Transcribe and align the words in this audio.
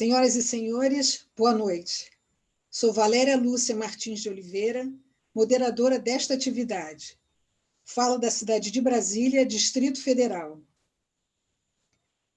Senhoras 0.00 0.34
e 0.34 0.42
senhores, 0.42 1.26
boa 1.36 1.52
noite. 1.52 2.10
Sou 2.70 2.90
Valéria 2.90 3.36
Lúcia 3.36 3.76
Martins 3.76 4.22
de 4.22 4.30
Oliveira, 4.30 4.90
moderadora 5.34 5.98
desta 5.98 6.32
atividade. 6.32 7.20
Falo 7.84 8.16
da 8.16 8.30
cidade 8.30 8.70
de 8.70 8.80
Brasília, 8.80 9.44
Distrito 9.44 10.02
Federal. 10.02 10.58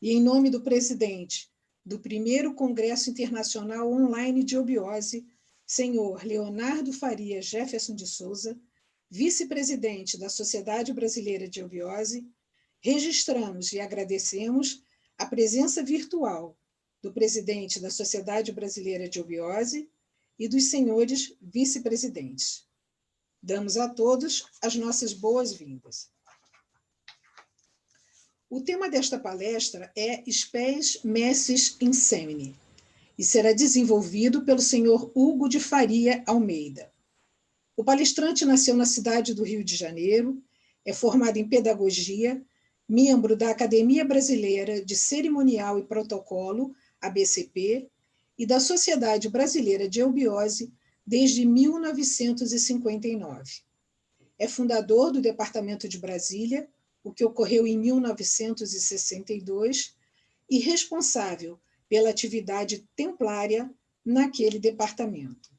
E 0.02 0.12
em 0.12 0.22
nome 0.22 0.50
do 0.50 0.60
presidente 0.60 1.50
do 1.86 1.98
primeiro 2.00 2.54
Congresso 2.54 3.10
Internacional 3.10 3.90
Online 3.90 4.44
de 4.44 4.58
Obiose, 4.58 5.26
senhor 5.66 6.22
Leonardo 6.26 6.92
Faria 6.92 7.42
Jefferson 7.42 7.96
de 7.96 8.06
Souza, 8.06 8.60
vice-presidente 9.10 10.20
da 10.20 10.28
Sociedade 10.28 10.92
Brasileira 10.92 11.48
de 11.48 11.64
Obiose, 11.64 12.28
registramos 12.82 13.72
e 13.72 13.80
agradecemos 13.80 14.84
a 15.18 15.26
presença 15.26 15.82
virtual 15.82 16.58
do 17.04 17.12
presidente 17.12 17.82
da 17.82 17.92
Sociedade 17.92 18.54
Brasileira 18.54 19.10
de 19.10 19.20
Obiose 19.20 19.90
e 20.40 20.48
dos 20.48 20.70
senhores 20.70 21.36
vice-presidentes. 21.42 22.66
Damos 23.42 23.76
a 23.76 23.90
todos 23.90 24.46
as 24.62 24.76
nossas 24.78 25.12
boas-vindas. 25.12 26.10
O 28.50 28.62
tema 28.62 28.90
desta 28.90 29.20
palestra 29.20 29.92
é 29.98 30.24
Spes 30.32 31.00
Messes 31.04 31.76
in 31.82 31.92
Semine 31.92 32.56
e 33.18 33.24
será 33.24 33.52
desenvolvido 33.52 34.46
pelo 34.46 34.62
senhor 34.62 35.12
Hugo 35.14 35.50
de 35.50 35.60
Faria 35.60 36.24
Almeida. 36.26 36.90
O 37.76 37.84
palestrante 37.84 38.46
nasceu 38.46 38.76
na 38.76 38.86
cidade 38.86 39.34
do 39.34 39.44
Rio 39.44 39.64
de 39.64 39.76
Janeiro, 39.76 40.42
é 40.86 40.94
formado 40.94 41.38
em 41.38 41.50
pedagogia, 41.50 42.42
membro 42.88 43.36
da 43.36 43.50
Academia 43.50 44.06
Brasileira 44.06 44.84
de 44.84 44.96
Cerimonial 44.96 45.80
e 45.80 45.84
Protocolo, 45.84 46.74
ABCP, 47.04 47.90
e 48.38 48.46
da 48.46 48.60
Sociedade 48.60 49.30
Brasileira 49.30 49.88
de 49.88 50.00
Eubiose 50.00 50.74
desde 51.06 51.46
1959. 51.46 53.62
É 54.40 54.48
fundador 54.48 55.12
do 55.12 55.22
Departamento 55.22 55.88
de 55.88 56.00
Brasília, 56.00 56.68
o 57.04 57.14
que 57.14 57.24
ocorreu 57.24 57.68
em 57.68 57.78
1962, 57.78 59.96
e 60.50 60.58
responsável 60.60 61.60
pela 61.88 62.10
atividade 62.10 62.90
templária 62.96 63.72
naquele 64.04 64.58
departamento. 64.60 65.54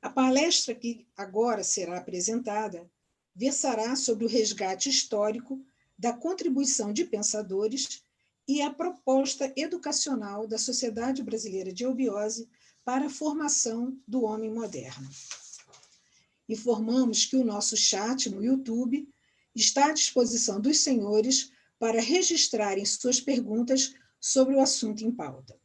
A 0.00 0.10
palestra 0.10 0.74
que 0.74 1.06
agora 1.16 1.62
será 1.62 1.98
apresentada 1.98 2.90
versará 3.34 3.96
sobre 3.96 4.24
o 4.24 4.28
resgate 4.28 4.90
histórico 4.90 5.64
da 5.96 6.12
contribuição 6.12 6.92
de 6.92 7.04
pensadores 7.04 8.02
e 8.46 8.60
a 8.60 8.72
proposta 8.72 9.52
educacional 9.56 10.46
da 10.46 10.58
Sociedade 10.58 11.22
Brasileira 11.22 11.72
de 11.72 11.84
Eubiose 11.84 12.48
para 12.84 13.06
a 13.06 13.10
formação 13.10 13.96
do 14.06 14.24
homem 14.24 14.52
moderno. 14.52 15.08
Informamos 16.48 17.24
que 17.24 17.36
o 17.36 17.44
nosso 17.44 17.76
chat 17.76 18.28
no 18.28 18.44
YouTube 18.44 19.08
está 19.54 19.86
à 19.86 19.92
disposição 19.92 20.60
dos 20.60 20.78
senhores 20.78 21.52
para 21.78 22.00
registrarem 22.00 22.84
suas 22.84 23.20
perguntas 23.20 23.94
sobre 24.20 24.54
o 24.54 24.60
assunto 24.60 25.04
em 25.04 25.10
pauta. 25.10 25.58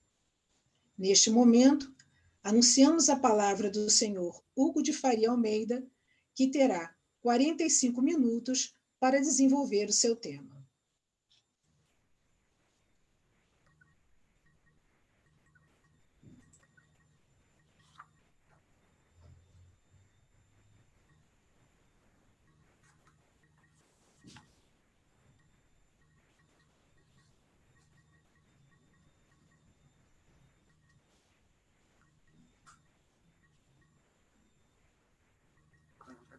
Neste 0.98 1.30
momento, 1.30 1.94
anunciamos 2.44 3.10
a 3.10 3.16
palavra 3.16 3.70
do 3.70 3.90
senhor 3.90 4.44
Hugo 4.56 4.82
de 4.82 4.94
Faria 4.94 5.30
Almeida, 5.30 5.86
que 6.34 6.48
terá 6.48 6.96
45 7.22 8.02
minutos 8.02 8.74
para 9.00 9.20
desenvolver 9.20 9.90
o 9.90 9.94
seu 9.94 10.16
tema. 10.16 10.57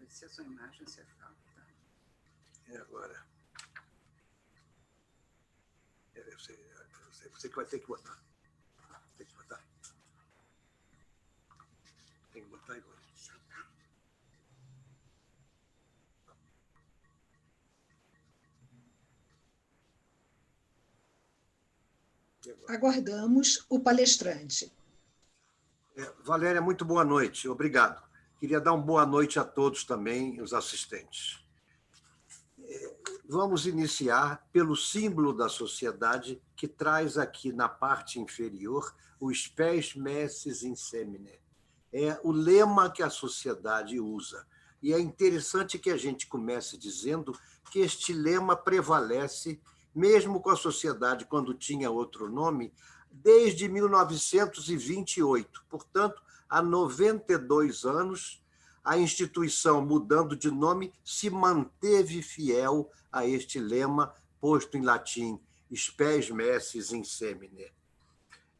Se 0.08 0.24
a 0.24 0.28
sua 0.28 0.44
imagem 0.44 0.86
se 0.86 1.02
tá? 1.02 1.32
E 2.69 2.76
agora? 2.76 3.26
É, 6.14 6.32
eu 6.32 6.38
sei, 6.38 6.56
eu 6.56 7.12
sei, 7.12 7.28
você 7.30 7.48
que 7.48 7.56
vai 7.56 7.64
ter 7.64 7.78
que 7.78 7.86
botar. 7.86 8.19
Tem 9.16 9.26
que 9.26 9.34
botar. 9.34 9.62
Tem 12.32 12.42
que 12.42 12.48
botar 12.48 12.74
agora. 12.74 12.98
Aguardamos 22.69 23.64
o 23.69 23.80
palestrante. 23.80 24.70
É, 25.96 26.12
Valéria, 26.22 26.60
muito 26.60 26.84
boa 26.84 27.04
noite. 27.04 27.48
Obrigado. 27.48 28.07
Queria 28.38 28.60
dar 28.60 28.72
uma 28.72 28.84
boa 28.84 29.04
noite 29.04 29.38
a 29.41 29.44
todos 29.44 29.82
também, 29.82 30.41
os 30.41 30.53
assistentes. 30.54 31.44
Vamos 33.28 33.66
iniciar 33.66 34.49
pelo 34.53 34.76
símbolo 34.76 35.32
da 35.32 35.49
sociedade, 35.49 36.41
que 36.54 36.69
traz 36.69 37.19
aqui 37.19 37.53
na 37.53 37.69
parte 37.69 38.21
inferior 38.21 38.94
o 39.19 39.34
Spes 39.34 39.97
Messes 39.97 40.62
in 40.62 40.76
Semine. 40.76 41.41
É 41.93 42.21
o 42.22 42.31
lema 42.31 42.88
que 42.88 43.03
a 43.03 43.10
sociedade 43.10 43.99
usa. 43.99 44.47
E 44.81 44.93
é 44.93 45.00
interessante 45.00 45.76
que 45.76 45.91
a 45.91 45.97
gente 45.97 46.28
comece 46.28 46.78
dizendo 46.78 47.37
que 47.72 47.81
este 47.81 48.12
lema 48.12 48.55
prevalece, 48.55 49.60
mesmo 49.93 50.41
com 50.41 50.50
a 50.50 50.56
sociedade 50.56 51.26
quando 51.26 51.55
tinha 51.55 51.91
outro 51.91 52.31
nome, 52.31 52.72
desde 53.10 53.69
1928. 53.69 55.65
Portanto, 55.69 56.22
há 56.48 56.62
92 56.62 57.84
anos, 57.84 58.42
a 58.84 58.97
instituição, 58.97 59.84
mudando 59.84 60.36
de 60.36 60.50
nome, 60.50 60.92
se 61.04 61.28
manteve 61.28 62.22
fiel 62.22 62.91
a 63.12 63.26
este 63.26 63.59
lema 63.59 64.14
posto 64.41 64.76
em 64.76 64.82
latim, 64.82 65.38
spes 65.75 66.31
messis 66.31 66.92
in 66.92 67.04
semine. 67.04 67.72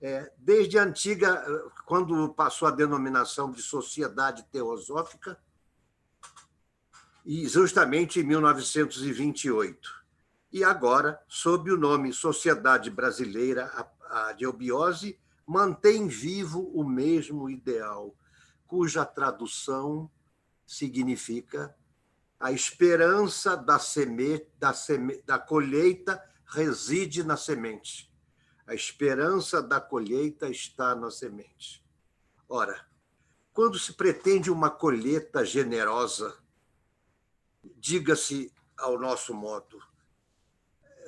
É, 0.01 0.31
desde 0.39 0.79
a 0.79 0.85
antiga, 0.85 1.45
quando 1.87 2.29
passou 2.35 2.69
a 2.69 2.73
denominação 2.73 3.51
de 3.51 3.63
Sociedade 3.63 4.45
Teosófica, 4.53 5.39
e 7.25 7.47
justamente 7.47 8.21
em 8.21 8.23
1928. 8.23 9.99
E 10.51 10.65
agora, 10.65 11.21
sob 11.29 11.71
o 11.71 11.77
nome 11.77 12.11
Sociedade 12.11 12.91
Brasileira 12.91 13.71
de 14.37 14.47
Obiose, 14.47 15.19
mantém 15.49 16.07
vivo 16.07 16.71
o 16.75 16.85
mesmo 16.85 17.49
ideal, 17.49 18.15
cuja 18.67 19.03
tradução 19.07 20.11
significa 20.67 21.75
a 22.39 22.53
esperança 22.53 23.57
da, 23.57 23.79
seme, 23.79 24.47
da, 24.59 24.75
seme, 24.75 25.23
da 25.23 25.39
colheita 25.39 26.23
reside 26.45 27.25
na 27.25 27.35
semente. 27.35 28.13
A 28.67 28.75
esperança 28.75 29.63
da 29.63 29.81
colheita 29.81 30.51
está 30.51 30.95
na 30.95 31.11
semente. 31.11 31.83
Ora, 32.47 32.87
quando 33.55 33.79
se 33.79 33.95
pretende 33.95 34.51
uma 34.51 34.71
colheita 34.71 35.47
generosa, 35.47 36.37
diga-se 37.77 38.53
ao 38.77 38.99
nosso 38.99 39.33
modo, 39.33 39.83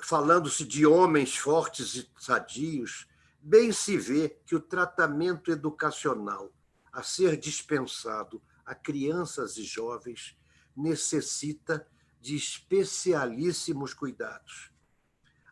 falando-se 0.02 0.64
de 0.64 0.87
homens 0.87 1.37
fortes 1.37 1.94
e 1.94 2.10
sadios, 2.19 3.09
bem 3.40 3.72
se 3.72 3.96
vê 3.96 4.28
que 4.46 4.54
o 4.54 4.60
tratamento 4.60 5.50
educacional 5.50 6.52
a 6.92 7.02
ser 7.02 7.37
dispensado 7.37 8.42
a 8.64 8.75
crianças 8.75 9.56
e 9.56 9.64
jovens 9.64 10.37
necessita 10.76 11.87
de 12.20 12.37
especialíssimos 12.37 13.94
cuidados. 13.94 14.70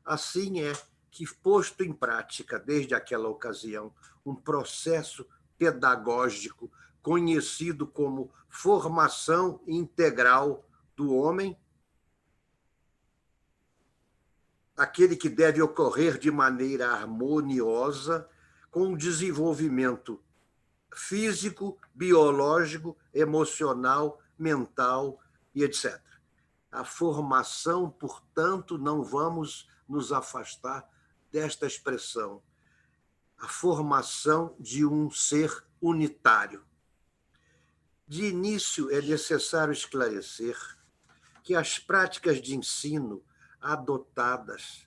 Assim 0.04 0.60
é 0.60 0.72
que, 1.10 1.26
posto 1.36 1.82
em 1.82 1.92
prática 1.92 2.58
desde 2.58 2.94
aquela 2.94 3.28
ocasião 3.28 3.92
um 4.24 4.34
processo 4.34 5.26
pedagógico 5.56 6.70
conhecido 7.02 7.86
como 7.86 8.32
formação 8.48 9.60
integral 9.66 10.68
do 10.94 11.14
homem, 11.14 11.56
aquele 14.78 15.16
que 15.16 15.28
deve 15.28 15.60
ocorrer 15.60 16.16
de 16.18 16.30
maneira 16.30 16.92
harmoniosa 16.92 18.28
com 18.70 18.92
o 18.92 18.96
desenvolvimento 18.96 20.22
físico, 20.94 21.76
biológico, 21.92 22.96
emocional, 23.12 24.22
mental 24.38 25.20
e 25.52 25.64
etc. 25.64 26.00
A 26.70 26.84
formação, 26.84 27.90
portanto, 27.90 28.78
não 28.78 29.02
vamos 29.02 29.68
nos 29.88 30.12
afastar 30.12 30.88
desta 31.32 31.66
expressão. 31.66 32.40
a 33.40 33.46
formação 33.46 34.56
de 34.58 34.84
um 34.84 35.08
ser 35.12 35.64
unitário. 35.80 36.64
De 38.04 38.24
início, 38.24 38.90
é 38.90 39.00
necessário 39.00 39.72
esclarecer 39.72 40.58
que 41.44 41.54
as 41.54 41.78
práticas 41.78 42.42
de 42.42 42.56
ensino 42.56 43.22
adotadas 43.60 44.86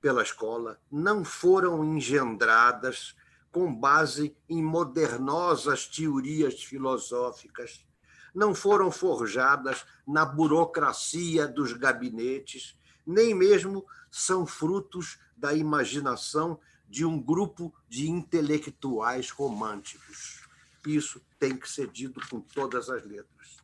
pela 0.00 0.22
escola 0.22 0.80
não 0.90 1.24
foram 1.24 1.84
engendradas 1.84 3.16
com 3.50 3.72
base 3.74 4.36
em 4.48 4.62
modernosas 4.62 5.86
teorias 5.86 6.62
filosóficas, 6.62 7.86
não 8.34 8.54
foram 8.54 8.90
forjadas 8.90 9.86
na 10.06 10.24
burocracia 10.24 11.46
dos 11.46 11.72
gabinetes, 11.72 12.76
nem 13.06 13.32
mesmo 13.32 13.86
são 14.10 14.44
frutos 14.44 15.18
da 15.36 15.54
imaginação 15.54 16.58
de 16.88 17.04
um 17.04 17.20
grupo 17.20 17.72
de 17.88 18.10
intelectuais 18.10 19.30
românticos. 19.30 20.46
Isso 20.86 21.24
tem 21.38 21.56
que 21.56 21.70
ser 21.70 21.90
dito 21.90 22.20
com 22.28 22.40
todas 22.40 22.90
as 22.90 23.04
letras. 23.04 23.56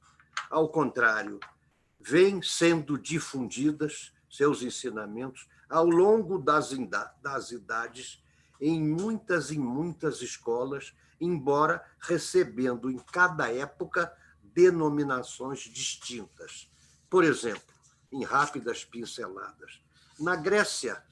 Ao 0.49 0.69
contrário, 0.69 1.38
vêm 2.00 2.43
sendo 2.43 2.99
difundidas 2.99 4.12
seus 4.29 4.62
ensinamentos 4.62 5.49
ao 5.69 5.87
longo 5.87 6.38
das, 6.38 6.70
das 7.23 7.50
idades 7.50 8.23
em 8.61 8.82
muitas 8.82 9.50
e 9.50 9.58
muitas 9.58 10.20
escolas, 10.20 10.94
embora 11.20 11.85
recebendo 12.00 12.91
em 12.91 12.99
cada 12.99 13.52
época 13.52 14.12
denominações 14.43 15.61
distintas. 15.61 16.70
Por 17.08 17.25
exemplo, 17.25 17.75
em 18.12 18.25
rápidas 18.25 18.85
pinceladas. 18.85 19.81
Na 20.19 20.37
Grécia, 20.37 21.02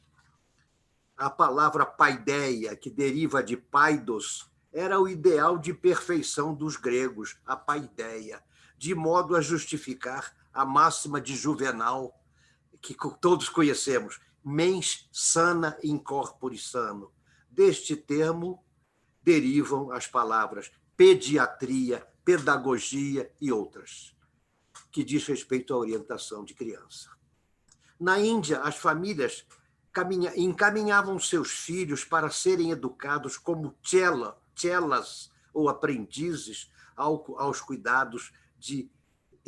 a 1.17 1.31
palavra 1.31 1.87
paideia, 1.87 2.77
que 2.77 2.91
deriva 2.91 3.43
de 3.43 3.57
paidos, 3.57 4.51
era 4.73 5.01
o 5.01 5.09
ideal 5.09 5.59
de 5.59 5.73
perfeição 5.73 6.55
dos 6.55 6.77
gregos, 6.77 7.39
a 7.47 7.57
paideia, 7.57 8.43
de 8.77 8.95
modo 8.95 9.35
a 9.35 9.41
justificar 9.41 10.37
a 10.59 10.65
máxima 10.65 11.21
de 11.21 11.37
Juvenal, 11.37 12.21
que 12.83 12.97
todos 13.21 13.49
conhecemos, 13.49 14.21
mens 14.45 15.09
sana 15.13 15.79
in 15.85 15.97
corpore 15.99 16.59
sano, 16.59 17.13
Deste 17.49 17.97
termo 17.97 18.65
derivam 19.23 19.91
as 19.91 20.07
palavras 20.07 20.71
pediatria, 20.97 22.07
pedagogia 22.25 23.33
e 23.41 23.53
outras, 23.53 24.15
que 24.91 25.05
diz 25.05 25.27
respeito 25.27 25.73
à 25.73 25.77
orientação 25.77 26.45
de 26.45 26.55
criança. 26.55 27.11
Na 27.99 28.19
Índia, 28.19 28.61
as 28.61 28.77
famílias 28.77 29.47
encaminhavam 30.37 31.19
seus 31.19 31.51
filhos 31.51 32.05
para 32.05 32.31
serem 32.31 32.71
educados 32.71 33.37
como 33.37 33.77
chela, 33.83 34.41
chelas 34.55 35.33
ou 35.53 35.69
aprendizes 35.69 36.71
aos 36.97 37.61
cuidados 37.61 38.33
de 38.57 38.91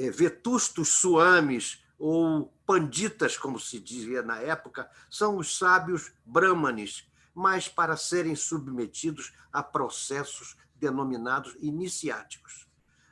vetustos 0.09 0.89
suames 0.89 1.83
ou 1.99 2.55
panditas, 2.65 3.37
como 3.37 3.59
se 3.59 3.79
dizia 3.79 4.23
na 4.23 4.39
época, 4.39 4.89
são 5.11 5.37
os 5.37 5.59
sábios 5.59 6.13
brahmanes, 6.25 7.07
mas 7.35 7.69
para 7.69 7.97
serem 7.97 8.35
submetidos 8.35 9.35
a 9.53 9.63
processos 9.63 10.57
denominados 10.77 11.55
iniciáticos. 11.61 12.67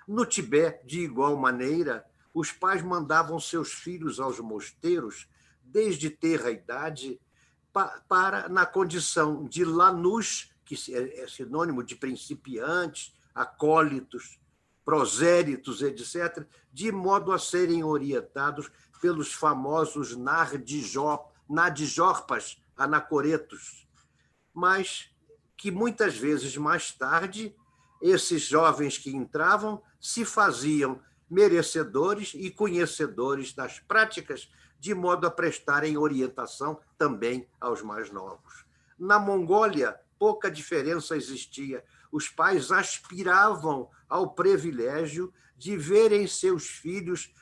No 0.07 0.25
Tibete, 0.25 0.87
de 0.87 1.01
igual 1.01 1.37
maneira, 1.37 2.07
os 2.33 2.51
pais 2.51 2.83
mandavam 2.83 3.39
seus 3.39 3.73
filhos 3.73 4.19
aos 4.19 4.39
mosteiros 4.39 5.29
desde 5.63 6.09
ter 6.09 6.47
a 6.47 6.51
idade 6.51 7.21
para, 8.09 8.49
na 8.49 8.65
condição 8.65 9.45
de 9.45 9.65
lanus, 9.65 10.51
que 10.65 10.77
é, 10.95 11.25
é 11.25 11.29
sinônimo 11.29 11.83
de 11.83 11.95
principiantes, 11.95 13.15
acólitos, 13.35 14.39
proséritos, 14.89 15.83
etc., 15.83 16.47
de 16.73 16.91
modo 16.91 17.31
a 17.31 17.39
serem 17.39 17.85
orientados 17.85 18.71
pelos 19.03 19.35
famosos 19.35 20.17
nadijorpas 21.47 22.59
anacoretos, 22.75 23.87
mas 24.55 25.11
que 25.59 25.71
muitas 25.71 26.17
vezes 26.17 26.57
mais 26.57 26.91
tarde 26.91 27.55
esses 28.01 28.41
jovens 28.45 28.97
que 28.97 29.15
entravam 29.15 29.83
se 30.01 30.25
faziam 30.25 31.03
merecedores 31.29 32.33
e 32.35 32.51
conhecedores 32.51 33.53
das 33.53 33.79
práticas, 33.81 34.51
de 34.81 34.95
modo 34.95 35.27
a 35.27 35.31
prestarem 35.31 35.99
orientação 35.99 36.81
também 36.97 37.47
aos 37.61 37.83
mais 37.83 38.11
novos. 38.11 38.65
Na 38.99 39.19
Mongólia, 39.19 40.01
pouca 40.19 40.51
diferença 40.51 41.15
existia. 41.15 41.85
Os 42.11 42.29
pais 42.29 42.71
aspiravam 42.71 43.91
ao 44.09 44.35
privilégio 44.35 45.33
de 45.57 45.77
verem 45.77 46.27
seus 46.27 46.67
filhos 46.67 47.33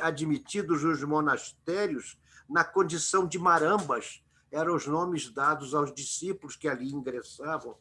admitidos 0.00 0.82
nos 0.82 1.02
monastérios 1.02 2.18
na 2.48 2.64
condição 2.64 3.26
de 3.26 3.38
marambas, 3.38 4.22
eram 4.50 4.74
os 4.74 4.86
nomes 4.86 5.30
dados 5.30 5.74
aos 5.74 5.94
discípulos 5.94 6.56
que 6.56 6.68
ali 6.68 6.92
ingressavam, 6.92 7.76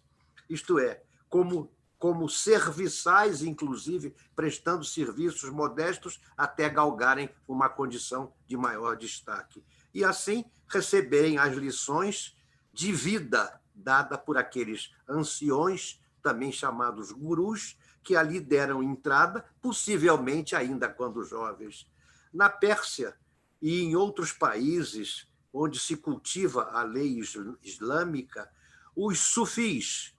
isto 0.49 0.79
é, 0.79 1.03
como, 1.27 1.69
como 1.99 2.29
serviçais, 2.29 3.41
inclusive, 3.41 4.15
prestando 4.35 4.85
serviços 4.85 5.49
modestos 5.49 6.21
até 6.37 6.69
galgarem 6.69 7.29
uma 7.47 7.67
condição 7.67 8.33
de 8.47 8.55
maior 8.55 8.95
destaque. 8.95 9.63
E 9.93 10.03
assim 10.03 10.45
receberem 10.69 11.37
as 11.37 11.55
lições 11.55 12.37
de 12.73 12.93
vida 12.93 13.60
dada 13.81 14.17
por 14.17 14.37
aqueles 14.37 14.93
anciões, 15.07 16.01
também 16.21 16.51
chamados 16.51 17.11
gurus, 17.11 17.77
que 18.03 18.15
ali 18.15 18.39
deram 18.39 18.81
entrada, 18.81 19.45
possivelmente 19.61 20.55
ainda 20.55 20.87
quando 20.87 21.23
jovens. 21.23 21.87
Na 22.33 22.49
Pérsia 22.49 23.15
e 23.61 23.81
em 23.81 23.95
outros 23.95 24.31
países 24.31 25.27
onde 25.53 25.77
se 25.77 25.97
cultiva 25.97 26.69
a 26.71 26.83
lei 26.83 27.19
islâmica, 27.61 28.49
os 28.95 29.19
sufis 29.19 30.15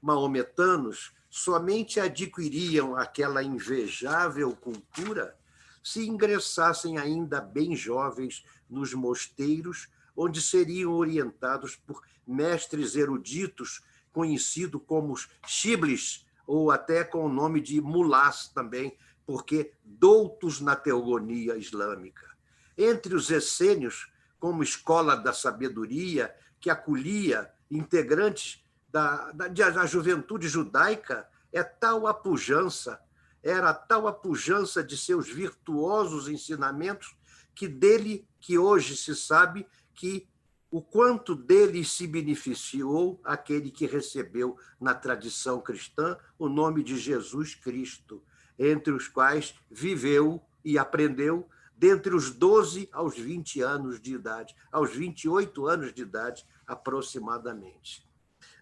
maometanos 0.00 1.12
somente 1.28 2.00
adquiriam 2.00 2.96
aquela 2.96 3.42
invejável 3.42 4.56
cultura 4.56 5.36
se 5.82 6.06
ingressassem 6.06 6.98
ainda 6.98 7.40
bem 7.40 7.74
jovens 7.74 8.44
nos 8.68 8.92
mosteiros, 8.92 9.88
onde 10.22 10.42
seriam 10.42 10.92
orientados 10.92 11.76
por 11.76 12.02
mestres 12.26 12.94
eruditos, 12.94 13.80
conhecidos 14.12 14.82
como 14.86 15.14
os 15.14 15.30
shiblis, 15.46 16.26
ou 16.46 16.70
até 16.70 17.02
com 17.02 17.24
o 17.24 17.32
nome 17.32 17.58
de 17.58 17.80
mulás 17.80 18.48
também, 18.48 18.98
porque 19.24 19.72
doutos 19.82 20.60
na 20.60 20.76
teogonia 20.76 21.56
islâmica. 21.56 22.28
Entre 22.76 23.14
os 23.14 23.30
essênios, 23.30 24.12
como 24.38 24.62
escola 24.62 25.16
da 25.16 25.32
sabedoria, 25.32 26.34
que 26.60 26.68
acolhia 26.68 27.50
integrantes 27.70 28.62
da, 28.90 29.32
da, 29.32 29.48
da 29.48 29.86
juventude 29.86 30.48
judaica, 30.48 31.26
é 31.50 31.62
tal 31.62 32.06
a 32.06 32.12
pujança, 32.12 33.00
era 33.42 33.72
tal 33.72 34.06
a 34.06 34.12
pujança 34.12 34.84
de 34.84 34.98
seus 34.98 35.30
virtuosos 35.30 36.28
ensinamentos, 36.28 37.16
que 37.54 37.66
dele, 37.66 38.28
que 38.38 38.58
hoje 38.58 38.96
se 38.96 39.14
sabe 39.14 39.66
que 40.00 40.26
o 40.70 40.80
quanto 40.80 41.34
dele 41.34 41.84
se 41.84 42.06
beneficiou 42.06 43.20
aquele 43.22 43.70
que 43.70 43.84
recebeu 43.84 44.56
na 44.80 44.94
tradição 44.94 45.60
cristã 45.60 46.16
o 46.38 46.48
nome 46.48 46.82
de 46.82 46.96
Jesus 46.96 47.54
Cristo, 47.54 48.22
entre 48.58 48.94
os 48.94 49.08
quais 49.08 49.54
viveu 49.70 50.42
e 50.64 50.78
aprendeu 50.78 51.46
dentre 51.76 52.14
os 52.14 52.30
12 52.30 52.88
aos 52.90 53.18
20 53.18 53.60
anos 53.60 54.00
de 54.00 54.14
idade, 54.14 54.56
aos 54.72 54.90
28 54.90 55.66
anos 55.66 55.92
de 55.92 56.00
idade 56.00 56.46
aproximadamente. 56.66 58.08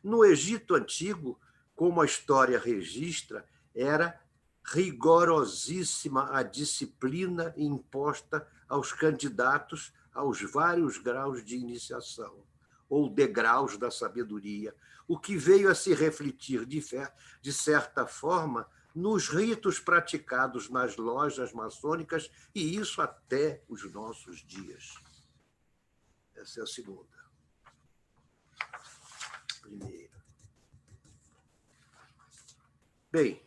No 0.03 0.25
Egito 0.25 0.75
Antigo, 0.75 1.39
como 1.77 2.01
a 2.01 2.05
história 2.05 2.59
registra, 2.59 3.47
era 3.73 4.21
rigorosíssima 4.65 6.37
a 6.37 6.43
disciplina 6.43 7.55
imposta 7.57 8.45
aos 8.69 8.93
candidatos 8.93 9.93
aos 10.19 10.43
vários 10.43 10.99
graus 10.99 11.45
de 11.45 11.55
iniciação, 11.55 12.45
ou 12.89 13.09
degraus 13.09 13.79
da 13.79 13.89
sabedoria, 13.89 14.75
o 15.07 15.17
que 15.17 15.37
veio 15.37 15.71
a 15.71 15.77
se 15.77 15.95
refletir, 15.95 16.67
de 16.67 17.53
certa 17.53 18.05
forma, 18.05 18.69
nos 18.93 19.29
ritos 19.29 19.79
praticados 19.79 20.69
nas 20.69 20.97
lojas 20.97 21.53
maçônicas, 21.53 22.29
e 22.53 22.77
isso 22.77 23.01
até 23.01 23.63
os 23.69 23.89
nossos 23.93 24.45
dias. 24.45 24.95
Essa 26.35 26.61
é 26.61 26.63
a 26.65 26.67
segunda. 26.67 27.17
Primeira. 29.61 30.19
Bem, 33.13 33.41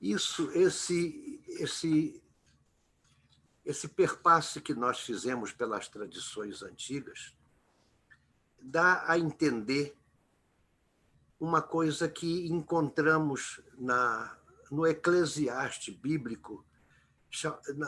isso, 0.00 0.50
esse, 0.52 1.44
esse, 1.46 2.21
esse 3.64 3.88
perpasse 3.88 4.60
que 4.60 4.74
nós 4.74 5.00
fizemos 5.00 5.52
pelas 5.52 5.88
tradições 5.88 6.62
antigas 6.62 7.34
dá 8.60 9.04
a 9.06 9.18
entender 9.18 9.96
uma 11.38 11.60
coisa 11.60 12.08
que 12.08 12.46
encontramos 12.46 13.60
na, 13.76 14.38
no 14.70 14.86
Eclesiastes 14.86 15.94
bíblico, 15.94 16.64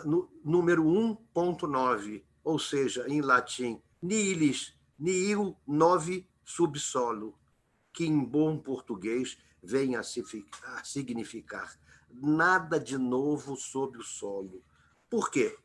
no, 0.05 0.29
número 0.45 0.85
1.9, 0.85 2.25
ou 2.43 2.59
seja, 2.59 3.07
em 3.09 3.21
latim, 3.21 3.81
nihilis, 4.03 4.75
nihil 4.99 5.57
novi 5.67 6.29
subsolo, 6.45 7.39
que 7.93 8.05
em 8.05 8.25
bom 8.25 8.59
português 8.59 9.39
vem 9.63 9.95
a 9.97 10.03
significar 10.83 11.79
nada 12.11 12.79
de 12.81 12.99
novo 12.99 13.57
sob 13.57 13.99
o 13.99 14.03
solo. 14.03 14.65
Por 15.09 15.31
quê? 15.31 15.57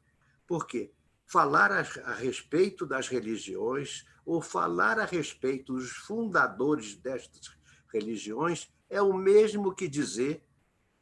Porque 0.50 0.91
falar 1.27 1.72
a, 1.72 2.13
respeito 2.15 2.84
das 2.84 3.08
religiões 3.08 4.03
ou 4.25 4.41
falar 4.41 4.98
a 4.98 5.06
respeito 5.06 5.74
dos 5.74 5.91
fundadores 5.91 6.96
destas 6.96 7.56
religiões 7.94 8.68
é 8.89 9.00
o 9.00 9.13
mesmo 9.13 9.75
que 9.75 9.88
dizer, 9.88 10.44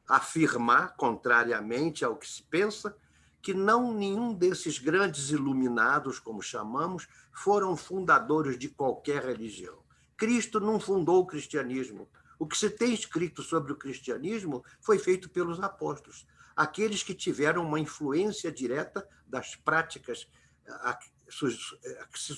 afirmar, 0.05 0.97
contrariamente 0.97 2.03
ao 2.03 2.17
que 2.17 2.27
se 2.27 2.43
pensa, 2.43 2.93
que 3.41 3.53
não 3.53 3.93
nenhum 3.93 4.33
desses 4.33 4.79
grandes 4.79 5.29
iluminados, 5.29 6.19
como 6.19 6.41
chamamos, 6.41 7.07
foram 7.31 7.77
fundadores 7.77 8.59
de 8.59 8.67
qualquer 8.67 9.23
religião. 9.23 9.81
Cristo 10.17 10.59
não 10.59 10.77
fundou 10.77 11.21
o 11.21 11.25
cristianismo. 11.25 12.09
O 12.37 12.45
que 12.45 12.57
se 12.57 12.69
tem 12.69 12.93
escrito 12.93 13.41
sobre 13.41 13.71
o 13.71 13.77
cristianismo 13.77 14.61
foi 14.81 14.99
feito 14.99 15.29
pelos 15.29 15.61
apóstolos, 15.61 16.27
aqueles 16.57 17.03
que 17.03 17.13
tiveram 17.13 17.63
uma 17.63 17.79
influência 17.79 18.51
direta 18.51 19.07
das 19.27 19.55
práticas 19.55 20.27
a 20.67 20.95
que 20.95 22.19
se 22.19 22.35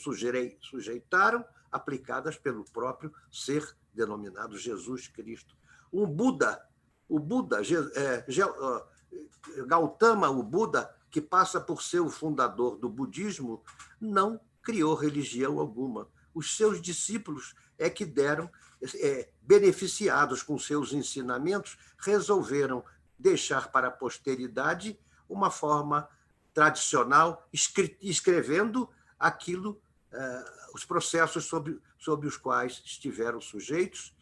sujeitaram, 0.61 1.45
aplicadas 1.71 2.38
pelo 2.38 2.65
próprio 2.65 3.13
ser 3.31 3.75
denominado 3.93 4.57
Jesus 4.57 5.07
Cristo. 5.07 5.55
O 5.91 6.05
Buda, 6.05 6.61
o 7.07 7.17
Buda, 7.17 7.61
é, 7.95 8.25
Gautama, 9.65 10.29
o 10.29 10.43
Buda, 10.43 10.93
que 11.09 11.21
passa 11.21 11.61
por 11.61 11.81
ser 11.81 12.01
o 12.01 12.09
fundador 12.09 12.77
do 12.77 12.89
budismo, 12.89 13.63
não 14.01 14.39
criou 14.61 14.95
religião 14.95 15.59
alguma. 15.59 16.07
Os 16.33 16.55
seus 16.55 16.81
discípulos 16.81 17.55
é 17.77 17.89
que 17.89 18.05
deram, 18.05 18.49
é, 18.95 19.29
beneficiados 19.41 20.43
com 20.43 20.59
seus 20.59 20.93
ensinamentos, 20.93 21.77
resolveram 21.99 22.83
deixar 23.19 23.71
para 23.71 23.89
a 23.89 23.91
posteridade 23.91 24.97
uma 25.27 25.51
forma 25.51 26.09
tradicional, 26.53 27.47
escrevendo 28.01 28.89
aquilo, 29.19 29.79
é, 30.11 30.45
os 30.73 30.85
processos 30.85 31.45
sobre, 31.45 31.79
sobre 31.97 32.27
os 32.27 32.38
quais 32.38 32.81
estiveram 32.85 33.39
sujeitos, 33.39 34.15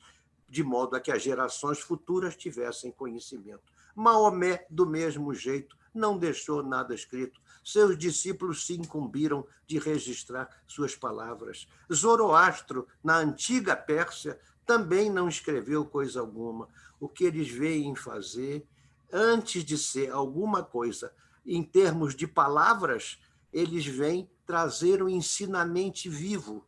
de 0.49 0.63
modo 0.63 0.95
a 0.95 0.99
que 0.99 1.11
as 1.11 1.21
gerações 1.21 1.79
futuras 1.79 2.35
tivessem 2.35 2.91
conhecimento. 2.91 3.71
Maomé, 3.95 4.65
do 4.69 4.85
mesmo 4.85 5.33
jeito, 5.33 5.77
não 5.93 6.17
deixou 6.17 6.63
nada 6.63 6.93
escrito. 6.93 7.41
Seus 7.63 7.97
discípulos 7.97 8.65
se 8.65 8.73
incumbiram 8.73 9.45
de 9.65 9.79
registrar 9.79 10.49
suas 10.67 10.95
palavras. 10.95 11.67
Zoroastro, 11.91 12.87
na 13.03 13.17
antiga 13.17 13.75
Pérsia, 13.75 14.39
também 14.65 15.09
não 15.09 15.27
escreveu 15.27 15.85
coisa 15.85 16.19
alguma. 16.19 16.69
O 16.99 17.09
que 17.09 17.23
eles 17.23 17.49
veem 17.49 17.95
fazer, 17.95 18.65
antes 19.11 19.63
de 19.63 19.77
ser 19.77 20.11
alguma 20.11 20.63
coisa 20.63 21.13
em 21.45 21.63
termos 21.63 22.15
de 22.15 22.27
palavras, 22.27 23.19
eles 23.51 23.85
vêm 23.85 24.29
trazer 24.45 25.01
um 25.01 25.09
ensinamento 25.09 26.09
vivo. 26.09 26.65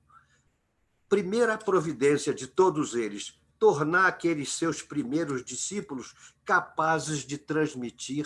Primeira 1.07 1.57
providência 1.57 2.33
de 2.33 2.47
todos 2.47 2.93
eles, 2.93 3.39
tornar 3.57 4.07
aqueles 4.07 4.53
seus 4.53 4.81
primeiros 4.81 5.43
discípulos 5.43 6.15
capazes 6.45 7.19
de 7.19 7.37
transmitir 7.37 8.25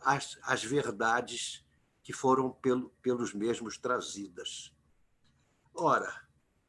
as, 0.00 0.36
as 0.42 0.64
verdades 0.64 1.64
que 2.02 2.12
foram 2.12 2.50
pelo, 2.50 2.90
pelos 3.00 3.32
mesmos 3.32 3.78
trazidas. 3.78 4.72
Ora, 5.72 6.12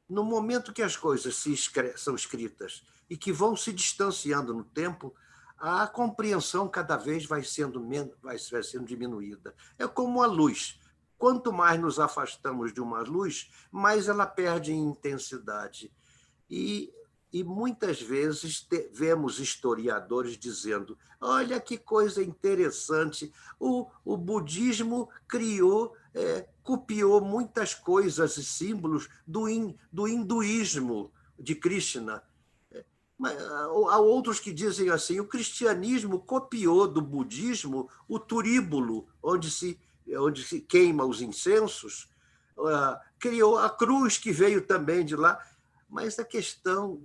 no 0.08 0.24
momento 0.24 0.72
que 0.72 0.84
as 0.84 0.96
coisas 0.96 1.44
escre 1.46 1.98
são 1.98 2.14
escritas 2.14 2.84
e 3.10 3.18
que 3.18 3.32
vão 3.32 3.56
se 3.56 3.74
distanciando 3.74 4.54
no 4.54 4.64
tempo, 4.64 5.14
a 5.65 5.88
compreensão 5.88 6.67
cada 6.67 6.98
vez 6.98 7.25
vai 7.25 7.43
sendo, 7.43 7.82
vai, 8.22 8.38
vai 8.38 8.63
sendo 8.63 8.86
diminuída. 8.86 9.55
É 9.77 9.88
como 9.88 10.22
a 10.22 10.25
luz. 10.25 10.79
Quanto 11.17 11.53
mais 11.53 11.79
nos 11.79 12.00
afastamos 12.00 12.74
de 12.74 12.82
uma 12.82 13.01
luz, 13.01 13.50
mais 13.72 14.10
ela 14.10 14.25
perde 14.25 14.74
intensidade. 14.74 15.91
E 16.50 16.93
e 17.34 17.43
muitas 17.43 18.00
vezes 18.00 18.62
te, 18.62 18.91
vemos 18.93 19.39
historiadores 19.39 20.38
dizendo: 20.38 20.96
olha 21.20 21.60
que 21.60 21.79
coisa 21.79 22.22
interessante, 22.24 23.34
o, 23.60 23.89
o 24.05 24.15
budismo 24.15 25.10
criou, 25.27 25.96
é, 26.13 26.48
copiou 26.62 27.20
muitas 27.22 27.74
coisas 27.74 28.38
e 28.38 28.46
símbolos 28.46 29.10
do, 29.25 29.50
in, 29.50 29.75
do 29.91 30.08
hinduísmo 30.08 31.12
de 31.39 31.55
Krishna. 31.55 32.22
Mas, 33.17 33.39
há 33.41 34.00
outros 34.00 34.39
que 34.39 34.51
dizem 34.51 34.89
assim: 34.89 35.20
o 35.20 35.27
cristianismo 35.27 36.20
copiou 36.20 36.88
do 36.88 37.01
budismo 37.01 37.89
o 38.08 38.20
turíbulo, 38.20 39.08
onde 39.22 39.50
se, 39.50 39.79
onde 40.17 40.43
se 40.43 40.60
queima 40.60 41.05
os 41.05 41.22
incensos, 41.22 42.10
uh, 42.58 42.98
criou 43.20 43.58
a 43.58 43.70
cruz, 43.70 44.17
que 44.17 44.32
veio 44.32 44.65
também 44.65 45.05
de 45.05 45.15
lá. 45.15 45.39
Mas 45.89 46.17
a 46.17 46.25
questão 46.25 47.01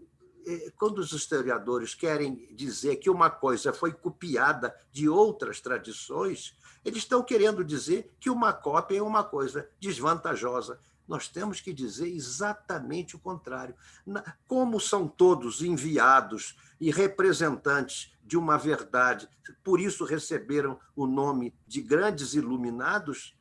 é, 0.48 0.72
quando 0.78 0.98
os 0.98 1.12
historiadores 1.12 1.94
querem 1.94 2.48
dizer 2.52 2.96
que 2.96 3.10
uma 3.10 3.28
coisa 3.28 3.70
foi 3.70 3.92
copiada 3.92 4.74
de 4.90 5.06
outras 5.06 5.60
tradições, 5.60 6.56
eles 6.82 7.00
estão 7.00 7.22
querendo 7.22 7.62
dizer 7.62 8.10
que 8.18 8.30
uma 8.30 8.50
cópia 8.50 8.96
é 8.96 9.02
uma 9.02 9.22
coisa 9.22 9.68
desvantajosa. 9.78 10.80
Nós 11.08 11.26
temos 11.26 11.60
que 11.60 11.72
dizer 11.72 12.08
exatamente 12.08 13.16
o 13.16 13.18
contrário. 13.18 13.74
Como 14.46 14.78
são 14.78 15.08
todos 15.08 15.62
enviados 15.62 16.54
e 16.78 16.90
representantes 16.90 18.12
de 18.22 18.36
uma 18.36 18.58
verdade, 18.58 19.26
por 19.64 19.80
isso 19.80 20.04
receberam 20.04 20.78
o 20.94 21.06
nome 21.06 21.54
de 21.66 21.80
grandes 21.80 22.34
iluminados, 22.34 23.34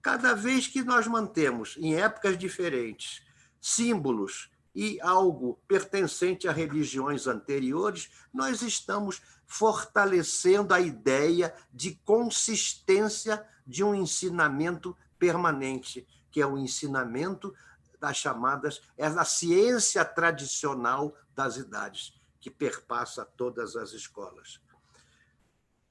cada 0.00 0.34
vez 0.34 0.66
que 0.66 0.82
nós 0.82 1.06
mantemos, 1.06 1.76
em 1.78 1.94
épocas 1.94 2.38
diferentes, 2.38 3.22
símbolos 3.60 4.50
e 4.74 4.98
algo 5.02 5.60
pertencente 5.68 6.48
a 6.48 6.52
religiões 6.52 7.26
anteriores, 7.26 8.10
nós 8.32 8.62
estamos 8.62 9.20
fortalecendo 9.46 10.72
a 10.72 10.80
ideia 10.80 11.54
de 11.70 11.94
consistência 12.06 13.46
de 13.66 13.84
um 13.84 13.94
ensinamento 13.94 14.96
permanente, 15.18 16.06
que 16.32 16.40
é 16.40 16.46
o 16.46 16.58
ensinamento 16.58 17.54
das 18.00 18.16
chamadas, 18.16 18.82
é 18.98 19.06
a 19.06 19.24
ciência 19.24 20.04
tradicional 20.04 21.14
das 21.34 21.56
idades, 21.56 22.20
que 22.40 22.50
perpassa 22.50 23.24
todas 23.24 23.76
as 23.76 23.92
escolas. 23.92 24.60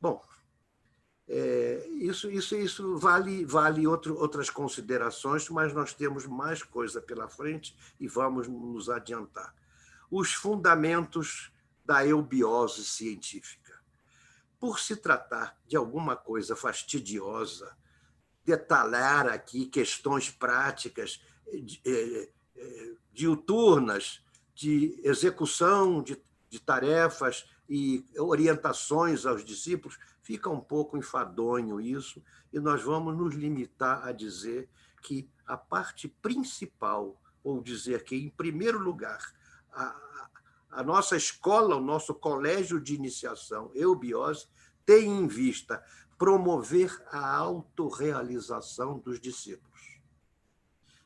Bom, 0.01 0.21
é, 1.33 1.87
isso, 1.93 2.29
isso, 2.29 2.55
isso 2.57 2.97
vale, 2.97 3.45
vale 3.45 3.87
outro, 3.87 4.17
outras 4.17 4.49
considerações, 4.49 5.47
mas 5.47 5.73
nós 5.73 5.93
temos 5.93 6.25
mais 6.25 6.61
coisa 6.61 7.01
pela 7.01 7.29
frente 7.29 7.73
e 7.97 8.07
vamos 8.07 8.49
nos 8.49 8.89
adiantar. 8.89 9.55
Os 10.09 10.33
fundamentos 10.33 11.53
da 11.85 12.05
eubiose 12.05 12.83
científica. 12.83 13.79
Por 14.59 14.79
se 14.79 14.97
tratar 14.97 15.57
de 15.65 15.77
alguma 15.77 16.15
coisa 16.17 16.55
fastidiosa, 16.55 17.75
detalhar 18.51 19.27
aqui 19.29 19.65
questões 19.65 20.29
práticas 20.29 21.21
é, 21.85 22.29
é, 22.57 22.93
diuturnas 23.13 24.21
de 24.53 24.99
execução 25.03 26.03
de, 26.03 26.21
de 26.49 26.59
tarefas 26.59 27.45
e 27.69 28.03
orientações 28.17 29.25
aos 29.25 29.45
discípulos, 29.45 29.97
fica 30.21 30.49
um 30.49 30.59
pouco 30.59 30.97
enfadonho 30.97 31.79
isso, 31.79 32.21
e 32.51 32.59
nós 32.59 32.83
vamos 32.83 33.15
nos 33.17 33.33
limitar 33.33 34.05
a 34.05 34.11
dizer 34.11 34.69
que 35.01 35.29
a 35.47 35.55
parte 35.55 36.09
principal, 36.09 37.19
ou 37.41 37.61
dizer 37.61 38.03
que, 38.03 38.15
em 38.15 38.29
primeiro 38.29 38.77
lugar, 38.77 39.33
a, 39.71 39.95
a 40.71 40.83
nossa 40.83 41.15
escola, 41.15 41.77
o 41.77 41.81
nosso 41.81 42.13
colégio 42.13 42.79
de 42.81 42.95
iniciação, 42.95 43.71
Eubiose, 43.73 44.47
tem 44.85 45.07
em 45.07 45.27
vista 45.27 45.81
promover 46.21 47.03
a 47.11 47.35
autorrealização 47.35 48.99
dos 48.99 49.19
discípulos. 49.19 49.99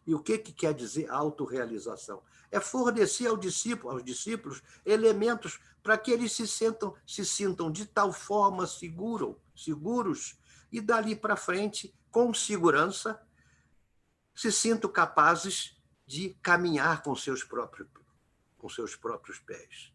E 0.05 0.13
o 0.13 0.21
que, 0.21 0.37
que 0.37 0.51
quer 0.51 0.73
dizer 0.73 1.09
autorrealização? 1.09 2.21
É 2.51 2.59
fornecer 2.59 3.27
ao 3.27 3.37
discípulo, 3.37 3.93
aos 3.93 4.03
discípulos 4.03 4.61
elementos 4.85 5.57
para 5.81 5.97
que 5.97 6.11
eles 6.11 6.33
se, 6.33 6.45
sentam, 6.45 6.93
se 7.07 7.25
sintam 7.25 7.71
de 7.71 7.85
tal 7.85 8.11
forma 8.11 8.67
seguro, 8.67 9.39
seguros 9.55 10.37
e 10.69 10.81
dali 10.81 11.15
para 11.15 11.37
frente, 11.37 11.95
com 12.11 12.33
segurança, 12.33 13.17
se 14.35 14.51
sintam 14.51 14.91
capazes 14.91 15.81
de 16.05 16.31
caminhar 16.41 17.01
com 17.03 17.15
seus 17.15 17.41
próprios, 17.41 17.87
com 18.57 18.67
seus 18.67 18.97
próprios 18.97 19.39
pés. 19.39 19.94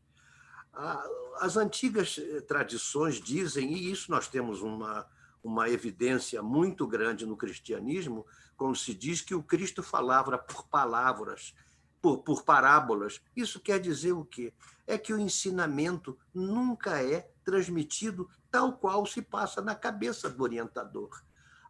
As 0.72 1.56
antigas 1.56 2.18
eh, 2.18 2.40
tradições 2.42 3.20
dizem, 3.20 3.72
e 3.72 3.90
isso 3.90 4.10
nós 4.10 4.28
temos 4.28 4.62
uma, 4.62 5.06
uma 5.42 5.68
evidência 5.68 6.42
muito 6.42 6.86
grande 6.86 7.26
no 7.26 7.36
cristianismo, 7.36 8.26
quando 8.56 8.76
se 8.76 8.94
diz 8.94 9.20
que 9.20 9.34
o 9.34 9.42
Cristo 9.42 9.82
falava 9.82 10.36
por 10.38 10.66
palavras, 10.68 11.54
por, 12.00 12.18
por 12.18 12.42
parábolas. 12.42 13.20
Isso 13.34 13.58
quer 13.58 13.80
dizer 13.80 14.12
o 14.12 14.24
quê? 14.24 14.52
É 14.86 14.98
que 14.98 15.12
o 15.12 15.18
ensinamento 15.18 16.18
nunca 16.32 17.02
é 17.02 17.30
transmitido 17.44 18.28
tal 18.50 18.74
qual 18.74 19.06
se 19.06 19.22
passa 19.22 19.60
na 19.60 19.74
cabeça 19.74 20.28
do 20.28 20.42
orientador. 20.42 21.22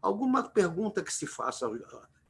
Alguma 0.02 0.42
pergunta 0.42 1.02
que 1.02 1.12
se 1.12 1.26
faça 1.26 1.66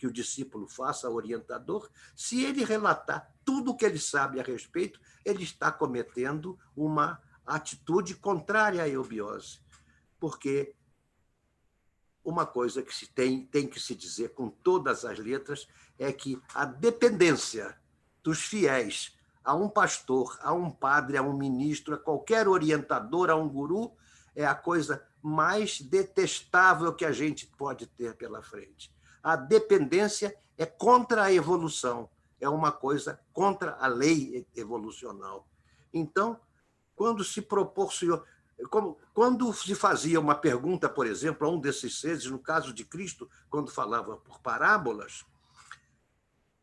que 0.01 0.07
o 0.07 0.13
discípulo 0.13 0.67
faça 0.67 1.11
orientador, 1.11 1.91
se 2.17 2.43
ele 2.43 2.65
relatar 2.65 3.31
tudo 3.45 3.73
o 3.73 3.77
que 3.77 3.85
ele 3.85 3.99
sabe 3.99 4.41
a 4.41 4.43
respeito, 4.43 4.99
ele 5.23 5.43
está 5.43 5.71
cometendo 5.71 6.59
uma 6.75 7.21
atitude 7.45 8.15
contrária 8.15 8.83
à 8.83 8.89
eubiose. 8.89 9.61
Porque 10.19 10.75
uma 12.25 12.47
coisa 12.47 12.83
que 12.83 12.95
se 12.95 13.09
tem, 13.09 13.45
tem 13.45 13.69
que 13.69 13.79
se 13.79 13.95
dizer 13.95 14.31
com 14.31 14.49
todas 14.49 15.05
as 15.05 15.19
letras 15.19 15.69
é 15.99 16.11
que 16.11 16.41
a 16.55 16.65
dependência 16.65 17.79
dos 18.23 18.41
fiéis 18.41 19.19
a 19.45 19.55
um 19.55 19.69
pastor, 19.69 20.39
a 20.41 20.55
um 20.55 20.71
padre, 20.71 21.19
a 21.19 21.23
um 21.23 21.37
ministro, 21.37 21.95
a 21.95 21.99
qualquer 21.99 22.49
orientador, 22.49 23.29
a 23.29 23.37
um 23.37 23.51
guru, 23.51 23.93
é 24.35 24.47
a 24.47 24.55
coisa 24.55 25.07
mais 25.23 25.79
detestável 25.79 26.95
que 26.95 27.05
a 27.05 27.13
gente 27.13 27.47
pode 27.47 27.87
ter 27.87 28.17
pela 28.17 28.43
frente 28.43 28.91
a 29.23 29.37
dependência 29.37 30.37
é 30.57 30.67
contra 30.67 31.25
a 31.25 31.33
evolução, 31.33 32.09
é 32.41 32.49
uma 32.49 32.73
coisa 32.73 33.21
contra 33.33 33.77
a 33.81 33.87
lei 33.87 34.47
evolucional. 34.55 35.47
Então, 35.93 36.39
quando 36.95 37.25
se 37.25 37.41
proporcionou, 37.43 38.25
como, 38.69 38.99
quando 39.15 39.53
se 39.55 39.75
fazia 39.75 40.21
uma 40.21 40.35
pergunta, 40.35 40.89
por 40.89 41.07
exemplo, 41.07 41.47
a 41.47 41.51
um 41.51 41.59
desses 41.59 41.99
seres, 42.01 42.27
no 42.27 42.39
caso 42.39 42.73
de 42.73 42.85
Cristo, 42.85 43.29
quando 43.49 43.71
falava 43.71 44.17
por 44.19 44.41
parábolas, 44.41 45.25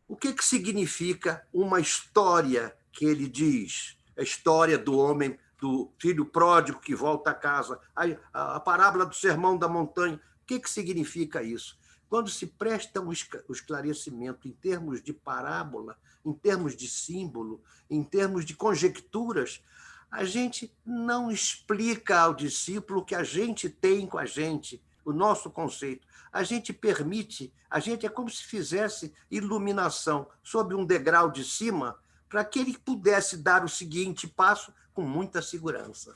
o 0.07 0.15
que, 0.15 0.33
que 0.33 0.45
significa 0.45 1.45
uma 1.51 1.79
história 1.79 2.75
que 2.91 3.05
ele 3.05 3.27
diz? 3.27 3.97
A 4.17 4.21
história 4.21 4.77
do 4.77 4.97
homem, 4.97 5.37
do 5.59 5.91
filho 5.99 6.25
pródigo 6.25 6.79
que 6.79 6.95
volta 6.95 7.31
a 7.31 7.35
casa, 7.35 7.79
a, 7.95 8.03
a, 8.31 8.55
a 8.55 8.59
parábola 8.59 9.05
do 9.05 9.15
sermão 9.15 9.57
da 9.57 9.67
montanha. 9.67 10.15
O 10.15 10.45
que, 10.45 10.59
que 10.59 10.69
significa 10.69 11.43
isso? 11.43 11.77
Quando 12.09 12.29
se 12.29 12.47
presta 12.47 13.01
o 13.01 13.11
esclarecimento 13.51 14.47
em 14.47 14.51
termos 14.51 15.01
de 15.01 15.11
parábola, 15.11 15.97
em 16.25 16.33
termos 16.33 16.75
de 16.75 16.87
símbolo, 16.87 17.61
em 17.89 18.03
termos 18.03 18.45
de 18.45 18.55
conjecturas, 18.55 19.61
a 20.09 20.23
gente 20.23 20.73
não 20.85 21.29
explica 21.29 22.19
ao 22.19 22.33
discípulo 22.33 23.01
o 23.01 23.05
que 23.05 23.15
a 23.15 23.23
gente 23.23 23.69
tem 23.69 24.07
com 24.07 24.17
a 24.17 24.25
gente, 24.25 24.81
o 25.03 25.11
nosso 25.11 25.49
conceito. 25.49 26.07
A 26.31 26.43
gente 26.43 26.71
permite, 26.71 27.53
a 27.69 27.79
gente 27.79 28.05
é 28.05 28.09
como 28.09 28.29
se 28.29 28.43
fizesse 28.43 29.13
iluminação 29.29 30.27
sobre 30.41 30.75
um 30.75 30.85
degrau 30.85 31.29
de 31.29 31.43
cima 31.43 31.97
para 32.29 32.43
que 32.43 32.59
ele 32.59 32.77
pudesse 32.77 33.37
dar 33.37 33.63
o 33.65 33.69
seguinte 33.69 34.27
passo 34.27 34.73
com 34.93 35.01
muita 35.01 35.41
segurança. 35.41 36.15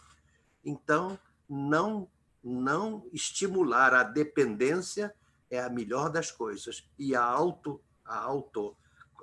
Então, 0.63 1.19
não 1.49 2.07
não 2.43 3.05
estimular 3.13 3.93
a 3.93 4.01
dependência 4.01 5.13
é 5.51 5.59
a 5.59 5.69
melhor 5.69 6.09
das 6.09 6.31
coisas. 6.31 6.89
E 6.97 7.13
a 7.13 7.21
auto, 7.21 7.79
a 8.03 8.17
auto, 8.17 8.75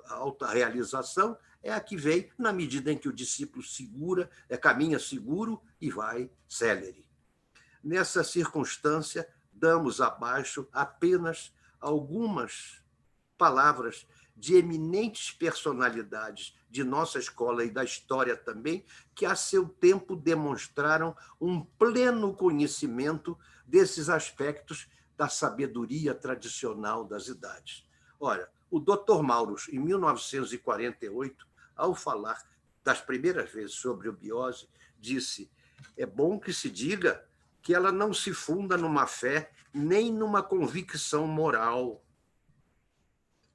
a 0.05 0.13
autorrealização 0.13 1.35
é 1.61 1.73
a 1.73 1.79
que 1.81 1.97
vem 1.97 2.31
na 2.37 2.53
medida 2.53 2.91
em 2.91 2.97
que 2.97 3.09
o 3.09 3.13
discípulo 3.13 3.63
segura, 3.63 4.29
é, 4.47 4.55
caminha 4.55 4.99
seguro 4.99 5.61
e 5.81 5.89
vai 5.89 6.31
célere. 6.47 7.09
Nessa 7.83 8.23
circunstância, 8.23 9.27
damos 9.51 9.99
abaixo 9.99 10.67
apenas 10.71 11.53
algumas 11.81 12.81
palavras 13.37 14.05
de 14.35 14.55
eminentes 14.55 15.31
personalidades 15.31 16.55
de 16.69 16.83
nossa 16.83 17.19
escola 17.19 17.63
e 17.65 17.69
da 17.69 17.83
história 17.83 18.37
também, 18.37 18.85
que 19.13 19.25
a 19.25 19.35
seu 19.35 19.67
tempo 19.67 20.15
demonstraram 20.15 21.15
um 21.41 21.61
pleno 21.61 22.33
conhecimento 22.33 23.37
desses 23.65 24.07
aspectos 24.07 24.87
da 25.19 25.27
sabedoria 25.27 26.15
tradicional 26.15 27.03
das 27.03 27.27
idades. 27.27 27.85
Olha, 28.17 28.47
o 28.71 28.79
Dr. 28.79 29.21
Maurus, 29.21 29.67
em 29.67 29.77
1948, 29.77 31.45
ao 31.75 31.93
falar 31.93 32.41
das 32.85 33.01
primeiras 33.01 33.51
vezes 33.51 33.73
sobre 33.73 34.07
o 34.07 34.13
biose, 34.13 34.69
disse: 34.97 35.51
é 35.97 36.05
bom 36.05 36.39
que 36.39 36.53
se 36.53 36.69
diga 36.69 37.21
que 37.61 37.75
ela 37.75 37.91
não 37.91 38.13
se 38.13 38.33
funda 38.33 38.77
numa 38.77 39.05
fé 39.05 39.51
nem 39.73 40.09
numa 40.09 40.41
convicção 40.41 41.27
moral, 41.27 42.01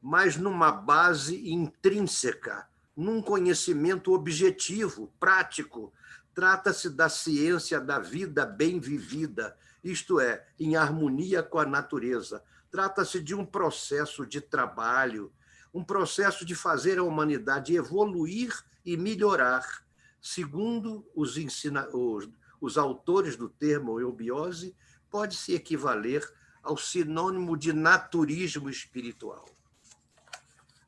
mas 0.02 0.36
numa 0.36 0.70
base 0.70 1.50
intrínseca, 1.50 2.68
num 2.94 3.22
conhecimento 3.22 4.12
objetivo, 4.12 5.10
prático. 5.18 5.94
Trata-se 6.34 6.90
da 6.90 7.08
ciência 7.08 7.80
da 7.80 7.98
vida 7.98 8.44
bem 8.44 8.78
vivida, 8.78 9.56
isto 9.84 10.18
é, 10.18 10.46
em 10.58 10.74
harmonia 10.74 11.42
com 11.42 11.58
a 11.58 11.66
natureza. 11.66 12.42
Trata-se 12.70 13.22
de 13.22 13.34
um 13.34 13.44
processo 13.44 14.26
de 14.26 14.40
trabalho, 14.40 15.30
um 15.72 15.84
processo 15.84 16.44
de 16.44 16.54
fazer 16.54 16.98
a 16.98 17.04
humanidade 17.04 17.76
evoluir 17.76 18.52
e 18.84 18.96
melhorar, 18.96 19.84
segundo 20.20 21.06
os, 21.14 21.36
ensina... 21.36 21.86
os, 21.92 22.28
os 22.60 22.78
autores 22.78 23.36
do 23.36 23.48
termo 23.48 24.00
eubiose, 24.00 24.74
pode 25.10 25.36
se 25.36 25.54
equivaler 25.54 26.26
ao 26.62 26.78
sinônimo 26.78 27.56
de 27.56 27.72
naturismo 27.72 28.70
espiritual. 28.70 29.44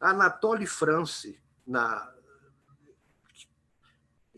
Anatole 0.01 0.67
France, 0.67 1.39
na 1.67 2.16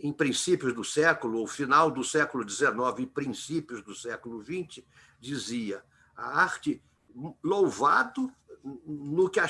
em 0.00 0.12
princípios 0.12 0.72
do 0.72 0.84
século, 0.84 1.38
ou 1.38 1.46
final 1.46 1.90
do 1.90 2.04
século 2.04 2.48
XIX 2.48 2.74
e 2.98 3.06
princípios 3.06 3.82
do 3.82 3.94
século 3.94 4.42
XX, 4.42 4.84
dizia 5.20 5.84
a 6.16 6.40
arte 6.40 6.82
louvado 7.42 8.32
no 8.84 9.28
que 9.28 9.40
a, 9.40 9.48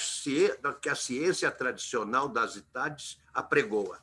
que 0.81 0.89
a 0.89 0.95
ciência 0.95 1.51
tradicional 1.51 2.29
das 2.29 2.57
idades 2.57 3.21
apregoa. 3.33 3.99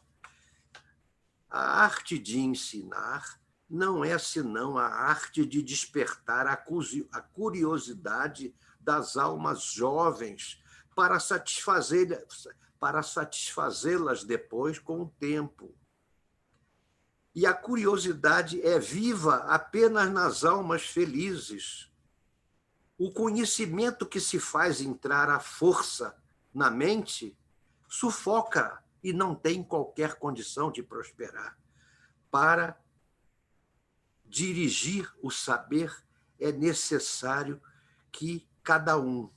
A 1.50 1.84
arte 1.84 2.20
de 2.20 2.40
ensinar 2.40 3.40
não 3.70 4.04
é 4.04 4.18
senão 4.18 4.78
a 4.78 4.86
arte 4.86 5.46
de 5.46 5.62
despertar 5.62 6.48
a 6.48 7.22
curiosidade 7.22 8.54
das 8.80 9.18
almas 9.18 9.64
jovens 9.64 10.62
para 10.96 11.20
satisfazê-las 11.20 12.48
para 12.80 13.02
satisfazê-las 13.02 14.24
depois 14.24 14.78
com 14.78 15.02
o 15.02 15.10
tempo 15.20 15.74
e 17.36 17.46
a 17.46 17.54
curiosidade 17.54 18.62
é 18.62 18.80
viva 18.80 19.36
apenas 19.54 20.10
nas 20.10 20.46
almas 20.46 20.84
felizes. 20.84 21.92
O 22.98 23.12
conhecimento 23.12 24.06
que 24.06 24.22
se 24.22 24.40
faz 24.40 24.80
entrar 24.80 25.30
à 25.30 25.38
força 25.38 26.16
na 26.54 26.72
mente 26.72 27.38
sufoca 27.90 28.82
e 29.04 29.12
não 29.12 29.36
tem 29.36 29.62
qualquer 29.62 30.16
condição 30.16 30.72
de 30.72 30.82
prosperar. 30.82 31.58
Para 32.32 32.82
dirigir 34.24 35.14
o 35.22 35.30
saber 35.30 35.94
é 36.40 36.54
necessário 36.54 37.62
que 38.14 38.48
cada 38.64 38.98
um, 38.98 39.30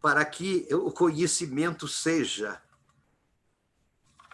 para 0.00 0.24
que 0.24 0.66
o 0.74 0.90
conhecimento 0.90 1.86
seja 1.86 2.60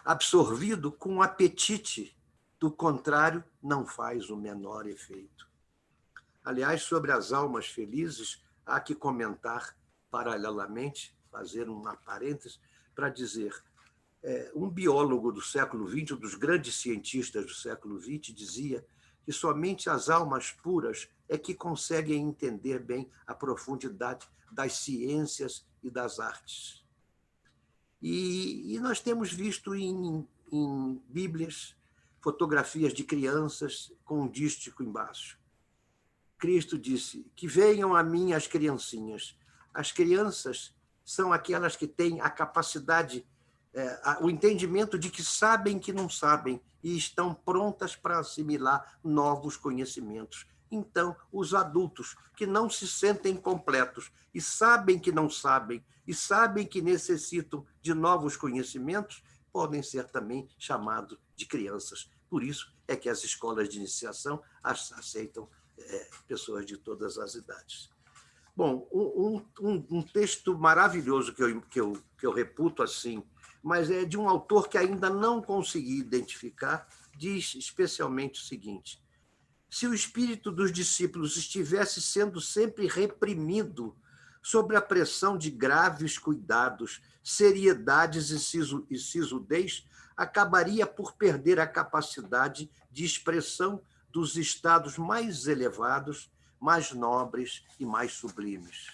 absorvido 0.09 0.91
com 0.91 1.21
apetite, 1.21 2.17
do 2.59 2.71
contrário, 2.71 3.43
não 3.61 3.85
faz 3.85 4.31
o 4.31 4.35
menor 4.35 4.87
efeito. 4.87 5.47
Aliás, 6.43 6.81
sobre 6.81 7.11
as 7.11 7.31
almas 7.31 7.67
felizes, 7.67 8.43
há 8.65 8.79
que 8.79 8.95
comentar 8.95 9.77
paralelamente, 10.09 11.15
fazer 11.31 11.69
uma 11.69 11.95
parêntese, 11.95 12.57
para 12.95 13.09
dizer: 13.09 13.53
é, 14.23 14.51
um 14.55 14.67
biólogo 14.67 15.31
do 15.31 15.43
século 15.43 15.87
XX, 15.87 16.13
um 16.13 16.19
dos 16.19 16.33
grandes 16.33 16.81
cientistas 16.81 17.45
do 17.45 17.53
século 17.53 18.01
XX, 18.01 18.33
dizia 18.33 18.83
que 19.23 19.31
somente 19.31 19.91
as 19.91 20.09
almas 20.09 20.49
puras 20.49 21.07
é 21.27 21.37
que 21.37 21.53
conseguem 21.53 22.23
entender 22.23 22.79
bem 22.79 23.07
a 23.27 23.35
profundidade 23.35 24.27
das 24.51 24.73
ciências 24.73 25.67
e 25.83 25.89
das 25.91 26.19
artes. 26.19 26.78
E, 28.01 28.75
e 28.75 28.79
nós 28.79 28.99
temos 28.99 29.31
visto 29.31 29.75
em, 29.75 30.27
em 30.51 31.01
Bíblias 31.09 31.75
fotografias 32.21 32.93
de 32.93 33.03
crianças 33.03 33.91
com 34.05 34.21
um 34.21 34.27
dístico 34.27 34.83
embaixo. 34.83 35.39
Cristo 36.37 36.77
disse: 36.77 37.25
Que 37.35 37.47
venham 37.47 37.95
a 37.95 38.03
mim 38.03 38.33
as 38.33 38.47
criancinhas. 38.47 39.37
As 39.73 39.91
crianças 39.91 40.73
são 41.03 41.33
aquelas 41.33 41.75
que 41.75 41.87
têm 41.87 42.21
a 42.21 42.29
capacidade 42.29 43.25
é, 43.73 44.17
o 44.21 44.29
entendimento 44.29 44.97
de 44.97 45.09
que 45.09 45.23
sabem 45.23 45.77
que 45.77 45.93
não 45.93 46.09
sabem 46.09 46.59
e 46.83 46.97
estão 46.97 47.33
prontas 47.33 47.95
para 47.95 48.19
assimilar 48.19 48.99
novos 49.03 49.57
conhecimentos. 49.57 50.47
Então, 50.71 51.15
os 51.31 51.53
adultos 51.53 52.15
que 52.35 52.45
não 52.45 52.69
se 52.69 52.87
sentem 52.87 53.35
completos 53.35 54.11
e 54.33 54.41
sabem 54.41 54.99
que 54.99 55.11
não 55.11 55.29
sabem 55.29 55.83
e 56.07 56.13
sabem 56.13 56.65
que 56.65 56.81
necessitam 56.81 57.65
de 57.81 57.93
novos 57.93 58.35
conhecimentos, 58.35 59.23
podem 59.51 59.81
ser 59.81 60.05
também 60.05 60.47
chamados 60.57 61.17
de 61.35 61.45
crianças. 61.45 62.09
Por 62.29 62.43
isso 62.43 62.73
é 62.87 62.95
que 62.95 63.09
as 63.09 63.23
escolas 63.23 63.67
de 63.69 63.77
iniciação 63.77 64.41
aceitam 64.63 65.49
é, 65.77 66.09
pessoas 66.27 66.65
de 66.65 66.77
todas 66.77 67.17
as 67.17 67.35
idades. 67.35 67.89
Bom, 68.55 68.87
um, 68.91 69.41
um, 69.61 69.85
um, 69.89 70.01
texto 70.01 70.57
maravilhoso 70.57 71.33
que 71.33 71.41
eu, 71.41 71.61
que, 71.61 71.79
eu, 71.79 72.03
que 72.17 72.25
eu 72.25 72.33
reputo 72.33 72.83
assim, 72.83 73.23
mas 73.63 73.89
é 73.89 74.03
de 74.03 74.17
um 74.17 74.27
autor 74.27 74.67
que 74.67 74.77
ainda 74.77 75.09
não 75.09 75.41
consegui 75.41 75.97
identificar, 75.97 76.87
diz 77.15 77.55
especialmente 77.55 78.41
o 78.41 78.43
seguinte: 78.43 79.01
se 79.69 79.85
o 79.87 79.93
espírito 79.93 80.51
dos 80.51 80.71
discípulos 80.71 81.37
estivesse 81.37 82.01
sendo 82.01 82.41
sempre 82.41 82.87
reprimido 82.87 83.95
sob 84.41 84.75
a 84.75 84.81
pressão 84.81 85.37
de 85.37 85.51
graves 85.51 86.17
cuidados, 86.17 87.01
seriedades 87.23 88.31
e 88.31 88.97
sisudez, 88.97 89.85
acabaria 90.17 90.87
por 90.87 91.13
perder 91.13 91.59
a 91.59 91.67
capacidade 91.67 92.69
de 92.91 93.05
expressão 93.05 93.81
dos 94.11 94.35
estados 94.35 94.97
mais 94.97 95.45
elevados, 95.47 96.31
mais 96.59 96.91
nobres 96.91 97.63
e 97.79 97.85
mais 97.85 98.13
sublimes. 98.13 98.87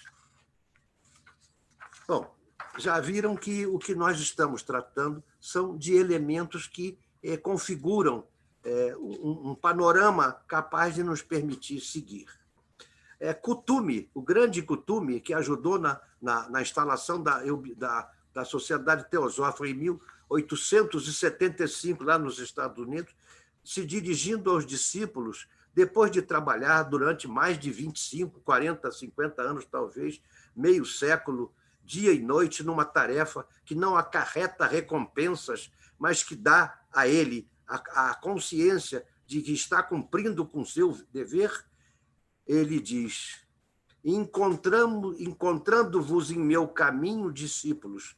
Bom, 2.06 2.32
já 2.78 3.00
viram 3.00 3.34
que 3.34 3.66
o 3.66 3.78
que 3.78 3.94
nós 3.94 4.20
estamos 4.20 4.62
tratando 4.62 5.24
são 5.40 5.76
de 5.76 5.94
elementos 5.94 6.66
que 6.66 6.98
eh, 7.22 7.36
configuram 7.36 8.26
eh, 8.68 8.96
um, 8.98 9.50
um, 9.50 9.54
panorama 9.54 10.42
capaz 10.48 10.96
de 10.96 11.04
nos 11.04 11.22
permitir 11.22 11.80
seguir. 11.80 12.26
É, 13.20 13.32
o 14.12 14.20
grande 14.20 14.60
Kutume, 14.60 15.20
que 15.20 15.32
ajudou 15.32 15.78
na, 15.78 16.00
na, 16.20 16.50
na 16.50 16.60
instalação 16.60 17.22
da, 17.22 17.40
da, 17.76 18.10
da 18.34 18.44
Sociedade 18.44 19.08
Teosófica 19.08 19.68
em 19.68 19.74
1875, 19.74 22.02
lá 22.02 22.18
nos 22.18 22.40
Estados 22.40 22.84
Unidos, 22.84 23.14
se 23.62 23.86
dirigindo 23.86 24.50
aos 24.50 24.66
discípulos, 24.66 25.46
depois 25.72 26.10
de 26.10 26.20
trabalhar 26.20 26.82
durante 26.82 27.28
mais 27.28 27.56
de 27.56 27.70
25, 27.70 28.40
40, 28.40 28.90
50 28.90 29.42
anos, 29.42 29.64
talvez, 29.64 30.20
meio 30.56 30.84
século, 30.84 31.54
dia 31.84 32.12
e 32.12 32.20
noite, 32.20 32.64
numa 32.64 32.84
tarefa 32.84 33.46
que 33.64 33.76
não 33.76 33.96
acarreta 33.96 34.66
recompensas, 34.66 35.70
mas 35.96 36.24
que 36.24 36.34
dá 36.34 36.80
a 36.92 37.06
ele 37.06 37.48
a, 37.66 38.14
consciência 38.14 39.04
de 39.26 39.42
que 39.42 39.52
está 39.52 39.82
cumprindo 39.82 40.46
com 40.46 40.64
seu 40.64 40.92
dever, 41.12 41.52
ele 42.46 42.80
diz: 42.80 43.44
encontrando-vos 44.04 46.30
em 46.30 46.38
meu 46.38 46.68
caminho, 46.68 47.32
discípulos, 47.32 48.16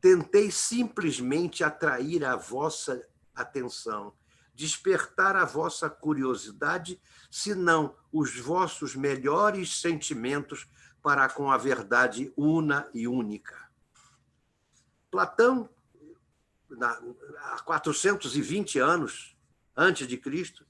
tentei 0.00 0.50
simplesmente 0.50 1.62
atrair 1.62 2.24
a 2.24 2.36
vossa 2.36 3.06
atenção 3.34 4.14
despertar 4.60 5.36
a 5.36 5.46
vossa 5.46 5.88
curiosidade, 5.88 7.00
senão 7.30 7.96
os 8.12 8.38
vossos 8.38 8.94
melhores 8.94 9.80
sentimentos 9.80 10.68
para 11.02 11.30
com 11.30 11.50
a 11.50 11.56
verdade 11.56 12.30
una 12.36 12.86
e 12.92 13.08
única. 13.08 13.56
Platão, 15.10 15.66
há 17.38 17.62
420 17.64 18.78
anos 18.78 19.36
antes 19.76 20.06
de 20.06 20.16
Cristo, 20.16 20.66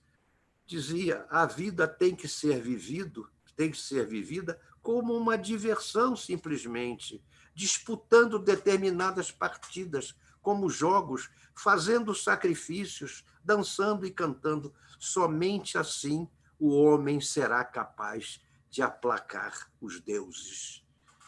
dizia: 0.66 1.26
a 1.30 1.46
vida 1.46 1.86
tem 1.86 2.14
que 2.14 2.28
ser 2.28 2.60
vivido, 2.60 3.28
tem 3.56 3.70
que 3.70 3.78
ser 3.78 4.06
vivida 4.06 4.60
como 4.82 5.16
uma 5.16 5.36
diversão 5.36 6.16
simplesmente, 6.16 7.22
disputando 7.54 8.38
determinadas 8.38 9.30
partidas, 9.30 10.14
como 10.40 10.70
jogos, 10.70 11.28
fazendo 11.54 12.14
sacrifícios, 12.14 13.24
dançando 13.44 14.06
e 14.06 14.10
cantando. 14.10 14.72
Somente 14.98 15.76
assim 15.76 16.28
o 16.58 16.74
homem 16.74 17.20
será 17.20 17.64
capaz 17.64 18.40
de 18.70 18.82
aplacar 18.82 19.70
os 19.80 20.00
deuses. 20.00 20.84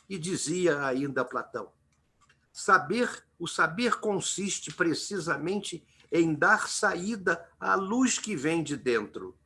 E 0.08 0.18
dizia 0.18 0.84
ainda 0.86 1.24
Platão: 1.24 1.72
saber, 2.52 3.24
o 3.38 3.48
saber 3.48 3.98
consiste 3.98 4.72
precisamente 4.72 5.84
em 6.10 6.34
dar 6.34 6.68
saída 6.68 7.48
à 7.58 7.74
luz 7.74 8.18
que 8.18 8.36
vem 8.36 8.62
de 8.62 8.76
dentro 8.76 9.36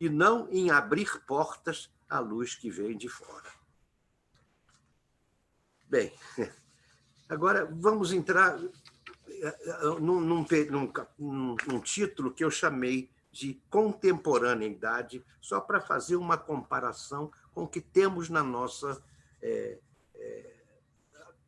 e 0.00 0.08
não 0.08 0.48
em 0.50 0.70
abrir 0.70 1.20
portas 1.26 1.88
à 2.08 2.18
luz 2.18 2.54
que 2.54 2.70
vem 2.70 2.96
de 2.96 3.08
fora. 3.08 3.50
Bem, 5.88 6.12
agora 7.28 7.64
vamos 7.70 8.12
entrar 8.12 8.58
num, 10.00 10.20
num, 10.20 10.46
num, 10.70 11.56
num 11.66 11.80
título 11.80 12.32
que 12.32 12.44
eu 12.44 12.50
chamei 12.50 13.10
de 13.30 13.60
contemporaneidade, 13.70 15.24
só 15.40 15.60
para 15.60 15.80
fazer 15.80 16.16
uma 16.16 16.36
comparação 16.36 17.32
com 17.54 17.62
o 17.62 17.68
que 17.68 17.80
temos 17.80 18.28
na 18.28 18.42
nossa, 18.42 19.02
é, 19.40 19.78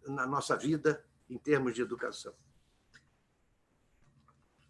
na 0.07 0.27
nossa 0.27 0.57
vida 0.57 1.05
em 1.29 1.39
termos 1.39 1.75
de 1.75 1.83
educação. 1.83 2.35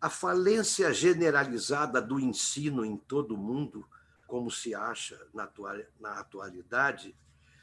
A 0.00 0.10
falência 0.10 0.92
generalizada 0.92 2.00
do 2.00 2.20
ensino 2.20 2.84
em 2.84 2.96
todo 2.96 3.34
o 3.34 3.38
mundo, 3.38 3.88
como 4.26 4.50
se 4.50 4.74
acha 4.74 5.18
na, 5.32 5.44
atual, 5.44 5.76
na 5.98 6.18
atualidade, 6.20 7.16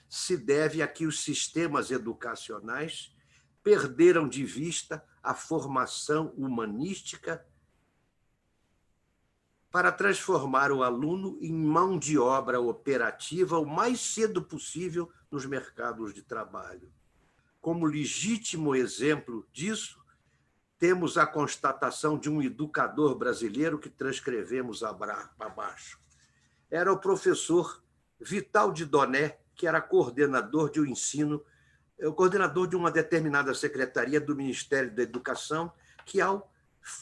se 0.10 0.36
deve 0.36 0.82
a 0.82 0.88
que 0.88 1.06
os 1.06 1.24
sistemas 1.24 1.92
educacionais 1.92 3.16
perderam 3.64 4.28
de 4.28 4.44
vista 4.44 5.06
a 5.22 5.34
formação 5.34 6.34
humanística 6.36 7.46
para 9.70 9.92
transformar 9.92 10.72
o 10.72 10.84
aluno 10.84 11.38
em 11.42 11.54
mão 11.54 11.98
de 11.98 12.18
obra 12.18 12.60
operativa 12.60 13.58
o 13.58 13.66
mais 13.66 14.02
cedo 14.02 14.42
possível 14.42 15.10
nos 15.32 15.46
mercados 15.46 16.14
de 16.14 16.22
trabalho. 16.22 16.92
Como 17.62 17.86
legítimo 17.86 18.76
exemplo 18.76 19.48
disso, 19.54 20.04
temos 20.78 21.18
a 21.18 21.28
constatação 21.28 22.18
de 22.18 22.30
um 22.30 22.42
educador 22.42 23.16
brasileiro 23.16 23.78
que 23.78 23.90
transcrevemos 23.90 24.84
abaixo. 24.84 26.00
Era 26.70 26.92
o 26.92 26.98
professor 26.98 27.82
Vital 28.20 28.74
de 28.74 28.84
Doné, 28.84 29.38
que 29.56 29.68
era 29.68 29.80
coordenador 29.80 30.72
de 30.72 30.82
um 30.82 30.86
ensino 30.86 31.44
o 32.08 32.14
coordenador 32.14 32.68
de 32.68 32.76
uma 32.76 32.90
determinada 32.90 33.54
secretaria 33.54 34.20
do 34.20 34.36
Ministério 34.36 34.92
da 34.94 35.04
Educação, 35.04 35.72
que 36.06 36.20
ao 36.20 36.52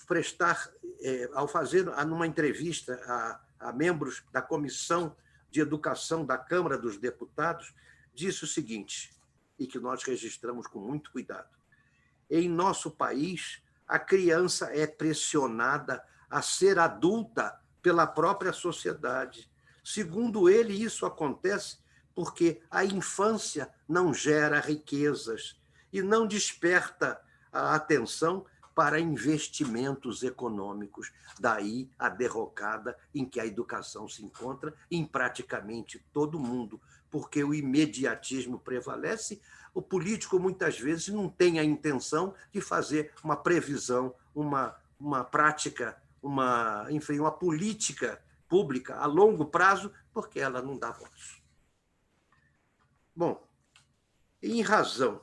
prestar, 0.06 0.70
é, 1.02 1.30
ao 1.34 1.48
fazer 1.48 1.86
numa 2.06 2.28
entrevista 2.28 3.00
a, 3.06 3.70
a 3.70 3.74
membros 3.74 4.24
da 4.32 4.42
Comissão 4.42 5.16
de 5.50 5.62
Educação 5.62 6.26
da 6.26 6.38
Câmara 6.38 6.78
dos 6.78 6.98
Deputados, 6.98 7.74
disse 8.14 8.44
o 8.44 8.48
seguinte, 8.48 9.12
e 9.60 9.68
que 9.68 9.80
nós 9.80 10.04
registramos 10.04 10.66
com 10.66 10.80
muito 10.80 11.12
cuidado. 11.12 11.50
Em 12.30 12.48
nosso 12.48 12.92
país, 12.92 13.62
a 13.88 14.00
criança 14.00 14.70
é 14.74 14.88
pressionada 14.88 16.04
a 16.30 16.42
ser 16.42 16.80
adulta 16.80 17.60
pela 17.82 18.08
própria 18.08 18.54
sociedade. 18.54 19.50
Segundo 19.84 20.50
ele, 20.50 20.74
isso 20.74 21.06
acontece 21.06 21.80
porque 22.14 22.62
a 22.70 22.84
infância 22.86 23.70
não 23.88 24.14
gera 24.14 24.60
riquezas 24.60 25.60
e 25.92 26.02
não 26.02 26.28
desperta 26.28 27.20
a 27.52 27.76
atenção 27.76 28.46
para 28.76 29.00
investimentos 29.00 30.24
econômicos. 30.24 31.12
Daí 31.40 31.90
a 31.98 32.08
derrocada 32.08 32.98
em 33.14 33.26
que 33.26 33.40
a 33.40 33.46
educação 33.46 34.08
se 34.08 34.24
encontra 34.24 34.74
em 34.90 35.06
praticamente 35.06 36.00
todo 36.14 36.40
mundo, 36.40 36.80
porque 37.10 37.44
o 37.44 37.54
imediatismo 37.54 38.60
prevalece. 38.60 39.42
O 39.74 39.82
político 39.82 40.40
muitas 40.40 40.80
vezes 40.80 41.10
não 41.10 41.30
tem 41.30 41.60
a 41.60 41.64
intenção 41.64 42.34
de 42.52 42.62
fazer 42.62 43.14
uma 43.24 43.36
previsão, 43.36 44.14
uma, 44.34 44.76
uma 45.00 45.24
prática, 45.24 46.02
uma, 46.22 46.88
enfim, 46.90 47.20
uma 47.20 47.32
política 47.32 48.22
pública 48.48 48.98
a 48.98 49.06
longo 49.06 49.46
prazo, 49.46 49.92
porque 50.12 50.40
ela 50.40 50.62
não 50.62 50.78
dá 50.78 50.92
votos. 50.92 51.42
Bom, 53.16 53.48
em 54.42 54.62
razão 54.62 55.22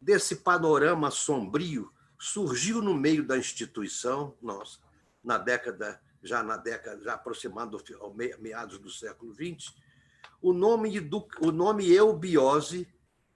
desse 0.00 0.36
panorama 0.36 1.10
sombrio, 1.10 1.92
surgiu 2.18 2.82
no 2.82 2.94
meio 2.94 3.24
da 3.24 3.36
instituição, 3.36 4.36
nossa, 4.42 4.78
na 5.22 5.38
década, 5.38 6.00
já 6.22 6.42
na 6.42 6.56
década, 6.56 7.02
já 7.02 7.14
aproximando 7.14 7.78
meados 8.38 8.78
do 8.78 8.90
século 8.90 9.34
XX, 9.34 9.74
o 10.40 10.52
nome, 10.52 10.92
o 11.40 11.50
nome 11.50 11.90
eubiose 11.90 12.88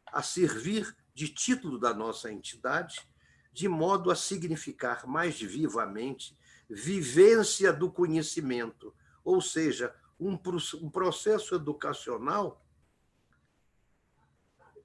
a 0.07 0.23
servir 0.23 0.95
de 1.15 1.29
título 1.29 1.79
da 1.79 1.93
nossa 1.93 2.31
entidade, 2.31 3.07
de 3.53 3.69
modo 3.69 4.11
a 4.11 4.17
significar 4.17 5.07
mais 5.07 5.41
vivamente 5.41 6.37
vivência 6.69 7.73
do 7.73 7.91
conhecimento, 7.91 8.95
ou 9.23 9.41
seja, 9.41 9.95
um, 10.19 10.37
processo 10.37 11.55
educacional 11.55 12.65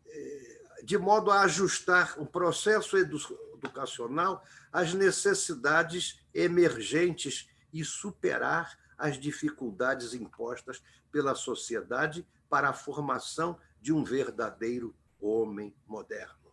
eh, 0.07 0.47
de 0.83 0.97
modo 0.97 1.31
a 1.31 1.41
ajustar 1.41 2.15
o 2.19 2.25
processo 2.25 2.97
educacional 2.97 4.43
às 4.71 4.93
necessidades 4.93 6.19
emergentes 6.33 7.49
e 7.73 7.83
superar 7.83 8.77
as 8.97 9.19
dificuldades 9.19 10.13
impostas 10.13 10.81
pela 11.11 11.35
sociedade 11.35 12.27
para 12.49 12.69
a 12.69 12.73
formação 12.73 13.59
de 13.79 13.93
um 13.93 14.03
verdadeiro 14.03 14.95
homem 15.19 15.75
moderno. 15.85 16.51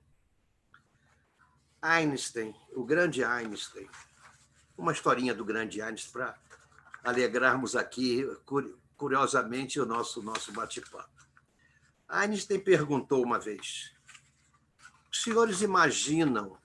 Einstein, 1.80 2.54
o 2.72 2.84
grande 2.84 3.22
Einstein, 3.22 3.88
uma 4.76 4.92
historinha 4.92 5.34
do 5.34 5.44
grande 5.44 5.80
Einstein 5.82 6.12
para 6.12 6.38
alegrarmos 7.02 7.76
aqui, 7.76 8.26
curiosamente, 8.96 9.78
o 9.78 9.86
nosso, 9.86 10.22
nosso 10.22 10.52
bate-papo. 10.52 11.10
Einstein 12.08 12.60
perguntou 12.60 13.22
uma 13.22 13.38
vez: 13.38 13.92
os 15.10 15.22
senhores 15.22 15.60
imaginam 15.60 16.58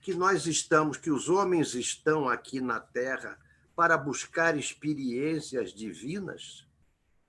que 0.00 0.14
nós 0.14 0.46
estamos, 0.46 0.96
que 0.96 1.10
os 1.10 1.28
homens 1.28 1.74
estão 1.74 2.28
aqui 2.28 2.60
na 2.60 2.78
Terra 2.78 3.38
para 3.76 3.98
buscar 3.98 4.56
experiências 4.56 5.72
divinas? 5.72 6.66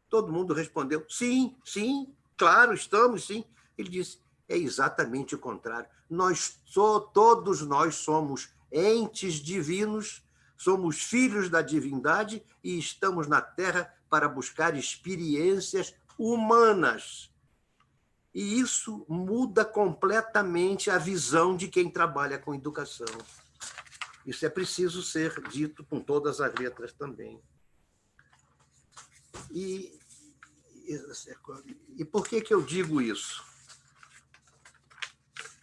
Todo 0.10 0.32
mundo 0.32 0.54
respondeu: 0.54 1.06
sim, 1.10 1.56
sim, 1.66 2.08
claro, 2.38 2.74
estamos, 2.74 3.26
sim. 3.26 3.44
Ele 3.78 3.90
disse: 3.90 4.20
é 4.48 4.58
exatamente 4.58 5.36
o 5.36 5.40
contrário. 5.40 5.90
Nós 6.10 6.58
todos 7.14 7.62
nós 7.62 7.96
somos 7.96 8.50
entes 8.72 9.36
divinos, 9.36 10.24
somos 10.58 11.04
filhos 11.04 11.50
da 11.50 11.62
divindade 11.62 12.42
e 12.64 12.80
estamos 12.80 13.28
na 13.28 13.42
Terra 13.42 13.94
para 14.10 14.30
buscar 14.30 14.76
experiências 14.76 15.94
humanas. 16.18 17.30
E 18.34 18.60
isso 18.60 19.06
muda 19.10 19.66
completamente 19.66 20.90
a 20.90 20.98
visão 20.98 21.58
de 21.58 21.68
quem 21.68 21.90
trabalha 21.90 22.38
com 22.38 22.56
educação. 22.56 23.08
Isso 24.28 24.46
é 24.46 24.50
preciso 24.50 25.02
ser 25.02 25.42
dito 25.48 25.86
com 25.86 26.02
todas 26.02 26.42
as 26.42 26.54
letras 26.56 26.92
também. 26.92 27.42
E, 29.50 29.98
e, 31.96 32.04
por 32.04 32.28
que, 32.28 32.42
que 32.42 32.54
eu 32.54 32.62
digo 32.62 33.02
isso? 33.02 33.42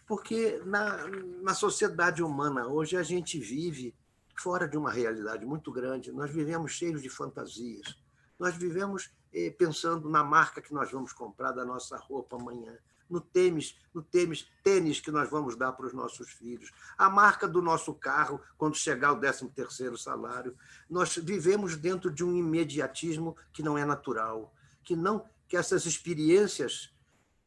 Porque 0.07 0.59
na, 0.65 1.07
na 1.43 1.53
sociedade 1.53 2.23
humana 2.23 2.67
hoje 2.67 2.97
a 2.97 3.03
gente 3.03 3.39
vive 3.39 3.95
fora 4.35 4.67
de 4.67 4.77
uma 4.77 4.91
realidade 4.91 5.45
muito 5.45 5.71
grande, 5.71 6.11
nós 6.11 6.31
vivemos 6.31 6.71
cheios 6.71 7.03
de 7.03 7.09
fantasias, 7.09 7.95
nós 8.39 8.55
vivemos 8.55 9.11
eh, 9.31 9.51
pensando 9.51 10.09
na 10.09 10.23
marca 10.23 10.61
que 10.61 10.73
nós 10.73 10.91
vamos 10.91 11.13
comprar 11.13 11.51
da 11.51 11.63
nossa 11.63 11.97
roupa 11.97 12.35
amanhã, 12.35 12.77
no 13.09 13.21
tênis, 13.21 13.77
no 13.93 14.01
tênis, 14.01 14.47
tênis 14.63 14.99
que 14.99 15.11
nós 15.11 15.29
vamos 15.29 15.55
dar 15.55 15.71
para 15.73 15.85
os 15.85 15.93
nossos 15.93 16.29
filhos, 16.31 16.71
a 16.97 17.09
marca 17.09 17.47
do 17.47 17.61
nosso 17.61 17.93
carro 17.93 18.41
quando 18.57 18.75
chegar 18.75 19.13
o 19.13 19.19
13 19.19 19.49
terceiro 19.49 19.97
salário. 19.97 20.55
Nós 20.89 21.15
vivemos 21.17 21.75
dentro 21.75 22.11
de 22.11 22.23
um 22.23 22.35
imediatismo 22.35 23.35
que 23.53 23.63
não 23.63 23.77
é 23.77 23.85
natural, 23.85 24.53
que 24.83 24.95
não 24.95 25.25
que 25.47 25.55
essas 25.55 25.85
experiências 25.85 26.91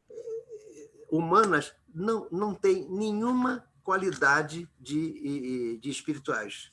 eh, 0.08 1.00
humanas 1.10 1.74
não, 1.92 2.28
não 2.30 2.54
têm 2.54 2.88
nenhuma 2.88 3.64
qualidade 3.82 4.68
de, 4.78 5.78
de 5.78 5.90
espirituais. 5.90 6.70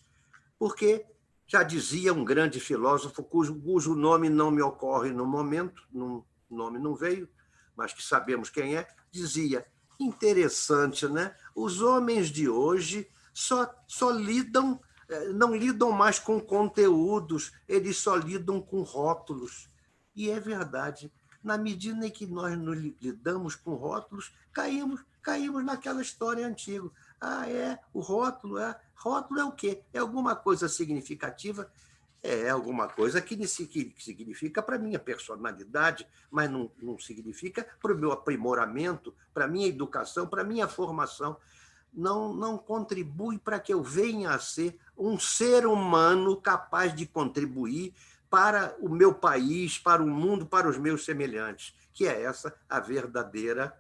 Porque 0.60 1.06
já 1.48 1.64
dizia 1.64 2.14
um 2.14 2.26
grande 2.26 2.60
filósofo, 2.60 3.24
cujo, 3.24 3.56
cujo 3.62 3.96
nome 3.96 4.30
não 4.30 4.52
me 4.52 4.62
ocorre 4.62 5.12
no 5.12 5.26
momento, 5.26 5.82
o 5.94 6.24
nome 6.50 6.80
não 6.80 6.96
veio, 6.96 7.30
mas 7.76 7.94
que 7.94 8.04
sabemos 8.04 8.50
quem 8.50 8.76
é, 8.76 8.88
dizia: 9.12 9.66
interessante, 10.00 11.08
né? 11.08 11.36
Os 11.56 11.82
homens 11.82 12.30
de 12.30 12.50
hoje 12.50 13.10
só, 13.34 13.70
só 13.88 14.12
lidam, 14.12 14.80
eh, 15.10 15.30
não 15.30 15.56
lidam 15.56 15.92
mais 15.92 16.20
com 16.20 16.40
conteúdos, 16.40 17.52
eles 17.68 17.98
só 17.98 18.16
lidam 18.16 18.62
com 18.62 18.82
rótulos. 18.82 19.70
E 20.16 20.30
é 20.30 20.40
verdade. 20.40 21.12
Na 21.44 21.58
medida 21.58 22.08
em 22.08 22.10
que 22.10 22.26
nós 22.26 22.58
nos 22.58 22.78
lidamos 23.00 23.56
com 23.56 23.76
rótulos, 23.76 24.34
caímos, 24.52 25.06
caímos 25.22 25.64
naquela 25.64 26.02
história 26.02 26.48
antiga. 26.48 26.90
Ah, 27.22 27.48
é, 27.48 27.80
o 27.94 28.00
rótulo 28.00 28.58
é. 28.58 28.80
Rótulo 28.96 29.40
é 29.40 29.44
o 29.44 29.52
quê? 29.52 29.84
É 29.94 30.00
alguma 30.00 30.36
coisa 30.36 30.68
significativa 30.68 31.70
é 32.26 32.50
alguma 32.50 32.88
coisa 32.88 33.22
que, 33.22 33.48
significa 33.48 34.62
para 34.62 34.76
a 34.76 34.80
minha 34.80 34.98
personalidade, 34.98 36.08
mas 36.32 36.50
não, 36.50 36.72
não 36.82 36.98
significa 36.98 37.68
para 37.80 37.94
o 37.94 37.98
meu 37.98 38.12
aprimoramento, 38.12 39.14
para 39.34 39.46
a 39.46 39.48
minha 39.48 39.68
educação, 39.68 40.28
para 40.28 40.42
a 40.42 40.46
minha 40.46 40.68
formação. 40.68 41.38
Não, 41.94 42.34
não 42.34 42.58
contribui 42.58 43.38
para 43.38 43.60
que 43.60 43.74
eu 43.74 43.82
venha 43.82 44.32
a 44.32 44.40
ser 44.40 44.78
um 44.98 45.20
ser 45.20 45.66
humano 45.66 46.36
capaz 46.36 46.94
de 46.94 47.06
contribuir 47.06 47.94
para 48.30 48.76
o 48.80 48.90
meu 48.90 49.14
país, 49.14 49.78
para 49.78 50.04
o 50.04 50.08
mundo, 50.08 50.46
para 50.46 50.68
os 50.68 50.78
meus 50.78 51.06
semelhantes, 51.06 51.76
que 51.94 52.08
é 52.08 52.24
essa 52.24 52.54
a 52.68 52.80
verdadeira, 52.80 53.78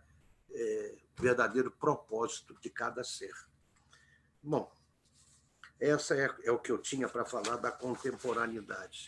é, 0.54 0.96
verdadeiro 1.18 1.72
propósito 1.72 2.56
de 2.62 2.70
cada 2.70 3.04
ser. 3.04 3.34
Bom, 4.42 4.72
essa 5.80 6.16
é, 6.16 6.34
é 6.44 6.52
o 6.52 6.60
que 6.60 6.72
eu 6.72 6.78
tinha 6.78 7.08
para 7.08 7.26
falar 7.26 7.58
da 7.58 7.72
contemporaneidade. 7.72 9.06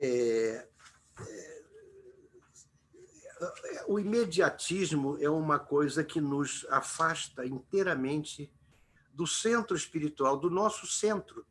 É, 0.00 0.66
é, 1.26 1.58
o 3.86 3.98
imediatismo 3.98 5.16
é 5.20 5.28
uma 5.28 5.58
coisa 5.58 6.04
que 6.04 6.20
nos 6.20 6.66
afasta 6.70 7.46
inteiramente 7.46 8.52
do 9.12 9.26
centro 9.26 9.76
espiritual, 9.76 10.36
do 10.36 10.50
nosso 10.50 10.86
centro. 10.86 11.44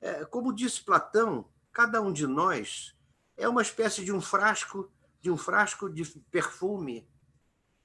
É, 0.00 0.24
como 0.24 0.54
disse 0.54 0.82
Platão, 0.82 1.48
cada 1.72 2.00
um 2.00 2.12
de 2.12 2.26
nós 2.26 2.96
é 3.36 3.48
uma 3.48 3.62
espécie 3.62 4.04
de 4.04 4.12
um 4.12 4.20
frasco, 4.20 4.90
de 5.20 5.30
um 5.30 5.36
frasco 5.36 5.88
de 5.88 6.04
perfume 6.30 7.08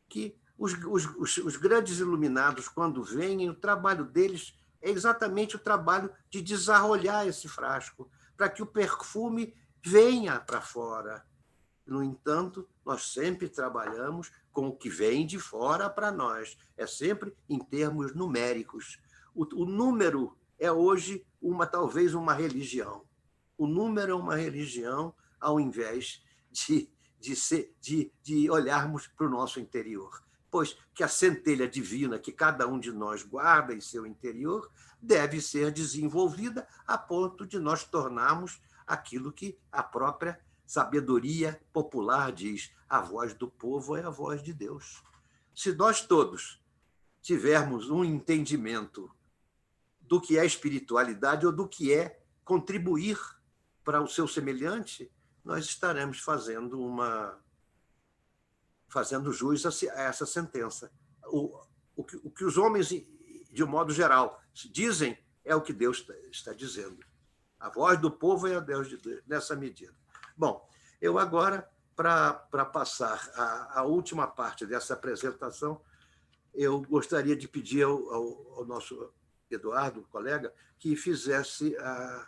que 0.09 0.37
os, 0.57 0.73
os, 1.17 1.37
os 1.37 1.55
grandes 1.55 1.99
iluminados, 1.99 2.67
quando 2.67 3.03
vêm, 3.03 3.49
o 3.49 3.53
trabalho 3.53 4.05
deles 4.05 4.57
é 4.81 4.89
exatamente 4.89 5.55
o 5.55 5.59
trabalho 5.59 6.09
de 6.29 6.41
desarrolhar 6.41 7.27
esse 7.27 7.47
frasco, 7.47 8.09
para 8.35 8.49
que 8.49 8.63
o 8.63 8.67
perfume 8.67 9.53
venha 9.83 10.39
para 10.39 10.61
fora. 10.61 11.25
No 11.85 12.03
entanto, 12.03 12.67
nós 12.85 13.13
sempre 13.13 13.47
trabalhamos 13.47 14.31
com 14.51 14.67
o 14.67 14.75
que 14.75 14.89
vem 14.89 15.25
de 15.25 15.39
fora 15.39 15.89
para 15.89 16.11
nós. 16.11 16.57
É 16.75 16.85
sempre 16.85 17.33
em 17.47 17.59
termos 17.59 18.13
numéricos. 18.13 18.99
O, 19.33 19.45
o, 19.61 19.65
número 19.65 20.35
é 20.59 20.71
hoje 20.71 21.25
uma 21.41 21.65
talvez 21.65 22.13
uma 22.13 22.33
religião. 22.33 23.05
O 23.57 23.67
número 23.67 24.11
é 24.11 24.15
uma 24.15 24.35
religião 24.35 25.13
ao 25.39 25.59
invés 25.59 26.23
de, 26.51 26.89
de, 27.19 27.35
ser, 27.35 27.73
de, 27.79 28.11
de 28.21 28.49
olharmos 28.49 29.07
para 29.07 29.27
o 29.27 29.29
nosso 29.29 29.59
interior 29.59 30.26
pois 30.49 30.77
que 30.93 31.03
a 31.03 31.07
centelha 31.07 31.67
divina 31.67 32.19
que 32.19 32.31
cada 32.31 32.67
um 32.67 32.79
de 32.79 32.91
nós 32.91 33.23
guarda 33.23 33.73
em 33.73 33.81
seu 33.81 34.05
interior 34.05 34.71
deve 35.01 35.41
ser 35.41 35.71
desenvolvida 35.71 36.67
a 36.85 36.97
ponto 36.97 37.45
de 37.45 37.59
nós 37.59 37.83
tornarmos 37.83 38.61
aquilo 38.85 39.31
que 39.31 39.57
a 39.71 39.83
própria 39.83 40.39
sabedoria 40.65 41.61
popular 41.71 42.31
diz: 42.31 42.71
a 42.89 43.01
voz 43.01 43.33
do 43.33 43.47
povo 43.47 43.95
é 43.95 44.03
a 44.03 44.09
voz 44.09 44.41
de 44.41 44.53
Deus. 44.53 45.03
Se 45.53 45.73
nós 45.73 46.01
todos 46.01 46.61
tivermos 47.21 47.89
um 47.89 48.03
entendimento 48.03 49.11
do 50.01 50.21
que 50.21 50.37
é 50.37 50.45
espiritualidade 50.45 51.45
ou 51.45 51.51
do 51.51 51.67
que 51.67 51.93
é 51.93 52.21
contribuir 52.45 53.19
para 53.83 54.01
o 54.01 54.07
seu 54.07 54.27
semelhante, 54.27 55.11
nós 55.43 55.65
estaremos 55.65 56.19
fazendo 56.19 56.79
uma 56.79 57.37
fazendo 58.97 59.31
jus 59.31 59.63
a 59.63 60.01
essa 60.01 60.25
sentença. 60.25 60.91
O, 61.27 61.61
o, 61.95 62.03
que, 62.03 62.15
o 62.17 62.31
que 62.31 62.43
os 62.43 62.57
homens, 62.57 62.87
de 62.89 63.63
modo 63.63 63.93
geral, 63.93 64.41
dizem 64.71 65.15
é 65.45 65.55
o 65.55 65.61
que 65.61 65.71
Deus 65.71 66.03
está 66.31 66.51
dizendo. 66.51 66.97
A 67.59 67.69
voz 67.69 67.99
do 67.99 68.09
povo 68.09 68.47
é 68.47 68.55
a 68.55 68.59
Deus 68.59 68.89
de 68.89 68.97
Deus, 68.97 69.21
nessa 69.27 69.55
medida. 69.55 69.93
Bom, 70.35 70.67
eu 70.99 71.19
agora, 71.19 71.69
para 71.95 72.65
passar 72.65 73.29
a, 73.35 73.81
a, 73.81 73.83
última 73.83 74.25
parte 74.25 74.65
dessa 74.65 74.95
apresentação, 74.95 75.79
eu 76.51 76.81
gostaria 76.81 77.35
de 77.35 77.47
pedir 77.47 77.83
ao, 77.83 78.11
ao, 78.11 78.53
ao 78.57 78.65
nosso 78.65 79.13
Eduardo, 79.51 80.07
colega, 80.09 80.51
que 80.79 80.95
fizesse 80.95 81.77
a, 81.77 82.27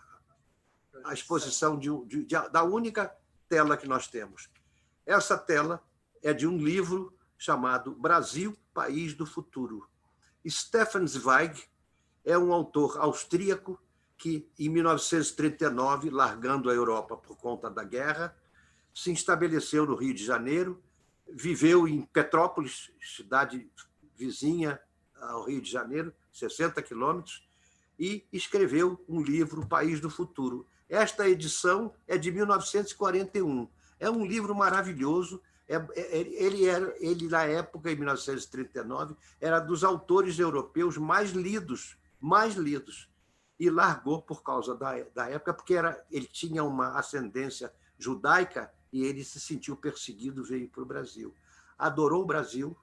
a 1.06 1.14
exposição 1.16 1.80
de, 1.80 1.90
de, 2.06 2.26
de, 2.26 2.50
da 2.50 2.64
única 2.64 3.12
tela 3.48 3.76
que 3.76 3.88
nós 3.88 4.08
temos. 4.08 4.52
Essa 5.04 5.36
tela 5.36 5.84
é 6.22 6.34
de 6.34 6.48
um 6.48 6.58
livro 6.58 7.14
chamado 7.38 7.92
Brasil, 7.92 8.58
País 8.74 9.14
do 9.14 9.26
Futuro. 9.26 9.88
Stefan 10.48 11.06
Zweig 11.08 11.64
é 12.26 12.38
um 12.38 12.54
autor 12.54 12.98
austríaco 12.98 13.80
que, 14.18 14.48
em 14.60 14.70
1939, 14.70 16.10
largando 16.10 16.70
a 16.70 16.74
Europa 16.74 17.16
por 17.16 17.38
conta 17.38 17.70
da 17.70 17.84
guerra, 17.84 18.36
se 18.94 19.12
estabeleceu 19.12 19.86
no 19.86 19.96
Rio 19.96 20.14
de 20.14 20.26
Janeiro, 20.26 20.82
viveu 21.28 21.88
em 21.88 22.02
Petrópolis, 22.02 22.92
cidade 23.02 23.70
vizinha 24.16 24.80
ao 25.16 25.46
Rio 25.46 25.62
de 25.62 25.72
Janeiro, 25.72 26.14
60 26.34 26.82
quilômetros, 26.82 27.48
e 27.98 28.26
escreveu 28.32 29.04
um 29.08 29.22
livro, 29.22 29.68
País 29.68 30.00
do 30.00 30.10
Futuro. 30.10 30.66
Esta 30.88 31.30
edição 31.30 31.94
é 32.08 32.18
de 32.18 32.32
1941. 32.32 33.70
É 34.00 34.10
um 34.10 34.26
livro 34.26 34.56
maravilhoso. 34.56 35.42
É, 35.70 35.76
é, 35.76 36.18
ele, 36.18 36.66
era, 36.66 36.96
ele, 36.98 37.28
na 37.28 37.44
época, 37.44 37.92
em 37.92 37.96
1939, 37.96 39.16
era 39.40 39.60
dos 39.60 39.84
autores 39.84 40.40
europeus 40.40 40.98
mais 40.98 41.30
lidos, 41.30 41.96
mais 42.20 42.56
lidos. 42.56 43.08
E 43.60 43.70
largou 43.70 44.20
por 44.20 44.42
causa 44.42 44.76
da, 44.76 45.00
da 45.14 45.30
época, 45.30 45.54
porque 45.54 45.76
era, 45.76 46.04
ele 46.10 46.26
tinha 46.26 46.64
uma 46.64 46.98
ascendência 46.98 47.72
judaica 48.00 48.74
e 48.92 49.04
ele 49.04 49.24
se 49.24 49.40
sentiu 49.40 49.76
perseguido, 49.76 50.44
veio 50.44 50.68
para 50.70 50.82
o 50.82 50.86
Brasil. 50.86 51.36
Adorou 51.78 52.24
o 52.24 52.26
Brasil, 52.26 52.76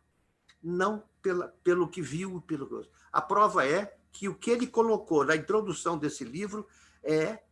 não 0.63 1.03
pela, 1.21 1.49
pelo 1.65 1.89
que 1.89 2.01
viu, 2.01 2.41
pelo 2.43 2.87
a 3.13 3.21
prova 3.21 3.67
é 3.67 3.97
que 4.13 4.29
o 4.29 4.35
que 4.35 4.51
ele 4.51 4.67
colocou 4.67 5.25
na 5.25 5.35
introdução 5.35 5.99
desse 5.99 6.23
livro 6.23 6.67
é 7.03 7.43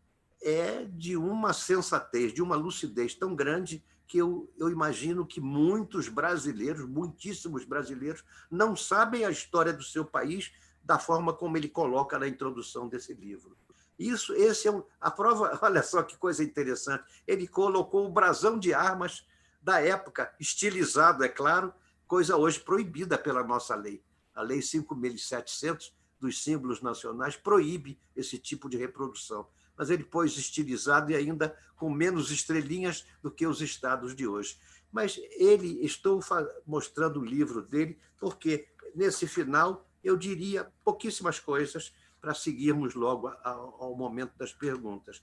é 0.42 0.84
de 0.84 1.16
uma 1.16 1.54
sensatez, 1.54 2.34
de 2.34 2.42
uma 2.42 2.54
lucidez 2.54 3.14
tão 3.14 3.34
grande 3.34 3.82
que 4.06 4.18
eu, 4.18 4.52
eu 4.56 4.68
imagino 4.68 5.26
que 5.26 5.40
muitos 5.40 6.08
brasileiros, 6.08 6.86
muitíssimos 6.86 7.64
brasileiros, 7.64 8.24
não 8.50 8.76
sabem 8.76 9.24
a 9.24 9.30
história 9.30 9.72
do 9.72 9.82
seu 9.82 10.04
país 10.04 10.52
da 10.82 10.98
forma 10.98 11.32
como 11.32 11.56
ele 11.56 11.68
coloca 11.68 12.18
na 12.18 12.28
introdução 12.28 12.88
desse 12.88 13.14
livro. 13.14 13.56
Isso, 13.98 14.34
esse 14.34 14.68
é 14.68 14.72
um, 14.72 14.82
a 15.00 15.10
prova. 15.10 15.58
Olha 15.62 15.82
só 15.82 16.02
que 16.02 16.16
coisa 16.16 16.42
interessante. 16.42 17.04
Ele 17.26 17.46
colocou 17.46 18.06
o 18.06 18.12
brasão 18.12 18.58
de 18.58 18.74
armas 18.74 19.26
da 19.62 19.80
época, 19.80 20.34
estilizado, 20.38 21.24
é 21.24 21.28
claro, 21.28 21.72
coisa 22.06 22.36
hoje 22.36 22.60
proibida 22.60 23.16
pela 23.16 23.42
nossa 23.42 23.74
lei. 23.74 24.04
A 24.34 24.42
Lei 24.42 24.58
5.700 24.58 25.92
dos 26.20 26.42
símbolos 26.42 26.82
nacionais 26.82 27.36
proíbe 27.36 27.98
esse 28.14 28.38
tipo 28.38 28.68
de 28.68 28.76
reprodução. 28.76 29.46
Mas 29.76 29.90
ele 29.90 30.04
pôs 30.04 30.36
estilizado 30.36 31.10
e 31.10 31.16
ainda 31.16 31.56
com 31.76 31.90
menos 31.90 32.30
estrelinhas 32.30 33.06
do 33.22 33.30
que 33.30 33.46
os 33.46 33.60
estados 33.60 34.14
de 34.14 34.26
hoje. 34.26 34.58
Mas 34.90 35.20
ele, 35.32 35.84
estou 35.84 36.20
mostrando 36.66 37.20
o 37.20 37.24
livro 37.24 37.60
dele, 37.62 37.98
porque 38.18 38.68
nesse 38.94 39.26
final 39.26 39.88
eu 40.02 40.16
diria 40.16 40.72
pouquíssimas 40.84 41.40
coisas 41.40 41.92
para 42.20 42.34
seguirmos 42.34 42.94
logo 42.94 43.28
ao, 43.42 43.94
momento 43.96 44.36
das 44.38 44.52
perguntas. 44.52 45.22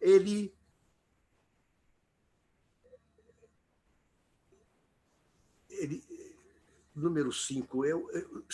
Ele 0.00 0.54
ele, 5.68 6.04
número 6.94 7.32
5, 7.32 7.84
eu, 7.84 8.10
eu, 8.10 8.44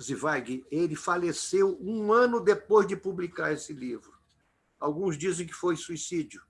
Zweig, 0.00 0.64
ele 0.70 0.94
faleceu 0.94 1.78
um 1.80 2.12
ano 2.12 2.40
depois 2.40 2.86
de 2.86 2.96
publicar 2.96 3.52
esse 3.52 3.72
livro. 3.72 4.19
Alguns 4.80 5.18
dizem 5.18 5.46
que 5.46 5.52
foi 5.52 5.76
suicídio, 5.76 6.42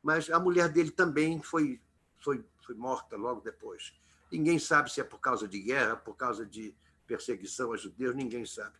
mas 0.00 0.30
a 0.30 0.38
mulher 0.38 0.68
dele 0.68 0.92
também 0.92 1.42
foi, 1.42 1.80
foi, 2.22 2.44
foi 2.64 2.74
morta 2.76 3.16
logo 3.16 3.40
depois. 3.40 3.92
Ninguém 4.30 4.58
sabe 4.58 4.92
se 4.92 5.00
é 5.00 5.04
por 5.04 5.18
causa 5.18 5.48
de 5.48 5.60
guerra, 5.60 5.96
por 5.96 6.14
causa 6.16 6.46
de 6.46 6.74
perseguição 7.06 7.72
a 7.72 7.76
judeus, 7.76 8.14
ninguém 8.14 8.46
sabe. 8.46 8.76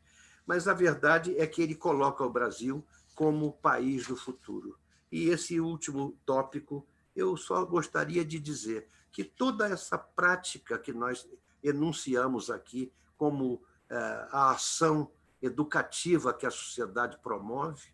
Mas 0.46 0.68
a 0.68 0.74
verdade 0.74 1.36
é 1.38 1.46
que 1.46 1.60
ele 1.60 1.74
coloca 1.74 2.22
o 2.24 2.30
Brasil 2.30 2.84
como 3.14 3.52
país 3.52 4.06
do 4.06 4.16
futuro. 4.16 4.78
E 5.10 5.28
esse 5.28 5.60
último 5.60 6.18
tópico, 6.24 6.86
eu 7.14 7.36
só 7.36 7.64
gostaria 7.64 8.24
de 8.24 8.38
dizer 8.38 8.86
que 9.12 9.22
toda 9.22 9.68
essa 9.68 9.96
prática 9.96 10.78
que 10.78 10.92
nós 10.92 11.28
enunciamos 11.62 12.50
aqui 12.50 12.92
como 13.16 13.62
eh, 13.88 14.28
a 14.30 14.50
ação 14.50 15.10
educativa 15.40 16.34
que 16.34 16.46
a 16.46 16.50
sociedade 16.50 17.18
promove, 17.18 17.93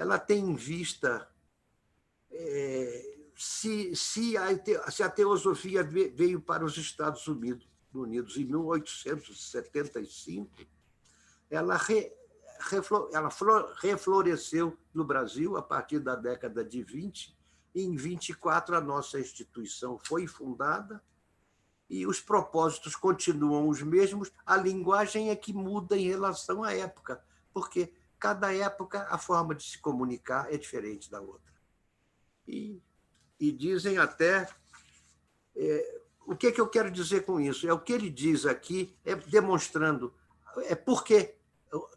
ela 0.00 0.18
tem 0.18 0.40
em 0.40 0.54
vista 0.54 1.28
é, 2.30 3.18
se, 3.36 3.94
se, 3.94 4.34
a, 4.34 4.46
se 4.90 5.02
a 5.02 5.10
teosofia 5.10 5.84
veio 5.84 6.40
para 6.40 6.64
os 6.64 6.78
Estados 6.78 7.26
Unidos, 7.26 7.68
Unidos 7.92 8.38
em 8.38 8.46
1875, 8.46 10.50
ela, 11.50 11.76
re, 11.76 12.10
ela 13.12 13.28
flor, 13.28 13.74
refloresceu 13.82 14.74
no 14.94 15.04
Brasil 15.04 15.58
a 15.58 15.62
partir 15.62 15.98
da 15.98 16.16
década 16.16 16.64
de 16.64 16.82
20 16.82 17.38
em 17.74 17.94
24, 17.94 18.76
a 18.76 18.80
nossa 18.80 19.20
instituição 19.20 19.98
foi 20.02 20.26
fundada 20.26 21.04
e 21.90 22.06
os 22.06 22.22
propósitos 22.22 22.96
continuam 22.96 23.68
os 23.68 23.82
mesmos, 23.82 24.32
a 24.46 24.56
linguagem 24.56 25.28
é 25.28 25.36
que 25.36 25.52
muda 25.52 25.94
em 25.94 26.08
relação 26.08 26.64
à 26.64 26.72
época, 26.72 27.22
porque 27.52 27.92
cada 28.20 28.54
época 28.54 29.06
a 29.10 29.16
forma 29.16 29.54
de 29.54 29.64
se 29.64 29.78
comunicar 29.78 30.52
é 30.52 30.58
diferente 30.58 31.10
da 31.10 31.20
outra. 31.20 31.52
E, 32.46 32.80
e 33.38 33.50
dizem 33.50 33.96
até. 33.96 34.46
É, 35.56 36.00
o 36.26 36.36
que, 36.36 36.48
é 36.48 36.52
que 36.52 36.60
eu 36.60 36.68
quero 36.68 36.90
dizer 36.90 37.24
com 37.24 37.40
isso? 37.40 37.66
É 37.66 37.72
o 37.72 37.80
que 37.80 37.92
ele 37.92 38.10
diz 38.10 38.46
aqui, 38.46 38.96
é 39.04 39.16
demonstrando. 39.16 40.14
É 40.64 40.74
porque, 40.74 41.34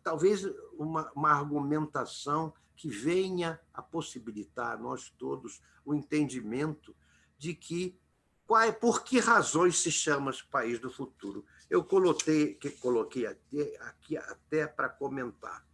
talvez, 0.01 0.43
uma, 0.73 1.11
uma 1.11 1.31
argumentação 1.31 2.53
que 2.75 2.89
venha 2.89 3.59
a 3.73 3.81
possibilitar 3.81 4.71
a 4.71 4.77
nós 4.77 5.13
todos 5.19 5.61
o 5.85 5.93
entendimento 5.93 6.95
de 7.37 7.53
que 7.53 7.99
qual 8.45 8.61
é, 8.61 8.71
por 8.71 9.03
que 9.03 9.19
razões 9.19 9.79
se 9.79 9.91
chama 9.91 10.31
país 10.49 10.79
do 10.79 10.89
futuro. 10.89 11.45
Eu 11.69 11.83
coloquei, 11.83 12.55
que 12.55 12.71
coloquei 12.71 13.25
até, 13.25 13.77
aqui 13.81 14.17
até 14.17 14.67
para 14.67 14.89
comentar. 14.89 15.65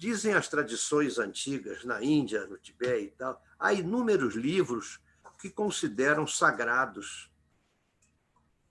Dizem 0.00 0.32
as 0.32 0.48
tradições 0.48 1.18
antigas, 1.18 1.84
na 1.84 2.02
Índia, 2.02 2.46
no 2.46 2.56
Tibete 2.56 3.04
e 3.04 3.10
tal, 3.10 3.44
há 3.58 3.74
inúmeros 3.74 4.34
livros 4.34 4.98
que 5.38 5.50
consideram 5.50 6.26
sagrados, 6.26 7.30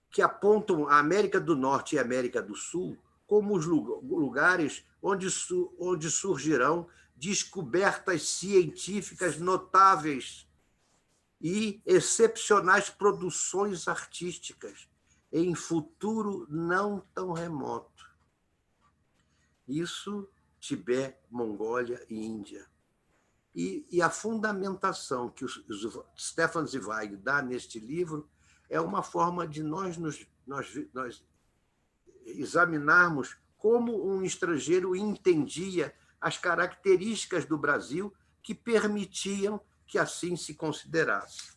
que 0.10 0.24
apontam 0.24 0.90
a 0.90 0.98
América 0.98 1.40
do 1.40 1.56
Norte 1.56 1.96
e 1.96 2.00
a 2.00 2.02
América 2.02 2.42
do 2.42 2.56
Sul 2.56 2.98
como 3.28 3.56
os 3.56 3.68
lugares 3.68 4.84
onde, 5.04 5.28
onde 5.78 6.10
surgirão 6.10 6.90
descobertas 7.16 8.24
científicas 8.24 9.38
notáveis 9.38 10.48
e 11.40 11.80
excepcionais 11.86 12.90
produções 12.90 13.88
artísticas 13.88 14.90
em 15.32 15.54
futuro 15.54 16.48
não 16.50 17.06
tão 17.14 17.34
remoto. 17.34 18.10
Isso 19.68 20.28
Tibete, 20.60 21.18
Mongólia 21.30 22.06
e 22.10 22.26
Índia. 22.26 22.66
E, 23.56 23.86
e 23.90 24.02
a 24.02 24.10
fundamentação 24.10 25.30
que 25.30 25.44
o, 25.44 25.50
Stefan 26.18 26.66
Zweig 26.66 27.16
dá 27.18 27.42
neste 27.42 27.80
livro 27.80 28.30
é 28.70 28.80
uma 28.80 29.02
forma 29.02 29.48
de 29.48 29.64
nós 29.64 29.98
nos 29.98 30.28
nós, 30.50 30.68
nós 30.94 31.24
examinarmos 32.26 33.38
como 33.56 34.10
um 34.10 34.24
estrangeiro 34.24 34.96
entendia 34.96 35.94
as 36.20 36.38
características 36.38 37.46
do 37.46 37.58
Brasil 37.58 38.14
que 38.42 38.56
permitiam 38.56 39.62
que 39.86 40.00
assim 40.00 40.36
se 40.36 40.56
considerasse. 40.56 41.52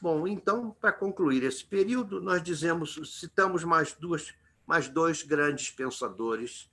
Bom, 0.00 0.26
então, 0.26 0.70
para 0.80 0.92
concluir 0.92 1.42
esse 1.42 1.64
período, 1.64 2.20
nós 2.20 2.42
dizemos, 2.42 3.18
citamos 3.18 3.64
mais 3.64 3.92
duas, 3.92 4.34
mais 4.66 4.88
dois 4.88 5.22
grandes 5.22 5.70
pensadores. 5.70 6.70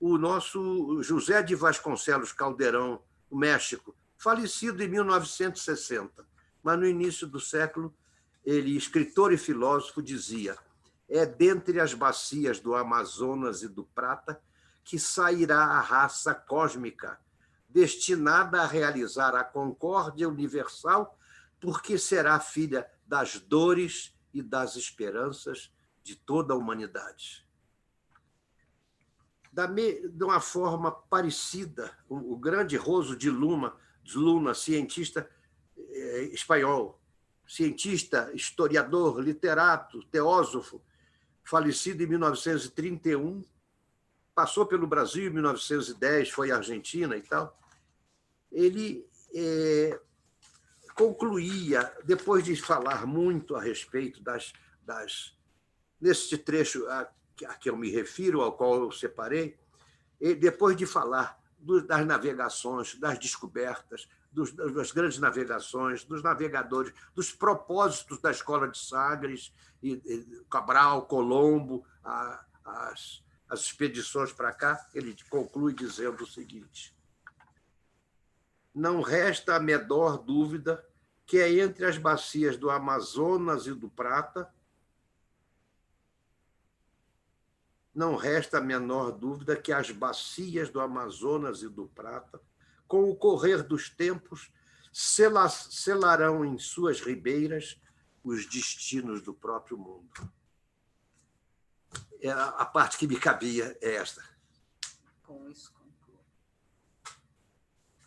O 0.00 0.16
nosso 0.16 1.02
José 1.02 1.42
de 1.42 1.54
Vasconcelos 1.54 2.32
Caldeirão, 2.32 3.02
o 3.28 3.36
México, 3.36 3.96
falecido 4.16 4.82
em 4.82 4.88
1960, 4.88 6.26
mas 6.62 6.78
no 6.78 6.86
início 6.86 7.26
do 7.26 7.40
século, 7.40 7.94
ele, 8.44 8.76
escritor 8.76 9.32
e 9.32 9.36
filósofo, 9.36 10.02
dizia: 10.02 10.56
é 11.08 11.24
dentre 11.24 11.80
as 11.80 11.94
bacias 11.94 12.60
do 12.60 12.74
Amazonas 12.74 13.62
e 13.62 13.68
do 13.68 13.84
Prata 13.84 14.40
que 14.84 14.98
sairá 14.98 15.64
a 15.64 15.80
raça 15.80 16.34
cósmica, 16.34 17.18
destinada 17.68 18.62
a 18.62 18.66
realizar 18.66 19.34
a 19.34 19.44
concórdia 19.44 20.28
universal, 20.28 21.18
porque 21.60 21.98
será 21.98 22.38
filha 22.38 22.88
das 23.06 23.38
dores 23.38 24.14
e 24.32 24.42
das 24.42 24.76
esperanças 24.76 25.72
de 26.02 26.14
toda 26.14 26.54
a 26.54 26.56
humanidade. 26.56 27.47
Da 29.58 29.66
de 29.66 30.22
uma 30.22 30.38
forma 30.38 30.92
parecida, 30.92 31.92
o 32.08 32.36
grande 32.36 32.76
Roso 32.76 33.16
de 33.16 33.28
Luna, 33.28 33.74
de 34.04 34.16
Luna 34.16 34.54
cientista 34.54 35.28
eh, 35.76 36.30
espanhol, 36.32 37.02
cientista, 37.44 38.30
historiador, 38.32 39.18
literato, 39.18 40.00
teósofo, 40.12 40.80
falecido 41.42 42.04
em 42.04 42.06
1931, 42.06 43.44
passou 44.32 44.64
pelo 44.64 44.86
Brasil 44.86 45.26
em 45.26 45.30
1910, 45.30 46.30
foi 46.30 46.52
à 46.52 46.58
Argentina 46.58 47.16
e 47.16 47.22
tal. 47.22 47.60
Ele 48.52 49.04
é, 49.34 50.00
concluía, 50.94 51.92
depois 52.04 52.44
de 52.44 52.54
falar 52.54 53.08
muito 53.08 53.56
a 53.56 53.60
respeito 53.60 54.22
das. 54.22 54.52
das 54.86 55.36
nesse 56.00 56.38
trecho 56.38 56.86
a 57.44 57.54
que 57.54 57.70
eu 57.70 57.76
me 57.76 57.90
refiro, 57.90 58.40
ao 58.40 58.52
qual 58.52 58.82
eu 58.82 58.92
separei, 58.92 59.58
depois 60.38 60.76
de 60.76 60.86
falar 60.86 61.38
das 61.86 62.06
navegações, 62.06 62.94
das 62.96 63.18
descobertas, 63.18 64.08
dos, 64.30 64.52
das 64.52 64.92
grandes 64.92 65.18
navegações, 65.18 66.04
dos 66.04 66.22
navegadores, 66.22 66.92
dos 67.14 67.32
propósitos 67.32 68.20
da 68.20 68.30
escola 68.30 68.68
de 68.68 68.78
Sagres, 68.78 69.52
e, 69.82 69.92
e 69.92 70.44
Cabral, 70.50 71.06
Colombo, 71.06 71.84
a, 72.04 72.44
as, 72.64 73.22
as 73.48 73.60
expedições 73.60 74.32
para 74.32 74.52
cá, 74.52 74.88
ele 74.94 75.16
conclui 75.30 75.72
dizendo 75.72 76.24
o 76.24 76.26
seguinte: 76.26 76.94
Não 78.74 79.00
resta 79.00 79.56
a 79.56 79.60
menor 79.60 80.18
dúvida 80.18 80.84
que 81.26 81.38
é 81.38 81.60
entre 81.60 81.84
as 81.84 81.98
bacias 81.98 82.56
do 82.56 82.70
Amazonas 82.70 83.66
e 83.66 83.74
do 83.74 83.88
Prata, 83.88 84.50
não 87.98 88.14
resta 88.14 88.58
a 88.58 88.60
menor 88.60 89.10
dúvida 89.10 89.56
que 89.56 89.72
as 89.72 89.90
bacias 89.90 90.70
do 90.70 90.80
Amazonas 90.80 91.62
e 91.62 91.68
do 91.68 91.88
Prata, 91.88 92.40
com 92.86 93.10
o 93.10 93.16
correr 93.16 93.64
dos 93.64 93.90
tempos, 93.90 94.52
selarão 94.92 96.44
em 96.44 96.56
suas 96.58 97.00
ribeiras 97.00 97.76
os 98.22 98.46
destinos 98.46 99.20
do 99.20 99.34
próprio 99.34 99.76
mundo. 99.76 100.08
É 102.20 102.30
a 102.30 102.64
parte 102.64 102.98
que 102.98 103.06
me 103.08 103.18
cabia 103.18 103.76
é 103.80 103.96
esta. 103.96 104.22
Com 105.24 105.50
isso 105.50 105.72
concluo. 105.72 106.20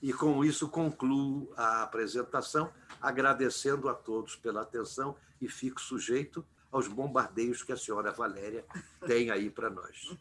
E 0.01 0.13
com 0.13 0.45
isso 0.45 0.69
concluo 0.69 1.53
a 1.57 1.83
apresentação, 1.83 2.73
agradecendo 3.01 3.89
a 3.89 3.93
todos 3.93 4.37
pela 4.37 4.61
atenção 4.61 5.17
e 5.41 5.49
fico 5.49 5.81
sujeito 5.81 6.47
aos 6.72 6.88
bombardeios 6.88 7.63
que 7.63 7.72
a 7.72 7.78
senhora 7.78 8.11
Valéria 8.11 8.65
tem 9.05 9.30
aí 9.30 9.49
para 9.49 9.69
nós. 9.69 10.15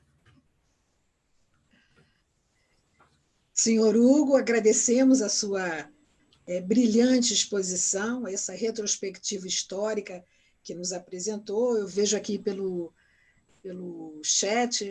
Senhor 3.55 3.95
Hugo, 3.95 4.37
agradecemos 4.37 5.21
a 5.21 5.29
sua 5.29 5.89
é, 6.47 6.61
brilhante 6.61 7.33
exposição, 7.35 8.27
essa 8.27 8.53
retrospectiva 8.53 9.47
histórica 9.47 10.25
que 10.65 10.75
nos 10.75 10.93
apresentou. 10.93 11.77
Eu 11.77 11.87
vejo 11.87 12.17
aqui 12.17 12.39
pelo, 12.39 12.93
pelo 13.63 14.21
chat, 14.25 14.91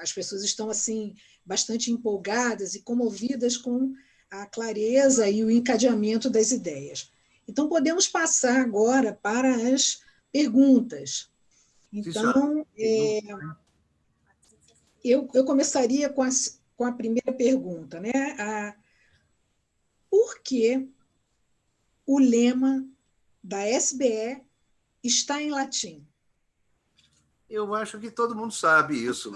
as 0.00 0.12
pessoas 0.12 0.42
estão 0.42 0.70
assim 0.70 1.14
bastante 1.44 1.92
empolgadas 1.92 2.74
e 2.74 2.82
comovidas 2.82 3.56
com 3.56 3.92
a 4.30 4.46
clareza 4.46 5.28
e 5.28 5.44
o 5.44 5.50
encadeamento 5.50 6.28
das 6.28 6.50
ideias. 6.50 7.12
Então, 7.46 7.68
podemos 7.68 8.08
passar 8.08 8.60
agora 8.60 9.12
para 9.12 9.72
as 9.72 10.00
perguntas. 10.36 11.30
Então, 11.90 12.66
é, 12.78 13.20
eu, 15.02 15.30
eu 15.32 15.44
começaria 15.46 16.10
com, 16.10 16.22
as, 16.22 16.60
com 16.76 16.84
a 16.84 16.92
primeira 16.92 17.32
pergunta. 17.32 17.98
Né? 17.98 18.12
A, 18.38 18.76
por 20.10 20.40
que 20.42 20.90
o 22.04 22.18
lema 22.18 22.86
da 23.42 23.66
SBE 23.66 24.42
está 25.02 25.40
em 25.40 25.50
latim? 25.50 26.06
Eu 27.48 27.74
acho 27.74 27.98
que 27.98 28.10
todo 28.10 28.34
mundo 28.34 28.52
sabe 28.52 28.94
isso. 29.02 29.32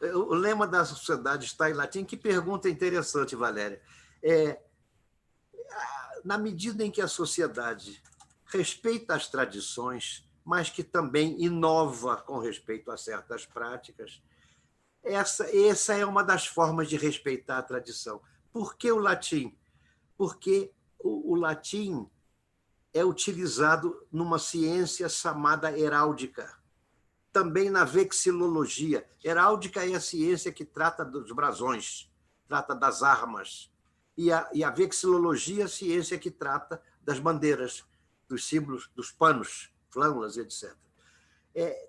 O 0.00 0.34
lema 0.34 0.66
da 0.66 0.84
sociedade 0.84 1.44
está 1.44 1.70
em 1.70 1.74
latim. 1.74 2.04
Que 2.04 2.16
pergunta 2.16 2.68
interessante, 2.68 3.36
Valéria. 3.36 3.80
É, 4.20 4.60
na 6.24 6.36
medida 6.36 6.82
em 6.82 6.90
que 6.90 7.00
a 7.00 7.06
sociedade 7.06 8.02
respeita 8.46 9.14
as 9.14 9.28
tradições, 9.28 10.26
mas 10.44 10.70
que 10.70 10.82
também 10.82 11.40
inova 11.42 12.16
com 12.16 12.38
respeito 12.38 12.90
a 12.90 12.96
certas 12.96 13.46
práticas, 13.46 14.22
essa, 15.02 15.44
essa 15.56 15.94
é 15.94 16.04
uma 16.06 16.22
das 16.22 16.46
formas 16.46 16.88
de 16.88 16.96
respeitar 16.96 17.58
a 17.58 17.62
tradição. 17.62 18.20
Por 18.52 18.76
que 18.76 18.90
o 18.90 18.98
latim? 18.98 19.56
Porque 20.16 20.70
o, 20.98 21.32
o 21.32 21.34
latim 21.34 22.08
é 22.94 23.04
utilizado 23.04 24.06
numa 24.12 24.38
ciência 24.38 25.08
chamada 25.08 25.76
heráldica 25.76 26.62
também 27.32 27.70
na 27.70 27.82
vexilologia. 27.82 29.08
Heráldica 29.24 29.88
é 29.88 29.94
a 29.94 30.00
ciência 30.00 30.52
que 30.52 30.64
trata 30.64 31.04
dos 31.04 31.32
brasões, 31.32 32.10
trata 32.46 32.74
das 32.74 33.02
armas. 33.02 33.72
E 34.16 34.30
a, 34.30 34.48
e 34.52 34.62
a 34.62 34.70
vexilologia 34.70 35.62
é 35.62 35.64
a 35.64 35.68
ciência 35.68 36.18
que 36.18 36.30
trata 36.30 36.82
das 37.00 37.18
bandeiras, 37.18 37.84
dos 38.28 38.46
símbolos, 38.46 38.90
dos 38.94 39.10
panos, 39.10 39.72
flâmulas, 39.92 40.36
etc. 40.36 40.74
É, 41.54 41.88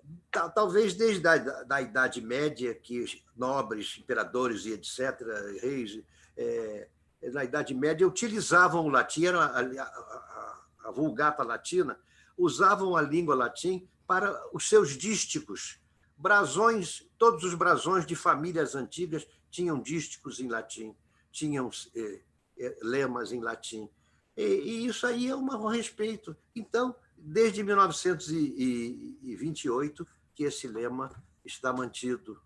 talvez 0.54 0.94
desde 0.94 1.26
a 1.26 1.36
da 1.38 1.80
Idade 1.80 2.20
Média, 2.20 2.74
que 2.74 3.04
nobres, 3.34 3.96
imperadores 3.98 4.66
e 4.66 4.72
etc., 4.72 5.20
reis, 5.62 6.02
é, 6.36 6.88
na 7.32 7.44
Idade 7.44 7.72
Média, 7.72 8.06
utilizavam 8.06 8.84
o 8.84 8.90
latim, 8.90 9.26
a, 9.26 9.44
a, 9.44 10.60
a, 10.84 10.90
vulgata 10.90 11.42
latina, 11.42 11.98
usavam 12.36 12.94
a 12.94 13.00
língua 13.00 13.34
latim 13.34 13.88
para 14.06 14.38
os 14.52 14.68
seus 14.68 14.90
dísticos. 14.90 15.80
Brasões, 16.16 17.08
todos 17.16 17.42
os 17.42 17.54
brasões 17.54 18.04
de 18.04 18.14
famílias 18.14 18.74
antigas 18.74 19.26
tinham 19.50 19.80
dísticos 19.80 20.40
em 20.40 20.48
latim, 20.48 20.94
tinham 21.32 21.70
eh, 21.94 22.20
eh, 22.58 22.76
lemas 22.82 23.32
em 23.32 23.40
latim. 23.40 23.88
E, 24.36 24.42
e, 24.42 24.86
isso 24.86 25.06
aí 25.06 25.28
é 25.28 25.36
um 25.36 25.66
respeito. 25.66 26.36
Então, 26.54 26.94
desde 27.24 27.62
1928 27.62 30.06
que 30.34 30.44
esse 30.44 30.68
lema 30.68 31.10
está 31.44 31.72
mantido. 31.72 32.40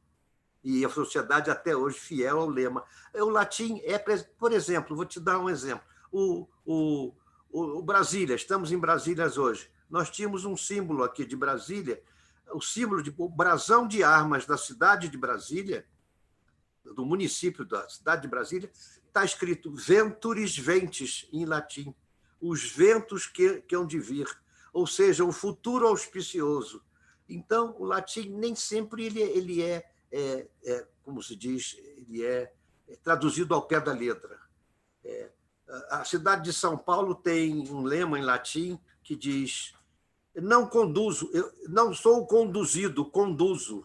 E 0.62 0.84
a 0.84 0.88
sociedade 0.88 1.50
até 1.50 1.74
hoje 1.76 1.98
fiel 1.98 2.38
ao 2.40 2.48
lema. 2.48 2.84
O 3.14 3.28
latim 3.28 3.80
é, 3.84 3.98
por 4.38 4.52
exemplo, 4.52 4.96
vou 4.96 5.04
te 5.04 5.20
dar 5.20 5.38
um 5.38 5.48
exemplo. 5.48 5.86
O, 6.10 6.48
o, 6.64 7.14
o 7.50 7.82
Brasília, 7.82 8.34
estamos 8.34 8.72
em 8.72 8.78
Brasília 8.78 9.26
hoje 9.38 9.70
nós 9.88 10.10
tínhamos 10.10 10.44
um 10.44 10.56
símbolo 10.56 11.02
aqui 11.02 11.24
de 11.24 11.36
Brasília, 11.36 12.02
o 12.52 12.60
símbolo 12.60 13.02
de 13.02 13.14
o 13.16 13.28
brasão 13.28 13.86
de 13.86 14.02
armas 14.02 14.46
da 14.46 14.56
cidade 14.56 15.08
de 15.08 15.16
Brasília, 15.16 15.86
do 16.84 17.04
município 17.04 17.64
da 17.64 17.88
cidade 17.88 18.22
de 18.22 18.28
Brasília, 18.28 18.70
está 19.06 19.24
escrito 19.24 19.74
Venturis 19.74 20.56
Ventis, 20.56 21.28
em 21.32 21.44
latim, 21.44 21.94
os 22.40 22.70
ventos 22.70 23.26
que, 23.26 23.60
que 23.62 23.74
hão 23.74 23.86
de 23.86 23.98
vir, 23.98 24.28
ou 24.72 24.86
seja, 24.86 25.24
o 25.24 25.32
futuro 25.32 25.86
auspicioso. 25.86 26.82
Então, 27.28 27.74
o 27.78 27.84
latim 27.84 28.30
nem 28.30 28.54
sempre 28.54 29.04
ele, 29.04 29.20
ele 29.20 29.62
é, 29.62 29.84
é, 30.10 30.48
é 30.64 30.86
como 31.02 31.22
se 31.22 31.36
diz, 31.36 31.76
ele 31.78 32.24
é, 32.24 32.52
é 32.88 32.96
traduzido 32.96 33.54
ao 33.54 33.62
pé 33.62 33.80
da 33.80 33.92
letra. 33.92 34.38
É, 35.04 35.30
a 35.90 36.04
cidade 36.04 36.44
de 36.44 36.52
São 36.52 36.76
Paulo 36.76 37.14
tem 37.14 37.68
um 37.70 37.82
lema 37.82 38.18
em 38.18 38.22
latim 38.22 38.78
que 39.02 39.14
diz 39.14 39.74
não 40.34 40.66
conduzo, 40.66 41.30
eu 41.32 41.50
não 41.68 41.92
sou 41.92 42.26
conduzido, 42.26 43.04
conduzo. 43.04 43.84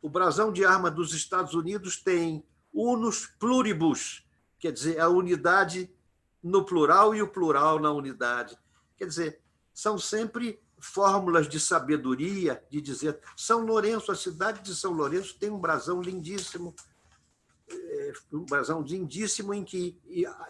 O 0.00 0.08
brasão 0.08 0.52
de 0.52 0.64
arma 0.64 0.90
dos 0.90 1.12
Estados 1.12 1.54
Unidos 1.54 2.02
tem 2.02 2.44
unus 2.72 3.26
pluribus, 3.26 4.24
quer 4.58 4.72
dizer, 4.72 4.98
a 4.98 5.08
unidade 5.08 5.92
no 6.42 6.64
plural 6.64 7.14
e 7.14 7.22
o 7.22 7.28
plural 7.28 7.78
na 7.78 7.92
unidade. 7.92 8.58
Quer 8.96 9.06
dizer, 9.06 9.41
são 9.74 9.98
sempre 9.98 10.60
fórmulas 10.78 11.48
de 11.48 11.60
sabedoria, 11.60 12.62
de 12.68 12.80
dizer. 12.80 13.20
São 13.36 13.64
Lourenço, 13.64 14.10
a 14.10 14.16
cidade 14.16 14.62
de 14.62 14.74
São 14.74 14.92
Lourenço 14.92 15.38
tem 15.38 15.48
um 15.48 15.60
brasão 15.60 16.02
lindíssimo, 16.02 16.74
um 18.32 18.44
brasão 18.44 18.82
lindíssimo 18.82 19.54
em 19.54 19.64
que, 19.64 19.98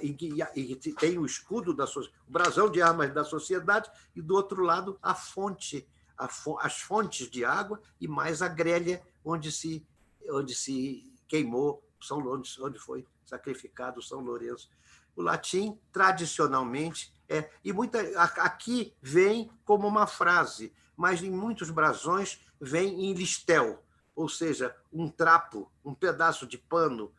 em 0.00 0.14
que, 0.14 0.32
em 0.56 0.74
que 0.74 0.92
tem 0.92 1.18
o 1.18 1.26
escudo 1.26 1.74
da 1.74 1.84
o 1.84 2.30
brasão 2.30 2.70
de 2.70 2.80
armas 2.80 3.12
da 3.12 3.24
sociedade 3.24 3.90
e 4.16 4.22
do 4.22 4.34
outro 4.34 4.62
lado 4.62 4.98
a 5.02 5.14
fonte, 5.14 5.86
a, 6.16 6.28
as 6.60 6.80
fontes 6.80 7.30
de 7.30 7.44
água 7.44 7.80
e 8.00 8.08
mais 8.08 8.42
a 8.42 8.48
grelha 8.48 9.02
onde 9.24 9.52
se 9.52 9.86
onde 10.30 10.54
se 10.54 11.12
queimou 11.28 11.82
São 12.00 12.18
Lourenço, 12.18 12.64
onde 12.64 12.78
foi 12.78 13.06
sacrificado 13.24 14.00
São 14.00 14.20
Lourenço. 14.20 14.70
O 15.14 15.22
latim 15.22 15.78
tradicionalmente 15.92 17.12
é 17.32 17.50
e 17.64 17.72
muita 17.72 18.00
aqui 18.20 18.94
vem 19.00 19.50
como 19.64 19.88
uma 19.88 20.06
frase, 20.06 20.72
mas 20.96 21.22
em 21.22 21.30
muitos 21.30 21.70
brasões 21.70 22.40
vem 22.60 23.06
em 23.06 23.12
listel, 23.12 23.82
ou 24.14 24.28
seja, 24.28 24.76
um 24.92 25.08
trapo, 25.08 25.72
um 25.84 25.94
pedaço 25.94 26.46
de 26.46 26.58
pano 26.58 27.12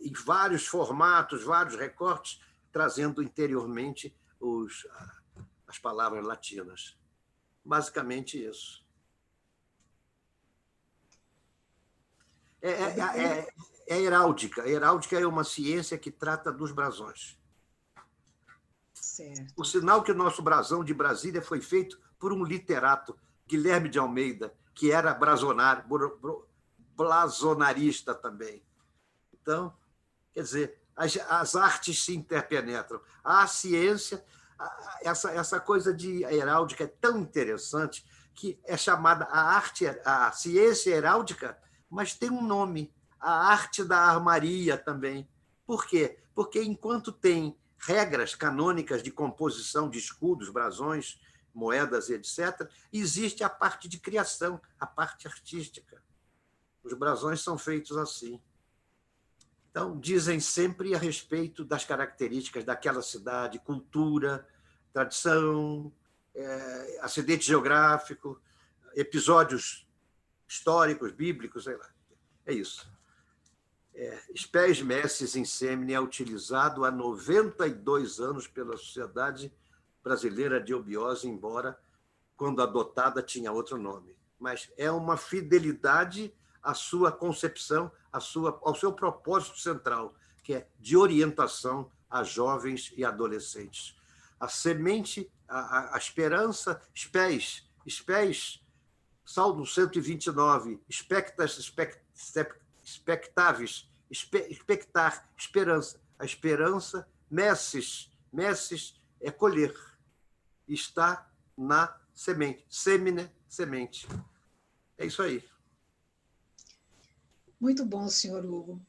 em 0.00 0.12
vários 0.12 0.66
formatos, 0.66 1.44
vários 1.44 1.76
recortes, 1.76 2.40
trazendo 2.72 3.22
interiormente 3.22 4.16
os, 4.40 4.86
as 5.66 5.78
palavras 5.78 6.24
latinas. 6.24 6.98
Basicamente 7.64 8.42
isso. 8.42 8.84
É, 12.60 12.70
é, 12.70 13.00
é, 13.18 13.48
é 13.88 14.00
heráldica. 14.00 14.68
Heráldica 14.68 15.18
é 15.18 15.26
uma 15.26 15.44
ciência 15.44 15.98
que 15.98 16.10
trata 16.10 16.52
dos 16.52 16.72
brasões. 16.72 17.38
Certo. 19.12 19.52
O 19.58 19.62
sinal 19.62 20.02
que 20.02 20.10
o 20.10 20.14
nosso 20.14 20.40
brasão 20.40 20.82
de 20.82 20.94
Brasília 20.94 21.42
foi 21.42 21.60
feito 21.60 22.00
por 22.18 22.32
um 22.32 22.42
literato, 22.42 23.14
Guilherme 23.46 23.90
de 23.90 23.98
Almeida, 23.98 24.54
que 24.74 24.90
era 24.90 25.12
brasonar, 25.12 25.86
blasonarista 26.96 28.14
também. 28.14 28.64
Então, 29.34 29.76
quer 30.32 30.42
dizer, 30.42 30.82
as, 30.96 31.14
as 31.28 31.56
artes 31.56 32.02
se 32.02 32.16
interpenetram. 32.16 33.02
A 33.22 33.46
ciência, 33.46 34.24
essa, 35.02 35.30
essa 35.30 35.60
coisa 35.60 35.92
de 35.92 36.24
heráldica 36.24 36.84
é 36.84 36.86
tão 36.86 37.18
interessante 37.18 38.06
que 38.34 38.58
é 38.64 38.78
chamada 38.78 39.26
a 39.26 39.42
arte, 39.42 39.84
a 40.06 40.32
ciência 40.32 40.90
heráldica, 40.90 41.58
mas 41.90 42.14
tem 42.14 42.30
um 42.30 42.42
nome, 42.42 42.90
a 43.20 43.50
arte 43.50 43.84
da 43.84 43.98
armaria 43.98 44.78
também. 44.78 45.28
Por 45.66 45.84
quê? 45.84 46.18
Porque 46.34 46.62
enquanto 46.62 47.12
tem 47.12 47.54
regras 47.82 48.34
canônicas 48.34 49.02
de 49.02 49.10
composição 49.10 49.90
de 49.90 49.98
escudos, 49.98 50.48
brasões, 50.48 51.20
moedas, 51.52 52.08
etc., 52.10 52.68
existe 52.92 53.44
a 53.44 53.50
parte 53.50 53.88
de 53.88 53.98
criação, 53.98 54.60
a 54.78 54.86
parte 54.86 55.26
artística. 55.26 56.02
Os 56.82 56.94
brasões 56.94 57.40
são 57.40 57.58
feitos 57.58 57.96
assim. 57.96 58.40
Então, 59.70 59.98
dizem 59.98 60.38
sempre 60.38 60.94
a 60.94 60.98
respeito 60.98 61.64
das 61.64 61.84
características 61.84 62.64
daquela 62.64 63.02
cidade, 63.02 63.58
cultura, 63.58 64.46
tradição, 64.92 65.92
é, 66.34 66.98
acidente 67.00 67.46
geográfico, 67.46 68.40
episódios 68.94 69.88
históricos, 70.46 71.12
bíblicos, 71.12 71.64
sei 71.64 71.76
lá. 71.76 71.88
É 72.44 72.52
isso. 72.52 72.90
É, 73.94 74.18
Spes 74.36 74.80
Messes 74.80 75.36
Insemine 75.36 75.92
é 75.92 76.00
utilizado 76.00 76.84
há 76.84 76.90
92 76.90 78.20
anos 78.20 78.46
pela 78.46 78.76
Sociedade 78.76 79.52
Brasileira 80.02 80.60
de 80.60 80.74
Obiose, 80.74 81.28
embora 81.28 81.78
quando 82.36 82.62
adotada 82.62 83.22
tinha 83.22 83.52
outro 83.52 83.76
nome. 83.76 84.16
Mas 84.38 84.70
é 84.76 84.90
uma 84.90 85.16
fidelidade 85.16 86.34
à 86.62 86.74
sua 86.74 87.12
concepção 87.12 87.90
a 88.12 88.20
sua, 88.20 88.60
ao 88.62 88.74
seu 88.74 88.92
propósito 88.92 89.58
central, 89.58 90.14
que 90.42 90.54
é 90.54 90.68
de 90.78 90.96
orientação 90.96 91.90
a 92.10 92.22
jovens 92.22 92.92
e 92.96 93.04
adolescentes. 93.04 93.96
A 94.38 94.48
semente, 94.48 95.32
a, 95.48 95.94
a, 95.94 95.98
esperança, 95.98 96.80
espés, 96.94 97.66
espés, 97.86 98.62
Salmo 99.24 99.64
129, 99.64 100.80
expectas, 100.88 101.58
expect, 101.58 101.98
expectáveis, 102.82 103.88
expectar, 104.10 105.30
esperança. 105.36 106.00
A 106.18 106.24
esperança, 106.24 107.08
messes, 107.30 108.10
messes 108.32 109.00
é 109.20 109.30
colher. 109.30 109.74
Está 110.68 111.28
na 111.56 111.98
semente, 112.14 112.64
semine, 112.68 113.30
semente. 113.48 114.06
É 114.98 115.06
isso 115.06 115.22
aí. 115.22 115.42
Muito 117.60 117.84
bom, 117.84 118.08
senhor 118.08 118.44
Hugo. 118.44 118.80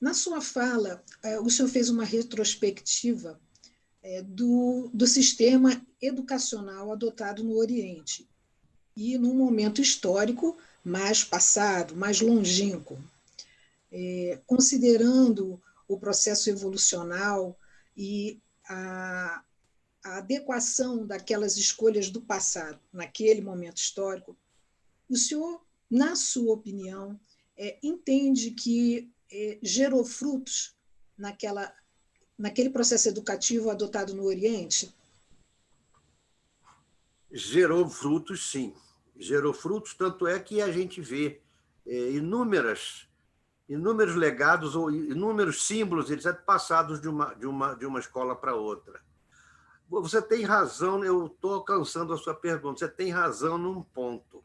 Na 0.00 0.12
sua 0.12 0.40
fala, 0.40 1.02
é, 1.22 1.38
o 1.40 1.48
senhor 1.48 1.68
fez 1.68 1.88
uma 1.88 2.04
retrospectiva 2.04 3.40
é, 4.02 4.22
do, 4.22 4.90
do 4.92 5.06
sistema 5.06 5.80
educacional 6.00 6.92
adotado 6.92 7.42
no 7.42 7.56
Oriente 7.56 8.28
e 8.96 9.16
num 9.16 9.34
momento 9.34 9.80
histórico 9.80 10.56
mais 10.84 11.24
passado, 11.24 11.96
mais 11.96 12.20
longínquo, 12.20 12.98
é, 13.96 14.42
considerando 14.44 15.62
o 15.86 15.96
processo 15.96 16.50
evolucional 16.50 17.56
e 17.96 18.40
a, 18.68 19.44
a 20.04 20.18
adequação 20.18 21.06
daquelas 21.06 21.56
escolhas 21.56 22.10
do 22.10 22.20
passado 22.20 22.80
naquele 22.92 23.40
momento 23.40 23.76
histórico, 23.76 24.36
o 25.08 25.16
senhor, 25.16 25.64
na 25.88 26.16
sua 26.16 26.54
opinião, 26.54 27.20
é, 27.56 27.78
entende 27.84 28.50
que 28.50 29.12
é, 29.30 29.60
gerou 29.62 30.04
frutos 30.04 30.74
naquela, 31.16 31.72
naquele 32.36 32.70
processo 32.70 33.08
educativo 33.08 33.70
adotado 33.70 34.12
no 34.12 34.24
Oriente? 34.24 34.92
Gerou 37.30 37.88
frutos, 37.88 38.50
sim. 38.50 38.74
Gerou 39.16 39.54
frutos, 39.54 39.94
tanto 39.94 40.26
é 40.26 40.40
que 40.40 40.60
a 40.60 40.72
gente 40.72 41.00
vê 41.00 41.40
é, 41.86 42.10
inúmeras, 42.10 43.06
inúmeros 43.68 44.14
legados 44.14 44.76
ou 44.76 44.90
inúmeros 44.90 45.66
símbolos, 45.66 46.10
etc., 46.10 46.34
passados 46.44 47.00
de 47.00 47.08
uma, 47.08 47.34
de 47.34 47.46
uma, 47.46 47.74
de 47.74 47.86
uma 47.86 47.98
escola 47.98 48.36
para 48.36 48.54
outra. 48.54 49.00
Você 49.88 50.20
tem 50.20 50.44
razão, 50.44 51.04
eu 51.04 51.26
estou 51.26 51.54
alcançando 51.54 52.12
a 52.12 52.18
sua 52.18 52.34
pergunta, 52.34 52.80
você 52.80 52.88
tem 52.88 53.10
razão 53.10 53.56
num 53.56 53.82
ponto. 53.82 54.44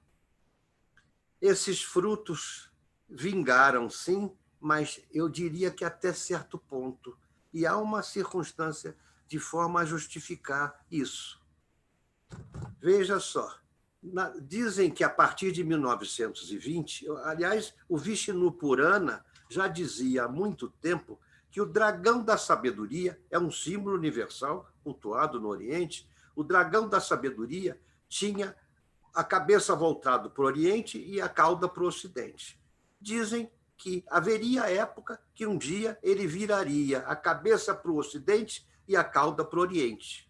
Esses 1.42 1.82
frutos 1.82 2.70
vingaram, 3.08 3.90
sim, 3.90 4.32
mas 4.60 5.02
eu 5.12 5.30
diria 5.30 5.72
que 5.72 5.86
até 5.86 6.14
certo 6.14 6.58
ponto. 6.58 7.18
E 7.54 7.66
há 7.66 7.78
uma 7.78 8.04
circunstância 8.04 8.96
de 9.28 9.40
forma 9.40 9.82
a 9.82 9.86
justificar 9.86 10.86
isso. 10.92 11.42
Veja 12.80 13.20
só, 13.20 13.59
na, 14.02 14.30
dizem 14.40 14.90
que 14.90 15.04
a 15.04 15.10
partir 15.10 15.52
de 15.52 15.64
1920, 15.64 17.08
aliás, 17.24 17.74
o 17.88 17.98
Vishnu 17.98 18.52
Purana 18.52 19.26
já 19.50 19.68
dizia 19.68 20.26
há 20.26 20.28
muito 20.28 20.70
tempo 20.70 21.20
que 21.52 21.60
o 21.60 21.66
dragão 21.66 22.24
da 22.24 22.38
sabedoria 22.38 23.20
é 23.30 23.40
um 23.40 23.52
símbolo 23.52 23.98
universal 23.98 24.70
cultuado 24.84 25.40
no 25.40 25.50
Oriente. 25.50 26.08
O 26.36 26.44
dragão 26.44 26.88
da 26.88 27.00
sabedoria 27.00 27.80
tinha 28.08 28.56
a 29.14 29.24
cabeça 29.24 29.76
voltada 29.76 30.30
para 30.30 30.44
o 30.44 30.46
Oriente 30.46 31.04
e 31.04 31.20
a 31.20 31.28
cauda 31.28 31.68
para 31.68 31.84
o 31.84 31.88
Ocidente 31.88 32.60
dizem 33.00 33.50
que 33.78 34.04
haveria 34.10 34.70
época 34.70 35.20
que 35.34 35.48
um 35.48 35.58
dia 35.58 35.98
ele 36.04 36.28
viraria 36.28 37.00
a 37.00 37.16
cabeça 37.16 37.74
para 37.74 37.92
o 37.92 37.98
Ocidente 37.98 38.68
e 38.88 38.96
a 38.96 39.04
cauda 39.04 39.46
para 39.46 39.60
o 39.60 39.62
Oriente. 39.62 40.29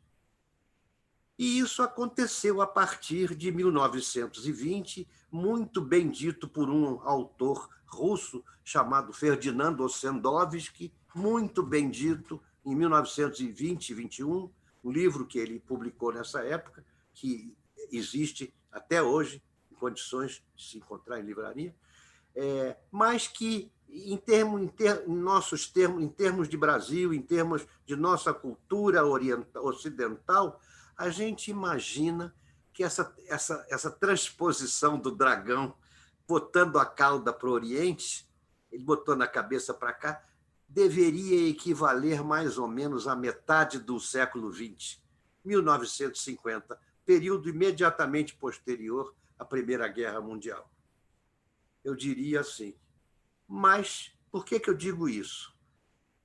E 1.39 1.57
isso 1.57 1.81
aconteceu 1.81 2.61
a 2.61 2.67
partir 2.67 3.33
de 3.33 3.49
1920, 3.49 5.07
muito 5.31 5.79
bem 5.79 6.09
dito 6.09 6.49
por 6.49 6.69
um 6.69 6.99
autor 7.07 7.69
russo 7.85 8.43
chamado 8.61 9.13
Ferdinando 9.13 9.81
Ossendovsky, 9.81 10.93
muito 11.15 11.63
bem 11.63 11.89
dito 11.89 12.43
em 12.65 12.75
1920 12.75 13.89
e 13.89 13.93
21, 13.93 14.51
um 14.83 14.91
livro 14.91 15.25
que 15.25 15.39
ele 15.39 15.61
publicou 15.61 16.11
nessa 16.11 16.43
época, 16.43 16.85
que 17.13 17.55
existe 17.89 18.53
até 18.69 19.01
hoje 19.01 19.41
em 19.71 19.75
condições 19.75 20.43
de 20.53 20.63
se 20.65 20.77
encontrar 20.77 21.21
em 21.21 21.23
livraria, 21.23 21.73
é, 22.35 22.75
mas 22.91 23.29
que, 23.29 23.71
em, 23.87 24.17
termo, 24.17 24.59
em, 24.59 24.67
ter, 24.67 25.07
em 25.07 25.15
nossos 25.15 25.67
termos, 25.67 26.03
em 26.03 26.09
termos 26.09 26.49
de 26.49 26.57
Brasil, 26.57 27.13
em 27.13 27.21
termos 27.21 27.65
de 27.85 27.95
nossa 27.95 28.33
cultura 28.33 29.05
oriental, 29.05 29.65
ocidental, 29.65 30.59
a 30.99 31.09
gente 31.09 31.49
imagina 31.49 32.35
que 32.73 32.83
essa, 32.83 33.15
essa, 33.27 33.65
essa 33.69 33.89
transposição 33.89 34.99
do 34.99 35.11
dragão 35.11 35.75
botando 36.27 36.77
a 36.77 36.85
cauda 36.85 37.33
para 37.33 37.49
o 37.49 37.53
Oriente, 37.53 38.29
ele 38.71 38.83
botou 38.83 39.15
na 39.15 39.27
cabeça 39.27 39.73
para 39.73 39.93
cá, 39.93 40.23
deveria 40.67 41.49
equivaler 41.49 42.23
mais 42.23 42.59
ou 42.59 42.67
menos 42.67 43.07
à 43.07 43.15
metade 43.15 43.79
do 43.79 43.99
século 43.99 44.53
XX, 44.53 45.01
1950, 45.43 46.79
período 47.03 47.49
imediatamente 47.49 48.35
posterior 48.35 49.15
à 49.39 49.43
Primeira 49.43 49.87
Guerra 49.87 50.21
Mundial 50.21 50.69
eu 51.83 51.95
diria 51.95 52.41
assim. 52.41 52.75
Mas 53.47 54.11
por 54.31 54.45
que, 54.45 54.59
que 54.59 54.69
eu 54.69 54.75
digo 54.75 55.09
isso? 55.09 55.53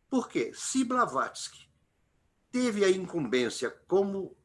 Porque 0.08 0.52
se 0.54 0.84
Blavatsky 0.84 1.68
teve 2.50 2.84
a 2.84 2.90
incumbência 2.90 3.70
como 3.88 4.36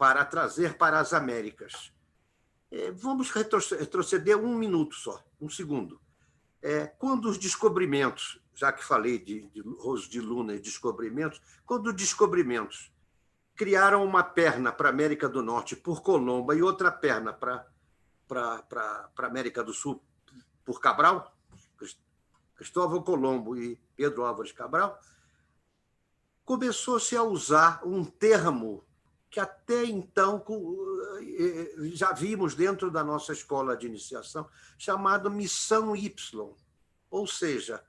para 0.00 0.24
trazer 0.24 0.78
para 0.78 0.98
as 0.98 1.12
Américas, 1.12 1.92
é, 2.70 2.90
vamos 2.90 3.30
retroceder 3.30 4.34
um 4.34 4.56
minuto 4.56 4.94
só, 4.94 5.22
um 5.38 5.46
segundo. 5.46 6.00
É, 6.62 6.86
quando 6.86 7.26
os 7.28 7.36
descobrimentos, 7.36 8.40
já 8.54 8.72
que 8.72 8.82
falei 8.82 9.18
de, 9.18 9.46
de 9.48 9.60
Rose 9.60 10.08
de 10.08 10.18
Luna 10.18 10.54
e 10.54 10.58
descobrimentos, 10.58 11.38
quando 11.66 11.88
os 11.88 11.94
descobrimentos 11.94 12.90
criaram 13.54 14.02
uma 14.02 14.24
perna 14.24 14.72
para 14.72 14.88
a 14.88 14.90
América 14.90 15.28
do 15.28 15.42
Norte 15.42 15.76
por 15.76 16.00
Colombo 16.00 16.54
e 16.54 16.62
outra 16.62 16.90
perna 16.90 17.34
para 17.34 17.66
a 18.30 19.26
América 19.26 19.62
do 19.62 19.74
Sul 19.74 20.02
por 20.64 20.80
Cabral, 20.80 21.36
Cristóvão 22.56 23.02
Colombo 23.02 23.54
e 23.54 23.78
Pedro 23.94 24.24
Álvares 24.24 24.52
Cabral, 24.52 24.98
começou-se 26.42 27.14
a 27.14 27.22
usar 27.22 27.82
um 27.84 28.02
termo 28.02 28.82
que 29.30 29.38
até 29.38 29.84
então 29.84 30.44
eh, 31.20 31.72
já 31.92 32.12
vimos 32.12 32.54
dentro 32.54 32.90
da 32.90 33.04
nossa 33.04 33.32
escola 33.32 33.76
de 33.76 33.86
iniciação, 33.86 34.48
chamado 34.76 35.30
Missão 35.30 35.94
Y, 35.94 36.54
ou 37.08 37.26
seja, 37.26 37.82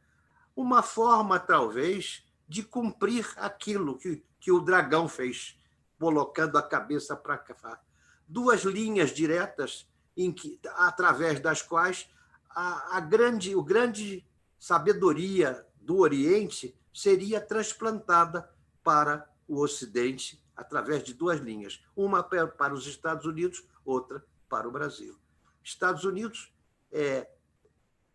uma 0.55 0.83
forma, 0.83 1.39
talvez, 1.39 2.23
de 2.47 2.61
cumprir 2.61 3.27
aquilo 3.37 3.97
que, 3.97 4.23
que 4.39 4.51
o 4.51 4.59
dragão 4.59 5.07
fez, 5.07 5.57
colocando 5.97 6.57
a 6.57 6.63
cabeça 6.63 7.15
para 7.15 7.37
cá. 7.37 7.81
Duas 8.27 8.63
linhas 8.63 9.11
diretas 9.11 9.87
em 10.15 10.31
que, 10.31 10.59
através 10.75 11.39
das 11.39 11.61
quais 11.61 12.07
a, 12.49 12.97
a 12.97 12.99
grande, 12.99 13.55
o 13.55 13.63
grande 13.63 14.25
sabedoria 14.59 15.65
do 15.79 15.97
Oriente 15.97 16.75
seria 16.93 17.41
transplantada 17.41 18.49
para 18.83 19.27
o 19.47 19.59
Ocidente 19.61 20.40
através 20.55 21.03
de 21.03 21.13
duas 21.13 21.39
linhas, 21.39 21.83
uma 21.95 22.23
para 22.23 22.73
os 22.73 22.87
Estados 22.87 23.25
Unidos, 23.25 23.63
outra 23.85 24.25
para 24.49 24.67
o 24.67 24.71
Brasil. 24.71 25.15
Estados 25.63 26.03
Unidos 26.03 26.51
é 26.91 27.29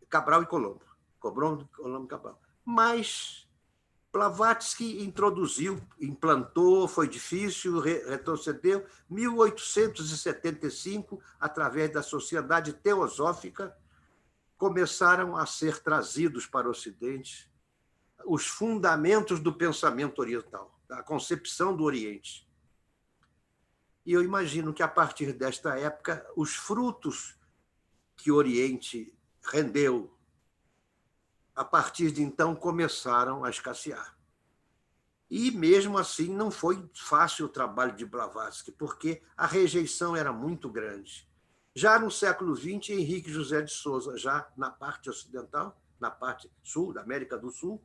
Cabral 0.08 0.42
e 0.42 0.46
Colombo, 0.46 0.82
Colombo, 1.18 1.68
Colombo 1.74 2.04
e 2.04 2.08
Cabral. 2.08 2.40
Mas 2.64 3.48
Blavatsky 4.12 5.02
introduziu, 5.04 5.80
implantou, 6.00 6.86
foi 6.88 7.08
difícil, 7.08 7.80
retrocedeu. 7.80 8.86
1875, 9.10 11.20
através 11.38 11.92
da 11.92 12.02
Sociedade 12.02 12.72
Teosófica, 12.72 13.76
começaram 14.56 15.36
a 15.36 15.44
ser 15.44 15.82
trazidos 15.82 16.46
para 16.46 16.66
o 16.66 16.70
Ocidente 16.70 17.54
os 18.24 18.46
fundamentos 18.46 19.38
do 19.38 19.52
pensamento 19.52 20.18
oriental, 20.18 20.75
da 20.88 21.02
concepção 21.02 21.76
do 21.76 21.84
Oriente. 21.84 22.46
E 24.04 24.12
eu 24.12 24.22
imagino 24.22 24.72
que, 24.72 24.82
a 24.82 24.88
partir 24.88 25.32
desta 25.32 25.78
época, 25.78 26.24
os 26.36 26.54
frutos 26.54 27.36
que 28.16 28.30
o 28.30 28.36
Oriente 28.36 29.12
rendeu 29.42 30.16
a 31.54 31.64
partir 31.64 32.10
de 32.10 32.22
então 32.22 32.54
começaram 32.54 33.44
a 33.44 33.50
escassear. 33.50 34.16
E 35.28 35.50
mesmo 35.50 35.98
assim 35.98 36.28
não 36.28 36.50
foi 36.50 36.88
fácil 36.94 37.46
o 37.46 37.48
trabalho 37.48 37.96
de 37.96 38.04
Blavatsky, 38.04 38.70
porque 38.70 39.22
a 39.36 39.46
rejeição 39.46 40.14
era 40.14 40.32
muito 40.32 40.70
grande. 40.70 41.28
Já 41.74 41.98
no 41.98 42.10
século 42.10 42.54
XX, 42.54 42.90
Henrique 42.90 43.30
José 43.30 43.62
de 43.62 43.72
Souza, 43.72 44.16
já 44.16 44.48
na 44.56 44.70
parte 44.70 45.10
ocidental, 45.10 45.80
na 45.98 46.10
parte 46.10 46.50
sul, 46.62 46.92
da 46.92 47.00
América 47.00 47.36
do 47.36 47.50
Sul, 47.50 47.82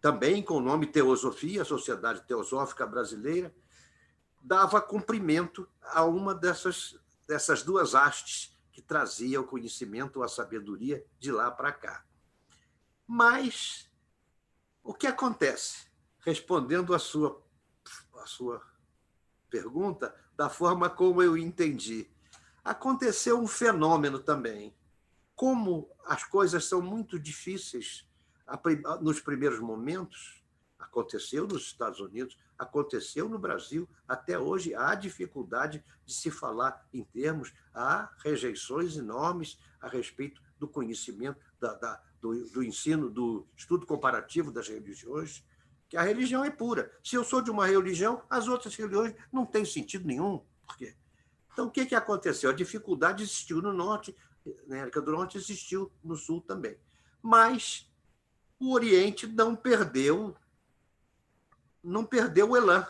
também 0.00 0.42
com 0.42 0.54
o 0.54 0.60
nome 0.60 0.86
Teosofia, 0.86 1.64
Sociedade 1.64 2.22
Teosófica 2.22 2.86
Brasileira, 2.86 3.54
dava 4.40 4.80
cumprimento 4.80 5.68
a 5.82 6.04
uma 6.04 6.34
dessas, 6.34 6.98
dessas 7.26 7.62
duas 7.62 7.94
hastes 7.94 8.56
que 8.72 8.80
trazia 8.80 9.40
o 9.40 9.46
conhecimento, 9.46 10.22
a 10.22 10.28
sabedoria 10.28 11.04
de 11.18 11.32
lá 11.32 11.50
para 11.50 11.72
cá. 11.72 12.04
Mas 13.06 13.90
o 14.82 14.94
que 14.94 15.06
acontece? 15.06 15.88
Respondendo 16.20 16.94
a 16.94 16.98
sua, 16.98 17.42
a 18.22 18.26
sua 18.26 18.62
pergunta, 19.50 20.14
da 20.36 20.48
forma 20.48 20.88
como 20.88 21.22
eu 21.22 21.36
entendi, 21.36 22.08
aconteceu 22.64 23.40
um 23.40 23.46
fenômeno 23.46 24.20
também. 24.20 24.74
Como 25.34 25.90
as 26.06 26.24
coisas 26.24 26.64
são 26.64 26.80
muito 26.80 27.18
difíceis 27.18 28.07
nos 29.00 29.20
primeiros 29.20 29.60
momentos, 29.60 30.42
aconteceu 30.78 31.46
nos 31.46 31.62
Estados 31.62 32.00
Unidos, 32.00 32.38
aconteceu 32.58 33.28
no 33.28 33.38
Brasil, 33.38 33.88
até 34.06 34.38
hoje 34.38 34.74
há 34.74 34.94
dificuldade 34.94 35.84
de 36.04 36.12
se 36.12 36.30
falar 36.30 36.86
em 36.92 37.04
termos, 37.04 37.52
há 37.74 38.10
rejeições 38.24 38.96
enormes 38.96 39.58
a 39.80 39.88
respeito 39.88 40.40
do 40.58 40.66
conhecimento, 40.66 41.38
da, 41.60 41.74
da, 41.74 42.02
do, 42.20 42.44
do 42.50 42.62
ensino, 42.62 43.10
do 43.10 43.46
estudo 43.56 43.86
comparativo 43.86 44.50
das 44.50 44.68
religiões, 44.68 45.44
que 45.88 45.96
a 45.96 46.02
religião 46.02 46.44
é 46.44 46.50
pura. 46.50 46.92
Se 47.02 47.16
eu 47.16 47.24
sou 47.24 47.40
de 47.40 47.50
uma 47.50 47.66
religião, 47.66 48.22
as 48.28 48.48
outras 48.48 48.74
religiões 48.74 49.14
não 49.32 49.46
têm 49.46 49.64
sentido 49.64 50.06
nenhum. 50.06 50.44
Por 50.66 50.76
quê? 50.76 50.94
Então, 51.52 51.66
o 51.66 51.70
que, 51.70 51.86
que 51.86 51.94
aconteceu? 51.94 52.50
A 52.50 52.54
dificuldade 52.54 53.22
existiu 53.22 53.62
no 53.62 53.72
norte, 53.72 54.14
na 54.66 54.76
América 54.76 55.00
do 55.00 55.12
Norte 55.12 55.38
existiu 55.38 55.90
no 56.04 56.16
sul 56.16 56.40
também. 56.40 56.78
Mas 57.22 57.87
o 58.58 58.72
Oriente 58.72 59.26
não 59.26 59.54
perdeu 59.54 60.36
não 61.82 62.04
perdeu 62.04 62.50
o 62.50 62.56
elan. 62.56 62.86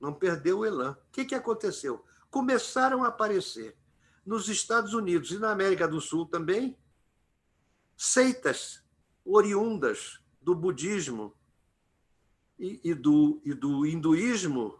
Não 0.00 0.12
perdeu 0.12 0.60
o 0.60 0.66
elan. 0.66 0.92
O 0.92 1.12
que, 1.12 1.24
que 1.24 1.34
aconteceu? 1.34 2.04
Começaram 2.30 3.04
a 3.04 3.08
aparecer 3.08 3.76
nos 4.24 4.48
Estados 4.48 4.94
Unidos 4.94 5.30
e 5.30 5.38
na 5.38 5.50
América 5.50 5.88
do 5.88 6.00
Sul 6.00 6.26
também 6.26 6.78
seitas 7.96 8.82
oriundas 9.24 10.20
do 10.40 10.54
budismo 10.54 11.34
e, 12.58 12.80
e, 12.84 12.94
do, 12.94 13.40
e 13.44 13.54
do 13.54 13.86
hinduísmo, 13.86 14.78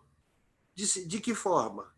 de, 0.75 1.07
de 1.07 1.21
que 1.21 1.35
forma? 1.35 1.93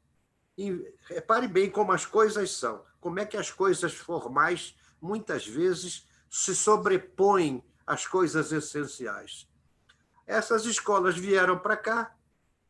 E, 0.56 0.94
repare 1.02 1.48
bem 1.48 1.70
como 1.70 1.92
as 1.92 2.06
coisas 2.06 2.50
são, 2.52 2.84
como 3.00 3.18
é 3.18 3.26
que 3.26 3.36
as 3.36 3.50
coisas 3.50 3.92
formais 3.94 4.76
muitas 5.00 5.46
vezes 5.46 6.06
se 6.28 6.54
sobrepõem 6.54 7.62
às 7.86 8.06
coisas 8.06 8.52
essenciais. 8.52 9.48
Essas 10.26 10.64
escolas 10.66 11.16
vieram 11.16 11.58
para 11.58 11.76
cá, 11.76 12.14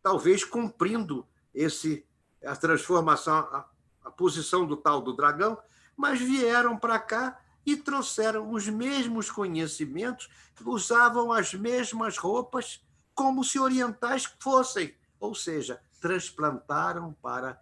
talvez 0.02 0.44
cumprindo 0.44 1.26
esse 1.54 2.06
a 2.44 2.54
transformação, 2.54 3.34
a, 3.34 3.68
a 4.04 4.10
posição 4.10 4.66
do 4.66 4.76
tal 4.76 5.00
do 5.00 5.14
dragão, 5.14 5.58
mas 5.96 6.20
vieram 6.20 6.76
para 6.76 6.98
cá 6.98 7.40
e 7.64 7.76
trouxeram 7.76 8.52
os 8.52 8.68
mesmos 8.68 9.30
conhecimentos, 9.30 10.28
usavam 10.64 11.32
as 11.32 11.52
mesmas 11.54 12.16
roupas, 12.16 12.84
como 13.14 13.42
se 13.42 13.58
orientais 13.58 14.24
fossem, 14.38 14.94
ou 15.18 15.34
seja, 15.34 15.80
transplantaram 16.00 17.12
para 17.14 17.60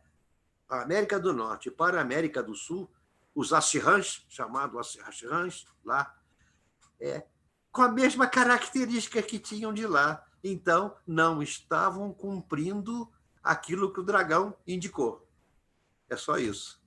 a 0.68 0.82
América 0.82 1.18
do 1.18 1.32
Norte, 1.32 1.70
para 1.70 1.98
a 1.98 2.02
América 2.02 2.42
do 2.42 2.54
Sul, 2.54 2.90
os 3.34 3.52
Ashirans, 3.52 4.24
chamados 4.28 4.98
Ashirans, 5.04 5.66
lá, 5.84 6.16
é, 7.00 7.26
com 7.72 7.82
a 7.82 7.88
mesma 7.90 8.26
característica 8.26 9.20
que 9.22 9.38
tinham 9.38 9.72
de 9.72 9.86
lá. 9.86 10.24
Então, 10.42 10.96
não 11.06 11.42
estavam 11.42 12.12
cumprindo 12.12 13.10
aquilo 13.42 13.92
que 13.92 14.00
o 14.00 14.04
dragão 14.04 14.56
indicou. 14.66 15.28
É 16.08 16.16
só 16.16 16.38
isso. 16.38 16.80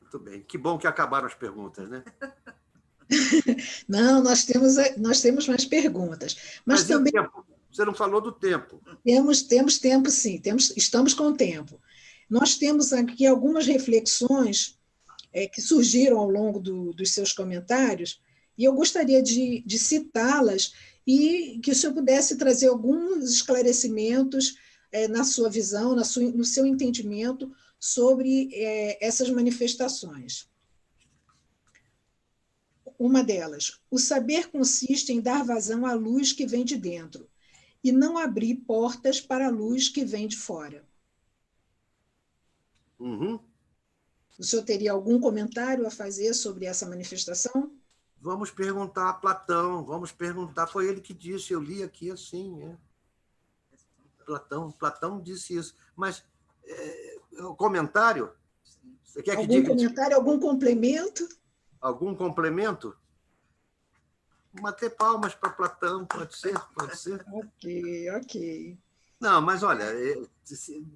Muito 0.00 0.18
bem. 0.18 0.42
Que 0.42 0.58
bom 0.58 0.78
que 0.78 0.86
acabaram 0.86 1.26
as 1.26 1.34
perguntas, 1.34 1.88
né? 1.88 2.04
Não, 3.88 4.22
nós 4.22 4.44
temos, 4.44 4.74
nós 4.98 5.20
temos 5.20 5.48
mais 5.48 5.64
perguntas. 5.64 6.60
Mas, 6.64 6.80
Mas 6.80 6.84
também. 6.84 7.12
Você 7.72 7.86
não 7.86 7.94
falou 7.94 8.20
do 8.20 8.30
tempo. 8.30 8.82
Temos, 9.02 9.42
temos 9.42 9.78
tempo, 9.78 10.10
sim, 10.10 10.38
temos, 10.38 10.74
estamos 10.76 11.14
com 11.14 11.34
tempo. 11.34 11.80
Nós 12.28 12.56
temos 12.56 12.92
aqui 12.92 13.26
algumas 13.26 13.66
reflexões 13.66 14.78
é, 15.32 15.46
que 15.46 15.62
surgiram 15.62 16.18
ao 16.18 16.28
longo 16.28 16.60
do, 16.60 16.92
dos 16.92 17.10
seus 17.12 17.32
comentários, 17.32 18.20
e 18.58 18.64
eu 18.64 18.74
gostaria 18.74 19.22
de, 19.22 19.62
de 19.64 19.78
citá-las 19.78 20.74
e 21.06 21.58
que 21.62 21.70
o 21.70 21.74
senhor 21.74 21.94
pudesse 21.94 22.36
trazer 22.36 22.68
alguns 22.68 23.24
esclarecimentos 23.32 24.56
é, 24.92 25.08
na 25.08 25.24
sua 25.24 25.48
visão, 25.48 25.94
na 25.94 26.04
sua, 26.04 26.24
no 26.24 26.44
seu 26.44 26.66
entendimento 26.66 27.50
sobre 27.80 28.50
é, 28.52 29.04
essas 29.04 29.30
manifestações. 29.30 30.46
Uma 32.98 33.24
delas, 33.24 33.80
o 33.90 33.98
saber 33.98 34.48
consiste 34.50 35.12
em 35.12 35.20
dar 35.20 35.42
vazão 35.42 35.86
à 35.86 35.94
luz 35.94 36.32
que 36.32 36.46
vem 36.46 36.64
de 36.64 36.76
dentro 36.76 37.31
e 37.82 37.90
não 37.90 38.16
abrir 38.16 38.56
portas 38.56 39.20
para 39.20 39.48
a 39.48 39.50
luz 39.50 39.88
que 39.88 40.04
vem 40.04 40.28
de 40.28 40.36
fora. 40.36 40.86
Uhum. 42.98 43.40
O 44.38 44.44
senhor 44.44 44.64
teria 44.64 44.92
algum 44.92 45.20
comentário 45.20 45.86
a 45.86 45.90
fazer 45.90 46.32
sobre 46.34 46.66
essa 46.66 46.88
manifestação? 46.88 47.72
Vamos 48.20 48.50
perguntar 48.50 49.10
a 49.10 49.14
Platão, 49.14 49.84
vamos 49.84 50.12
perguntar, 50.12 50.68
foi 50.68 50.88
ele 50.88 51.00
que 51.00 51.12
disse, 51.12 51.52
eu 51.52 51.60
li 51.60 51.82
aqui 51.82 52.10
assim, 52.10 52.62
é. 52.62 52.76
Platão, 54.24 54.70
Platão 54.70 55.20
disse 55.20 55.56
isso. 55.56 55.74
Mas 55.96 56.24
é, 56.64 57.16
o 57.40 57.54
comentário? 57.54 58.32
Você 59.02 59.22
quer 59.22 59.32
algum 59.32 59.42
que 59.42 59.48
diga? 59.48 59.68
comentário, 59.68 60.16
algum 60.16 60.38
complemento? 60.38 61.28
Algum 61.80 62.14
complemento? 62.14 62.96
Bater 64.60 64.90
palmas 64.90 65.34
para 65.34 65.50
Platão, 65.50 66.04
pode 66.04 66.36
ser, 66.36 66.58
pode 66.74 66.96
ser. 66.96 67.24
ok, 67.32 68.10
ok. 68.16 68.78
Não, 69.18 69.40
mas 69.40 69.62
olha, 69.62 69.84
é, 69.84 70.20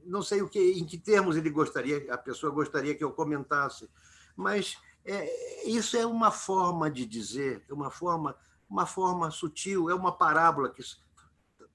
não 0.05 0.21
sei 0.21 0.43
o 0.43 0.49
que, 0.49 0.59
em 0.59 0.85
que 0.85 0.99
termos 0.99 1.37
ele 1.37 1.49
gostaria, 1.49 2.13
a 2.13 2.19
pessoa 2.19 2.53
gostaria 2.53 2.95
que 2.95 3.05
eu 3.05 3.13
comentasse, 3.13 3.89
mas 4.35 4.77
é, 5.05 5.69
isso 5.69 5.97
é 5.97 6.05
uma 6.05 6.31
forma 6.31 6.91
de 6.91 7.07
dizer, 7.07 7.65
uma 7.71 7.91
forma 7.91 8.37
uma 8.69 8.87
forma 8.87 9.31
sutil, 9.31 9.89
é 9.89 9.95
uma 9.95 10.13
parábola 10.13 10.71
que 10.71 10.83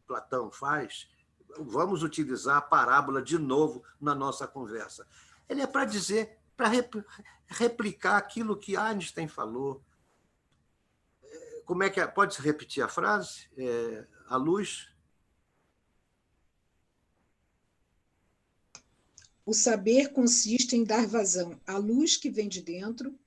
Platão 0.05 0.51
faz. 0.51 1.09
Vamos 1.57 2.03
utilizar 2.03 2.57
a 2.57 2.61
parábola 2.61 3.21
de 3.21 3.37
novo 3.37 3.83
na 3.99 4.13
nossa 4.13 4.47
conversa. 4.47 5.07
Ele 5.47 5.61
é 5.61 5.67
para 5.67 5.85
dizer, 5.85 6.37
para 6.55 6.69
replicar 7.47 8.17
aquilo 8.17 8.57
que 8.57 8.77
Einstein 8.77 9.27
falou. 9.27 9.81
Como 11.71 11.83
é 11.83 11.89
que 11.89 12.01
é? 12.01 12.05
Pode 12.05 12.35
se 12.35 12.41
repetir 12.41 12.83
a 12.83 12.89
frase? 12.89 13.47
É, 13.55 14.05
a 14.27 14.35
luz. 14.35 14.89
O 19.45 19.53
saber 19.53 20.11
consiste 20.11 20.75
em 20.75 20.83
dar 20.83 21.07
vazão 21.07 21.57
à 21.65 21.77
luz 21.77 22.17
que 22.17 22.29
vem 22.29 22.49
de 22.49 22.61
dentro 22.61 23.17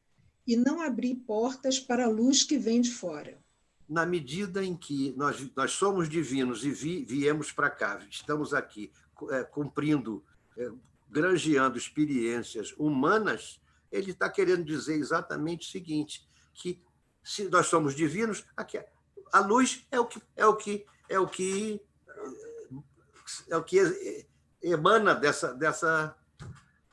e 0.46 0.58
não 0.58 0.82
abrir 0.82 1.14
portas 1.14 1.80
para 1.80 2.04
a 2.04 2.08
luz 2.10 2.44
que 2.44 2.58
vem 2.58 2.82
de 2.82 2.90
fora. 2.90 3.42
Na 3.88 4.04
medida 4.04 4.62
em 4.62 4.76
que 4.76 5.14
nós, 5.16 5.50
nós 5.56 5.70
somos 5.70 6.06
divinos 6.06 6.66
e 6.66 6.70
vi, 6.70 7.02
viemos 7.02 7.50
para 7.50 7.70
cá, 7.70 8.06
estamos 8.10 8.52
aqui 8.52 8.92
é, 9.30 9.42
cumprindo, 9.42 10.22
é, 10.58 10.70
granjeando 11.08 11.78
experiências 11.78 12.74
humanas, 12.76 13.58
ele 13.90 14.10
está 14.10 14.28
querendo 14.28 14.64
dizer 14.64 14.96
exatamente 14.96 15.66
o 15.66 15.70
seguinte: 15.70 16.28
que 16.52 16.78
se 17.24 17.48
nós 17.48 17.66
somos 17.66 17.94
divinos, 17.94 18.44
aqui, 18.54 18.78
a 19.32 19.40
luz 19.40 19.86
é 19.90 19.98
o 19.98 20.06
que 20.06 20.22
é 20.36 20.46
o 20.46 20.54
que 20.54 20.86
é 21.08 21.18
o 21.18 21.26
que 21.26 21.80
é 23.48 23.56
o 23.56 23.64
que 23.64 24.26
emana 24.62 25.14
dessa 25.14 25.54
dessa 25.54 26.14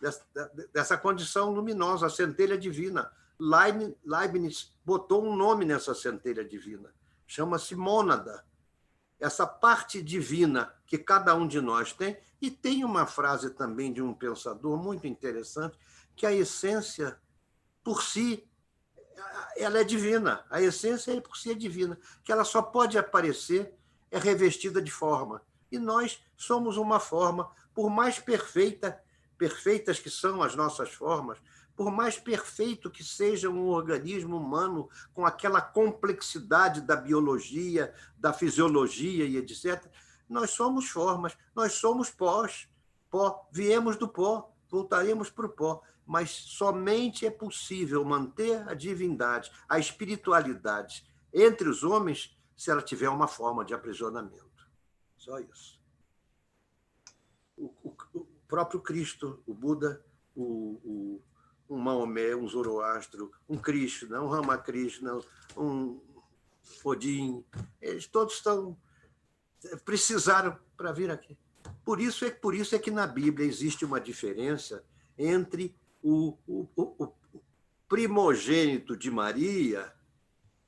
dessa, 0.02 0.26
dessa 0.74 0.98
condição 0.98 1.52
luminosa, 1.52 2.08
a 2.08 2.10
centelha 2.10 2.58
divina. 2.58 3.12
Leibniz 4.04 4.76
botou 4.84 5.24
um 5.24 5.36
nome 5.36 5.66
nessa 5.66 5.94
centelha 5.94 6.44
divina, 6.44 6.94
chama-se 7.28 7.76
mônada. 7.76 8.44
Essa 9.20 9.46
parte 9.46 10.02
divina 10.02 10.74
que 10.88 10.98
cada 10.98 11.36
um 11.36 11.48
de 11.48 11.62
nós 11.62 11.94
tem, 11.94 12.18
e 12.42 12.50
tem 12.50 12.84
uma 12.84 13.06
frase 13.06 13.52
também 13.52 13.94
de 13.94 14.02
um 14.02 14.14
pensador 14.14 14.82
muito 14.82 15.06
interessante, 15.06 15.78
que 16.16 16.26
a 16.26 16.34
essência 16.34 17.20
por 17.84 18.02
si 18.02 18.48
ela 19.58 19.80
é 19.80 19.84
divina, 19.84 20.44
a 20.50 20.62
essência 20.62 21.20
por 21.22 21.38
si 21.38 21.52
é 21.52 21.54
divina, 21.54 21.98
que 22.24 22.32
ela 22.32 22.44
só 22.44 22.62
pode 22.62 22.98
aparecer 22.98 23.74
é 24.10 24.18
revestida 24.18 24.82
de 24.82 24.92
forma. 24.92 25.42
E 25.72 25.80
nós 25.80 26.22
somos 26.36 26.78
uma 26.78 27.00
forma, 27.00 27.50
por 27.74 27.90
mais 27.90 28.20
perfeita, 28.20 29.02
perfeitas 29.38 30.00
que 30.00 30.10
são 30.10 30.42
as 30.42 30.56
nossas 30.56 30.92
formas, 30.92 31.38
por 31.76 31.90
mais 31.90 32.20
perfeito 32.20 32.92
que 32.92 33.04
seja 33.04 33.50
um 33.50 33.70
organismo 33.70 34.38
humano, 34.38 34.90
com 35.14 35.26
aquela 35.26 35.62
complexidade 35.62 36.82
da 36.82 36.96
biologia, 36.96 37.94
da 38.18 38.34
fisiologia 38.34 39.26
e 39.26 39.38
etc., 39.38 39.84
nós 40.30 40.52
somos 40.52 40.90
formas, 40.90 41.38
nós 41.56 41.74
somos 41.74 42.10
pós. 42.10 42.68
Pó, 43.10 43.50
viemos 43.52 43.98
do 43.98 44.08
pó, 44.08 44.54
voltaremos 44.70 45.30
para 45.30 45.46
o 45.46 45.50
pó. 45.50 45.82
Mas 46.12 46.32
somente 46.32 47.26
é 47.26 47.32
possível 47.32 48.04
manter 48.04 48.68
a 48.68 48.74
divindade, 48.74 49.50
a 49.70 49.80
espiritualidade 49.80 51.06
entre 51.34 51.70
os 51.70 51.86
homens 51.86 52.38
se 52.54 52.70
ela 52.70 52.82
tiver 52.82 53.08
uma 53.08 53.30
forma 53.30 53.64
de 53.64 53.74
aprisionamento. 53.74 54.70
Só 55.16 55.40
isso. 55.40 55.80
O, 57.56 57.68
o, 57.82 57.96
o 58.14 58.28
próprio 58.46 58.82
Cristo, 58.82 59.42
o 59.48 59.54
Buda, 59.54 60.06
o, 60.36 61.22
um 61.70 61.78
Maomé, 61.78 62.36
um 62.36 62.46
Zoroastro, 62.46 63.32
um 63.48 63.58
Krishna, 63.58 64.22
um 64.22 64.28
Ramakrishna, 64.28 65.18
um 65.56 66.02
Odin, 66.84 67.42
eles 67.82 68.06
todos 68.06 68.34
estão 68.34 68.78
precisaram 69.86 70.60
para 70.76 70.92
vir 70.92 71.10
aqui. 71.10 71.38
Por 71.86 72.02
isso 72.02 72.26
é 72.26 72.32
por 72.32 72.54
isso 72.54 72.76
é 72.76 72.80
que 72.80 72.92
na 72.92 73.08
Bíblia 73.08 73.48
existe 73.48 73.86
uma 73.86 74.02
diferença 74.02 74.84
entre 75.18 75.74
o, 76.02 76.38
o, 76.48 76.68
o 76.76 77.14
primogênito 77.88 78.96
de 78.96 79.12
Maria 79.12 79.94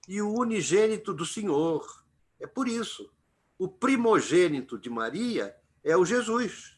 e 0.07 0.21
o 0.21 0.33
unigênito 0.33 1.13
do 1.13 1.25
Senhor. 1.25 2.05
É 2.39 2.45
por 2.45 2.67
isso. 2.67 3.11
O 3.57 3.67
primogênito 3.67 4.77
de 4.77 4.89
Maria 4.89 5.55
é 5.83 5.95
o 5.95 6.05
Jesus. 6.05 6.77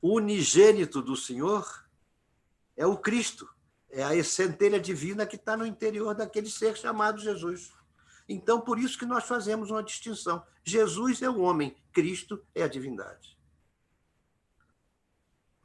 O 0.00 0.16
unigênito 0.16 1.00
do 1.00 1.16
Senhor 1.16 1.66
é 2.76 2.86
o 2.86 2.98
Cristo, 2.98 3.48
é 3.88 4.04
a 4.04 4.22
centelha 4.22 4.78
divina 4.78 5.26
que 5.26 5.36
está 5.36 5.56
no 5.56 5.66
interior 5.66 6.14
daquele 6.14 6.50
ser 6.50 6.76
chamado 6.76 7.18
Jesus. 7.18 7.72
Então, 8.28 8.60
por 8.60 8.78
isso 8.78 8.98
que 8.98 9.06
nós 9.06 9.24
fazemos 9.24 9.70
uma 9.70 9.82
distinção. 9.82 10.44
Jesus 10.62 11.22
é 11.22 11.30
o 11.30 11.40
homem, 11.40 11.76
Cristo 11.92 12.44
é 12.54 12.62
a 12.62 12.68
divindade. 12.68 13.35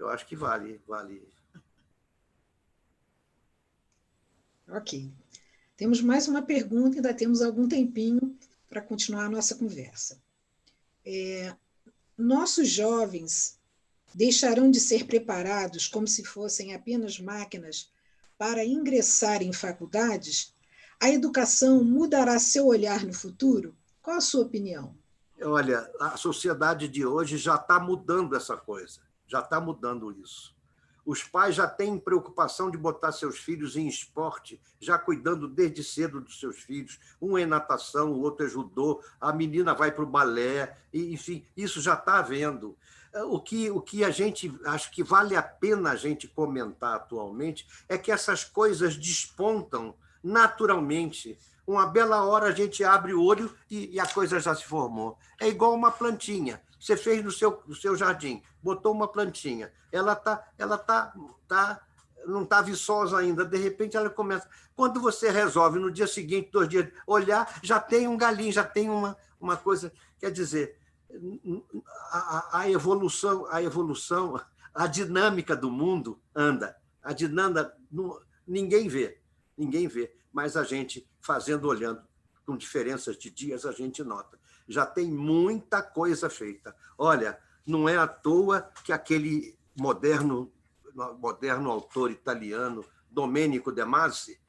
Eu 0.02 0.10
acho 0.10 0.26
que 0.26 0.36
vale, 0.36 0.82
vale. 0.88 1.22
Ok. 4.68 5.12
Temos 5.78 6.02
mais 6.02 6.28
uma 6.28 6.42
pergunta, 6.42 6.96
ainda 6.96 7.14
temos 7.14 7.40
algum 7.40 7.68
tempinho 7.68 8.36
para 8.68 8.82
continuar 8.82 9.26
a 9.26 9.30
nossa 9.30 9.54
conversa. 9.54 10.20
É, 11.06 11.56
nossos 12.18 12.68
jovens 12.68 13.60
deixarão 14.12 14.72
de 14.72 14.80
ser 14.80 15.06
preparados 15.06 15.88
como 15.88 16.08
se 16.08 16.26
fossem 16.26 16.74
apenas 16.74 17.20
máquinas 17.20 17.92
para 18.40 18.66
ingressar 18.66 19.44
em 19.44 19.54
faculdades? 19.54 20.56
A 21.00 21.12
educação 21.12 21.84
mudará 21.84 22.40
seu 22.40 22.66
olhar 22.66 23.06
no 23.06 23.14
futuro? 23.14 23.78
Qual 24.02 24.18
a 24.18 24.22
sua 24.22 24.42
opinião? 24.42 24.96
Olha, 25.44 25.92
a 26.00 26.18
sociedade 26.18 26.88
de 26.88 27.06
hoje 27.06 27.38
já 27.38 27.54
está 27.54 27.80
mudando 27.80 28.36
essa 28.36 28.58
coisa, 28.58 29.00
já 29.32 29.40
está 29.40 29.62
mudando 29.62 30.12
isso. 30.12 30.54
Os 31.06 31.24
pais 31.24 31.56
já 31.56 31.68
têm 31.68 31.98
preocupação 31.98 32.70
de 32.70 32.78
botar 32.78 33.12
seus 33.12 33.40
filhos 33.40 33.76
em 33.76 33.88
esporte, 33.88 34.62
já 34.80 35.00
cuidando 35.00 35.48
desde 35.48 35.84
cedo 35.84 36.22
dos 36.22 36.40
seus 36.40 36.58
filhos. 36.58 37.00
Um 37.20 37.38
é 37.38 37.46
natação, 37.46 38.12
o 38.12 38.22
outro 38.22 38.46
é 38.46 38.50
judô, 38.50 39.02
a 39.20 39.32
menina 39.34 39.74
vai 39.74 39.92
para 39.92 40.04
o 40.04 40.08
balé, 40.08 40.78
enfim, 40.94 41.46
isso 41.56 41.82
já 41.82 41.94
está 41.94 42.20
havendo. 42.20 42.78
O 43.30 43.40
que, 43.40 43.72
o 43.72 43.82
que 43.82 44.04
a 44.04 44.12
gente 44.12 44.54
acho 44.66 44.92
que 44.92 45.04
vale 45.04 45.36
a 45.36 45.42
pena 45.42 45.92
a 45.92 45.96
gente 45.96 46.28
comentar 46.28 46.96
atualmente 46.96 47.68
é 47.90 47.98
que 47.98 48.12
essas 48.12 48.44
coisas 48.44 48.96
despontam 48.96 49.96
naturalmente. 50.24 51.38
Uma 51.66 51.88
bela 51.88 52.24
hora 52.24 52.48
a 52.48 52.52
gente 52.52 52.84
abre 52.84 53.14
o 53.14 53.24
olho 53.24 53.54
e, 53.70 53.96
e 53.96 54.00
a 54.00 54.06
coisa 54.06 54.40
já 54.40 54.54
se 54.54 54.66
formou. 54.66 55.18
É 55.40 55.48
igual 55.48 55.74
uma 55.74 55.92
plantinha. 55.92 56.62
Você 56.82 56.98
fez 56.98 57.24
no 57.24 57.32
seu, 57.32 57.62
no 57.68 57.76
seu 57.76 57.96
jardim, 57.96 58.42
botou 58.62 58.92
uma 58.92 59.08
plantinha. 59.08 59.72
Ela 59.92 60.16
tá, 60.16 60.44
ela 60.58 60.80
tá, 60.80 61.14
tá 61.48 61.80
não 62.26 62.42
está 62.42 62.60
viçosa 62.60 63.20
ainda, 63.20 63.46
de 63.46 63.58
repente 63.58 63.96
ela 63.96 64.10
começa. 64.10 64.50
Quando 64.76 65.00
você 65.00 65.30
resolve 65.30 65.78
no 65.78 65.92
dia 65.92 66.08
seguinte, 66.08 66.50
dois 66.52 66.68
dias, 66.68 66.92
olhar, 67.06 67.60
já 67.62 67.80
tem 67.80 68.08
um 68.08 68.18
galinho, 68.18 68.52
já 68.52 68.64
tem 68.64 68.90
uma, 68.90 69.16
uma 69.40 69.56
coisa. 69.56 69.94
Quer 70.20 70.32
dizer, 70.32 70.76
a, 72.12 72.62
a 72.62 72.70
evolução, 72.70 73.46
a 73.52 73.62
evolução, 73.62 74.42
a 74.74 74.88
dinâmica 74.88 75.56
do 75.56 75.70
mundo 75.70 76.20
anda. 76.34 76.76
A 77.04 77.14
dinâmica 77.14 77.78
ninguém 78.48 78.88
vê, 78.88 79.20
ninguém 79.56 79.88
vê, 79.88 80.12
mas 80.34 80.58
a 80.58 80.64
gente 80.64 81.08
fazendo, 81.20 81.68
olhando 81.68 82.02
com 82.44 82.58
diferenças 82.58 83.20
de 83.20 83.30
dias, 83.30 83.68
a 83.68 83.72
gente 83.72 84.04
nota. 84.04 84.41
Já 84.72 84.86
tem 84.86 85.12
muita 85.12 85.82
coisa 85.82 86.30
feita. 86.30 86.76
Olha, 86.98 87.38
não 87.66 87.88
é 87.88 87.98
à 87.98 88.08
toa 88.08 88.72
que 88.84 88.94
aquele 88.94 89.58
moderno 89.78 90.52
moderno 91.20 91.72
autor 91.72 92.12
italiano 92.12 92.84
Domenico 93.10 93.72
De 93.72 93.84
Masi, 93.86 94.40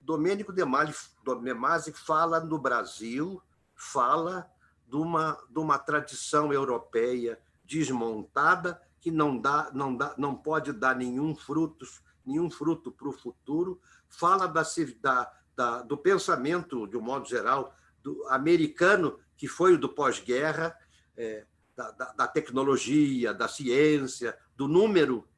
Domenico 0.00 0.52
De 0.52 0.64
Masi 0.64 1.92
fala 1.92 2.40
no 2.40 2.58
Brasil, 2.58 3.42
fala 3.74 4.50
de 4.86 4.96
uma, 4.96 5.36
de 5.50 5.58
uma 5.58 5.78
tradição 5.78 6.52
europeia 6.52 7.38
desmontada 7.64 8.80
que 9.00 9.10
não 9.10 9.36
dá, 9.36 9.70
não 9.72 9.96
dá, 9.96 10.14
não 10.16 10.34
pode 10.34 10.72
dar 10.72 10.94
nenhum 10.94 11.34
fruto, 11.34 11.84
nenhum 12.24 12.50
fruto 12.50 12.92
para 12.92 13.08
o 13.08 13.12
futuro. 13.12 13.80
Fala 14.08 14.46
da, 14.46 14.62
da, 15.00 15.32
da, 15.56 15.82
do 15.82 15.96
pensamento, 15.96 16.86
de 16.86 16.96
um 16.96 17.02
modo 17.02 17.28
geral, 17.28 17.74
do 18.02 18.24
americano 18.28 19.18
que 19.36 19.46
foi 19.46 19.74
o 19.74 19.78
do 19.78 19.88
pós-guerra, 19.88 20.76
é, 21.16 21.44
da, 21.76 21.90
da, 21.90 22.12
da, 22.12 22.28
tecnologia, 22.28 23.34
da 23.34 23.48
ciência, 23.48 24.36
do 24.56 24.66
número 24.66 25.28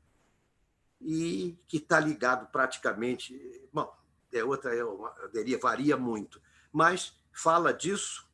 e 1.00 1.58
que 1.66 1.78
está 1.78 1.98
ligado 1.98 2.50
praticamente, 2.50 3.34
bom, 3.72 3.92
é 4.32 4.44
outra, 4.44 4.74
é 4.74 4.84
uma, 4.84 5.12
varia 5.60 5.96
muito, 5.96 6.40
mas 6.72 7.18
fala 7.32 7.72
disso 7.72 8.28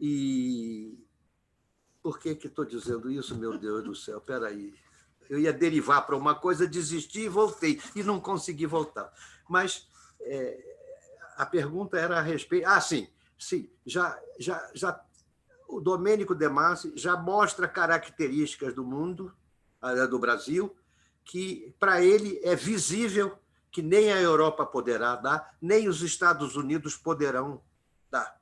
e 0.00 0.98
por 2.02 2.18
que 2.18 2.30
estou 2.30 2.64
dizendo 2.64 3.10
isso, 3.10 3.36
meu 3.36 3.58
Deus 3.58 3.84
do 3.84 3.94
céu? 3.94 4.18
Espera 4.18 4.48
aí. 4.48 4.72
Eu 5.28 5.38
ia 5.38 5.52
derivar 5.52 6.06
para 6.06 6.16
uma 6.16 6.34
coisa, 6.34 6.66
desisti 6.66 7.22
e 7.22 7.28
voltei, 7.28 7.80
e 7.94 8.02
não 8.02 8.20
consegui 8.20 8.64
voltar. 8.64 9.12
Mas 9.48 9.86
é, 10.20 10.76
a 11.36 11.44
pergunta 11.44 11.98
era 11.98 12.18
a 12.18 12.22
respeito. 12.22 12.66
Ah, 12.66 12.80
sim, 12.80 13.08
sim. 13.38 13.70
Já, 13.86 14.18
já, 14.38 14.70
já, 14.74 15.00
o 15.68 15.80
Domênico 15.80 16.34
De 16.34 16.48
Masi 16.48 16.92
já 16.96 17.16
mostra 17.16 17.68
características 17.68 18.74
do 18.74 18.84
mundo, 18.84 19.34
ah, 19.80 20.06
do 20.06 20.18
Brasil, 20.18 20.74
que 21.24 21.74
para 21.78 22.02
ele 22.02 22.40
é 22.42 22.56
visível 22.56 23.38
que 23.70 23.82
nem 23.82 24.12
a 24.12 24.20
Europa 24.20 24.64
poderá 24.64 25.14
dar, 25.14 25.56
nem 25.60 25.88
os 25.88 26.02
Estados 26.02 26.56
Unidos 26.56 26.96
poderão 26.96 27.62
dar. 28.10 28.40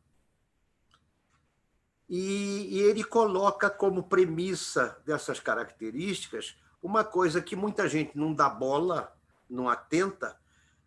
E, 2.08 2.68
e 2.70 2.78
ele 2.80 3.02
coloca 3.02 3.68
como 3.68 4.04
premissa 4.04 4.96
dessas 5.04 5.40
características 5.40 6.56
uma 6.80 7.02
coisa 7.02 7.42
que 7.42 7.56
muita 7.56 7.88
gente 7.88 8.16
não 8.16 8.32
dá 8.32 8.48
bola, 8.48 9.12
não 9.50 9.68
atenta, 9.68 10.38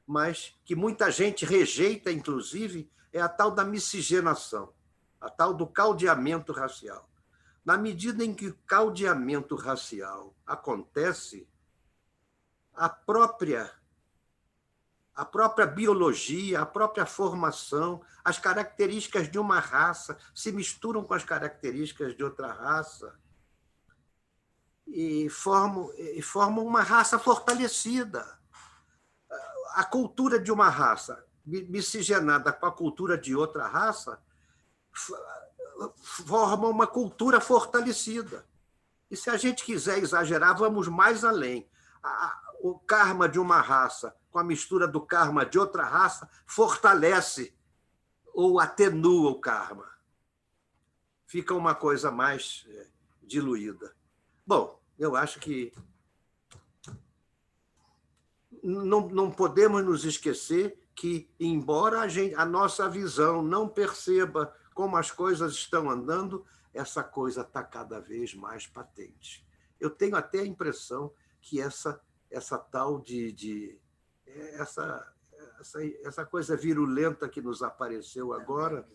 mas 0.08 0.58
que 0.64 0.76
muita 0.76 1.12
gente 1.12 1.46
rejeita, 1.46 2.12
inclusive, 2.12 2.90
é 3.12 3.22
a 3.22 3.30
tal 3.30 3.52
da 3.52 3.64
miscigenação, 3.64 4.74
a 5.20 5.30
tal 5.30 5.54
do 5.54 5.68
caldeamento 5.68 6.52
racial. 6.52 7.10
Na 7.66 7.78
medida 7.78 8.24
em 8.24 8.34
que 8.34 8.48
o 8.48 8.58
caldeamento 8.66 9.56
racial 9.56 10.36
acontece, 10.46 11.48
a 12.74 12.88
própria 12.90 13.72
a 15.20 15.26
própria 15.26 15.68
biologia, 15.68 16.62
a 16.62 16.66
própria 16.66 17.06
formação, 17.06 18.02
as 18.24 18.40
características 18.40 19.30
de 19.30 19.38
uma 19.38 19.60
raça 19.60 20.18
se 20.34 20.50
misturam 20.50 21.04
com 21.04 21.14
as 21.14 21.26
características 21.26 22.16
de 22.16 22.24
outra 22.24 22.54
raça 22.54 23.20
e 24.88 25.28
formam, 25.30 25.92
e 25.98 26.22
formam 26.22 26.66
uma 26.66 26.82
raça 26.82 27.20
fortalecida. 27.20 28.40
A 29.74 29.84
cultura 29.84 30.40
de 30.40 30.54
uma 30.54 30.70
raça 30.70 31.28
miscigenada 31.68 32.54
com 32.54 32.66
a 32.66 32.72
cultura 32.72 33.18
de 33.18 33.36
outra 33.36 33.68
raça 33.68 34.22
forma 35.98 36.68
uma 36.68 36.86
cultura 36.86 37.40
fortalecida. 37.40 38.46
E 39.10 39.16
se 39.16 39.30
a 39.30 39.38
gente 39.38 39.64
quiser 39.64 40.00
exagerar, 40.00 40.58
vamos 40.58 40.88
mais 40.88 41.24
além. 41.24 41.68
O 42.62 42.78
karma 42.78 43.28
de 43.28 43.40
uma 43.40 43.62
raça 43.62 44.14
com 44.32 44.40
a 44.40 44.44
mistura 44.44 44.88
do 44.88 45.02
karma 45.02 45.46
de 45.46 45.58
outra 45.58 45.84
raça, 45.84 46.30
fortalece 46.46 47.56
ou 48.34 48.60
atenua 48.60 49.32
o 49.32 49.40
karma. 49.40 49.90
Fica 51.26 51.54
uma 51.54 51.76
coisa 51.76 52.12
mais 52.12 52.66
é, 52.70 52.88
diluída. 53.24 53.96
Bom, 54.46 54.80
eu 54.98 55.16
acho 55.16 55.40
que 55.40 55.74
não, 58.64 59.08
não 59.10 59.32
podemos 59.32 59.84
nos 59.84 60.06
esquecer 60.06 60.78
que, 61.00 61.30
embora 61.40 62.02
a, 62.02 62.10
gente, 62.10 62.36
a 62.36 62.46
nossa 62.46 62.90
visão 62.90 63.42
não 63.42 63.70
perceba 63.70 64.54
como 64.74 64.98
as 64.98 65.10
coisas 65.10 65.54
estão 65.54 65.90
andando, 65.90 66.46
essa 66.74 67.02
coisa 67.02 67.40
está 67.40 67.64
cada 67.64 68.02
vez 68.02 68.36
mais 68.36 68.68
patente. 68.68 69.48
Eu 69.80 69.90
tenho 69.90 70.18
até 70.18 70.40
a 70.40 70.46
impressão 70.46 71.10
que 71.40 71.62
essa, 71.62 72.02
essa 72.30 72.58
tal 72.58 73.00
de, 73.00 73.32
de 73.32 73.80
essa, 74.58 75.14
essa, 75.62 75.80
essa 76.04 76.26
coisa 76.26 76.58
virulenta 76.58 77.30
que 77.30 77.42
nos 77.42 77.64
apareceu 77.64 78.34
agora 78.34 78.86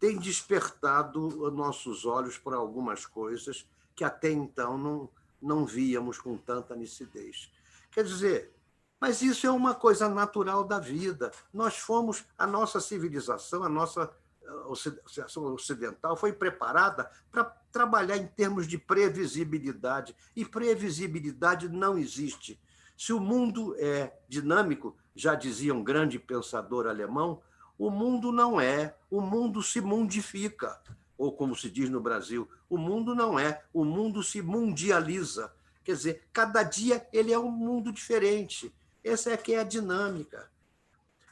tem 0.00 0.18
despertado 0.18 1.50
nossos 1.50 2.06
olhos 2.06 2.38
para 2.38 2.56
algumas 2.56 3.04
coisas 3.04 3.68
que 3.94 4.02
até 4.02 4.30
então 4.30 4.78
não, 4.78 5.10
não 5.42 5.66
víamos 5.66 6.18
com 6.18 6.38
tanta 6.38 6.74
nitidez. 6.74 7.52
Quer 7.90 8.04
dizer, 8.04 8.54
mas 9.00 9.22
isso 9.22 9.46
é 9.46 9.50
uma 9.50 9.74
coisa 9.74 10.08
natural 10.08 10.64
da 10.64 10.78
vida. 10.78 11.30
Nós 11.52 11.76
fomos, 11.76 12.24
a 12.38 12.46
nossa 12.46 12.80
civilização, 12.80 13.62
a 13.62 13.68
nossa 13.68 14.10
civilização 14.74 15.44
ocidental 15.54 16.16
foi 16.16 16.32
preparada 16.32 17.10
para 17.30 17.44
trabalhar 17.72 18.16
em 18.16 18.26
termos 18.26 18.66
de 18.66 18.78
previsibilidade. 18.78 20.14
E 20.34 20.44
previsibilidade 20.44 21.68
não 21.68 21.98
existe. 21.98 22.60
Se 22.96 23.12
o 23.12 23.20
mundo 23.20 23.74
é 23.78 24.16
dinâmico, 24.28 24.96
já 25.14 25.34
dizia 25.34 25.74
um 25.74 25.82
grande 25.82 26.18
pensador 26.18 26.86
alemão, 26.86 27.42
o 27.78 27.90
mundo 27.90 28.30
não 28.30 28.60
é, 28.60 28.96
o 29.10 29.20
mundo 29.20 29.62
se 29.62 29.80
mundifica. 29.80 30.80
Ou 31.18 31.32
como 31.32 31.54
se 31.54 31.70
diz 31.70 31.88
no 31.88 32.00
Brasil, 32.00 32.48
o 32.68 32.76
mundo 32.76 33.14
não 33.14 33.38
é, 33.38 33.62
o 33.72 33.84
mundo 33.84 34.22
se 34.22 34.42
mundializa. 34.42 35.52
Quer 35.82 35.92
dizer, 35.92 36.28
cada 36.32 36.62
dia 36.62 37.06
ele 37.12 37.32
é 37.32 37.38
um 37.38 37.50
mundo 37.50 37.92
diferente. 37.92 38.74
Essa 39.04 39.32
é 39.32 39.36
que 39.36 39.54
é 39.54 39.60
a 39.60 39.64
dinâmica. 39.64 40.50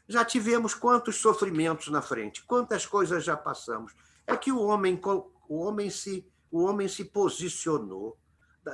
Já 0.07 0.25
tivemos 0.25 0.75
quantos 0.75 1.17
sofrimentos 1.17 1.89
na 1.89 2.03
frente, 2.03 2.45
quantas 2.45 2.85
coisas 2.85 3.25
já 3.25 3.37
passamos. 3.37 3.95
É 4.27 4.37
que 4.37 4.53
o 4.53 4.61
homem, 4.61 5.01
o 5.49 5.57
homem, 5.59 5.89
se, 5.89 6.31
o 6.51 6.63
homem 6.65 6.87
se 6.87 7.05
posicionou 7.05 8.19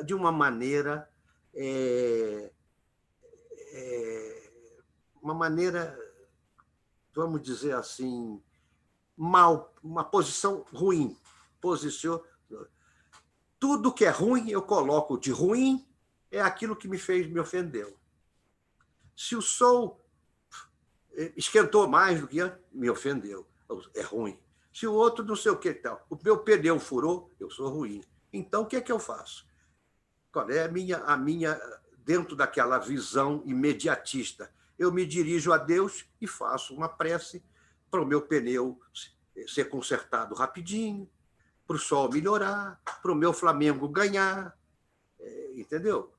de 0.05 0.13
uma 0.13 0.33
maneira 0.33 1.09
é, 1.55 2.53
é, 3.73 4.51
uma 5.21 5.35
maneira, 5.35 5.99
vamos 7.15 7.43
dizer 7.43 7.75
assim, 7.75 8.41
mal, 9.17 9.75
uma 9.83 10.05
posição 10.05 10.65
ruim. 10.73 11.17
Posicionou. 11.61 12.25
Tudo 13.59 13.93
que 13.93 14.05
é 14.05 14.11
ruim 14.11 14.51
eu 14.51 14.63
coloco 14.63 15.19
de 15.19 15.33
ruim 15.33 15.85
é 16.31 16.41
aquilo 16.41 16.77
que 16.77 16.87
me 16.87 16.99
fez, 16.99 17.27
me 17.27 17.41
ofendeu. 17.41 17.98
Se 19.19 19.35
o 19.35 19.43
sol 19.43 20.01
esquentou 21.37 21.89
mais 21.89 22.21
do 22.21 22.29
que 22.29 22.39
me 22.71 22.89
ofendeu, 22.89 23.45
é 23.93 24.03
ruim. 24.03 24.39
Se 24.73 24.87
o 24.87 24.93
outro 24.93 25.25
não 25.25 25.35
sei 25.35 25.51
o 25.51 25.59
que 25.59 25.75
tal, 25.75 26.07
o 26.09 26.17
meu 26.23 26.39
pneu 26.39 26.79
furou, 26.79 27.29
eu 27.41 27.51
sou 27.51 27.69
ruim. 27.69 28.01
Então 28.33 28.63
o 28.63 28.67
que 28.67 28.77
é 28.77 28.81
que 28.81 28.93
eu 28.93 29.01
faço? 29.01 29.45
Qual 30.31 30.49
é 30.49 30.63
a 30.63 30.69
minha, 30.69 30.99
a 30.99 31.17
minha 31.17 31.61
dentro 31.97 32.37
daquela 32.37 32.79
visão 32.79 33.43
imediatista. 33.45 34.51
Eu 34.79 34.93
me 34.93 35.05
dirijo 35.05 35.53
a 35.53 35.59
Deus 35.59 36.07
e 36.21 36.27
faço 36.29 36.73
uma 36.73 36.89
prece 36.89 37.43
para 37.91 38.01
o 38.01 38.07
meu 38.07 38.23
pneu 38.23 38.81
ser 39.49 39.65
consertado 39.65 40.37
rapidinho, 40.37 41.11
para 41.67 41.75
o 41.75 41.81
sol 41.81 42.09
melhorar, 42.09 42.81
para 43.03 43.11
o 43.11 43.17
meu 43.17 43.33
Flamengo 43.33 43.89
ganhar. 43.89 44.57
É, 45.19 45.53
entendeu? 45.57 46.15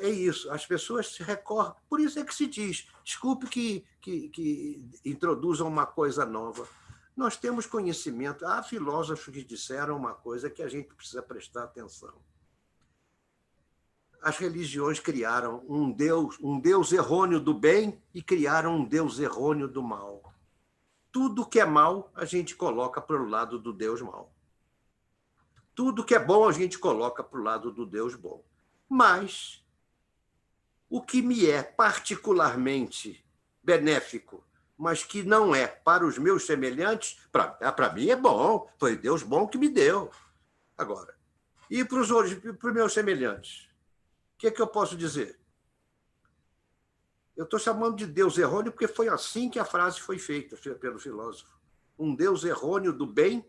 É, 0.00 0.08
isso. 0.08 0.50
As 0.50 0.66
pessoas 0.66 1.08
se 1.14 1.22
recorrem. 1.22 1.72
Por 1.88 2.00
isso 2.00 2.18
é 2.18 2.24
que 2.24 2.34
se 2.34 2.46
diz: 2.46 2.88
desculpe 3.04 3.46
que, 3.46 3.84
que, 4.00 4.28
que 4.28 4.84
introduzam 5.04 5.68
uma 5.68 5.86
coisa 5.86 6.24
nova. 6.24 6.66
Nós 7.16 7.36
temos 7.36 7.66
conhecimento. 7.66 8.46
Há 8.46 8.62
filósofos 8.62 9.32
que 9.32 9.44
disseram 9.44 9.96
uma 9.96 10.14
coisa 10.14 10.50
que 10.50 10.62
a 10.62 10.68
gente 10.68 10.94
precisa 10.94 11.22
prestar 11.22 11.64
atenção 11.64 12.14
as 14.26 14.38
religiões 14.38 14.98
criaram 14.98 15.64
um 15.68 15.92
Deus, 15.92 16.36
um 16.42 16.58
Deus 16.58 16.92
errôneo 16.92 17.38
do 17.38 17.54
bem 17.54 18.02
e 18.12 18.20
criaram 18.20 18.78
um 18.78 18.84
Deus 18.84 19.20
errôneo 19.20 19.68
do 19.68 19.80
mal. 19.80 20.34
Tudo 21.12 21.46
que 21.46 21.60
é 21.60 21.64
mal, 21.64 22.10
a 22.12 22.24
gente 22.24 22.56
coloca 22.56 23.00
para 23.00 23.22
o 23.22 23.28
lado 23.28 23.56
do 23.56 23.72
Deus 23.72 24.02
mal. 24.02 24.34
Tudo 25.76 26.04
que 26.04 26.12
é 26.12 26.18
bom, 26.18 26.48
a 26.48 26.50
gente 26.50 26.76
coloca 26.76 27.22
para 27.22 27.38
o 27.38 27.42
lado 27.42 27.70
do 27.70 27.86
Deus 27.86 28.16
bom. 28.16 28.44
Mas 28.88 29.64
o 30.88 31.02
que 31.02 31.22
me 31.22 31.46
é 31.46 31.62
particularmente 31.62 33.24
benéfico, 33.62 34.44
mas 34.76 35.02
que 35.02 35.22
não 35.22 35.54
é 35.54 35.66
para 35.66 36.06
os 36.06 36.18
meus 36.18 36.44
semelhantes, 36.44 37.18
para 37.32 37.56
ah, 37.60 37.92
mim 37.92 38.08
é 38.08 38.16
bom, 38.16 38.70
foi 38.78 38.96
Deus 38.96 39.22
bom 39.22 39.48
que 39.48 39.58
me 39.58 39.68
deu. 39.68 40.10
Agora, 40.76 41.16
e 41.70 41.84
para 41.84 41.98
os, 41.98 42.08
para 42.08 42.68
os 42.68 42.74
meus 42.74 42.92
semelhantes? 42.92 43.68
O 44.34 44.38
que, 44.38 44.46
é 44.46 44.50
que 44.50 44.60
eu 44.60 44.66
posso 44.66 44.96
dizer? 44.96 45.38
Eu 47.36 47.44
estou 47.44 47.58
chamando 47.58 47.96
de 47.96 48.06
Deus 48.06 48.38
errôneo 48.38 48.72
porque 48.72 48.88
foi 48.88 49.08
assim 49.08 49.50
que 49.50 49.58
a 49.58 49.64
frase 49.64 50.00
foi 50.00 50.18
feita 50.18 50.56
pelo 50.76 50.98
filósofo. 50.98 51.54
Um 51.98 52.14
Deus 52.14 52.44
errôneo 52.44 52.92
do 52.92 53.06
bem 53.06 53.44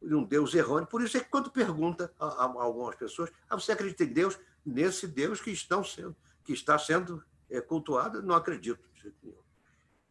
e 0.00 0.14
um 0.14 0.24
Deus 0.24 0.54
errôneo. 0.54 0.86
Por 0.86 1.02
isso 1.02 1.16
é 1.16 1.20
que 1.20 1.28
quando 1.28 1.50
pergunta 1.50 2.12
a 2.18 2.44
algumas 2.44 2.96
pessoas, 2.96 3.30
ah, 3.48 3.56
você 3.56 3.72
acredita 3.72 4.04
em 4.04 4.12
Deus? 4.12 4.38
Nesse 4.64 5.06
Deus 5.06 5.40
que, 5.40 5.50
estão 5.50 5.82
sendo, 5.82 6.16
que 6.48 6.54
está 6.54 6.78
sendo 6.78 7.22
é, 7.50 7.60
cultuado, 7.60 8.22
não 8.22 8.34
acredito. 8.34 8.80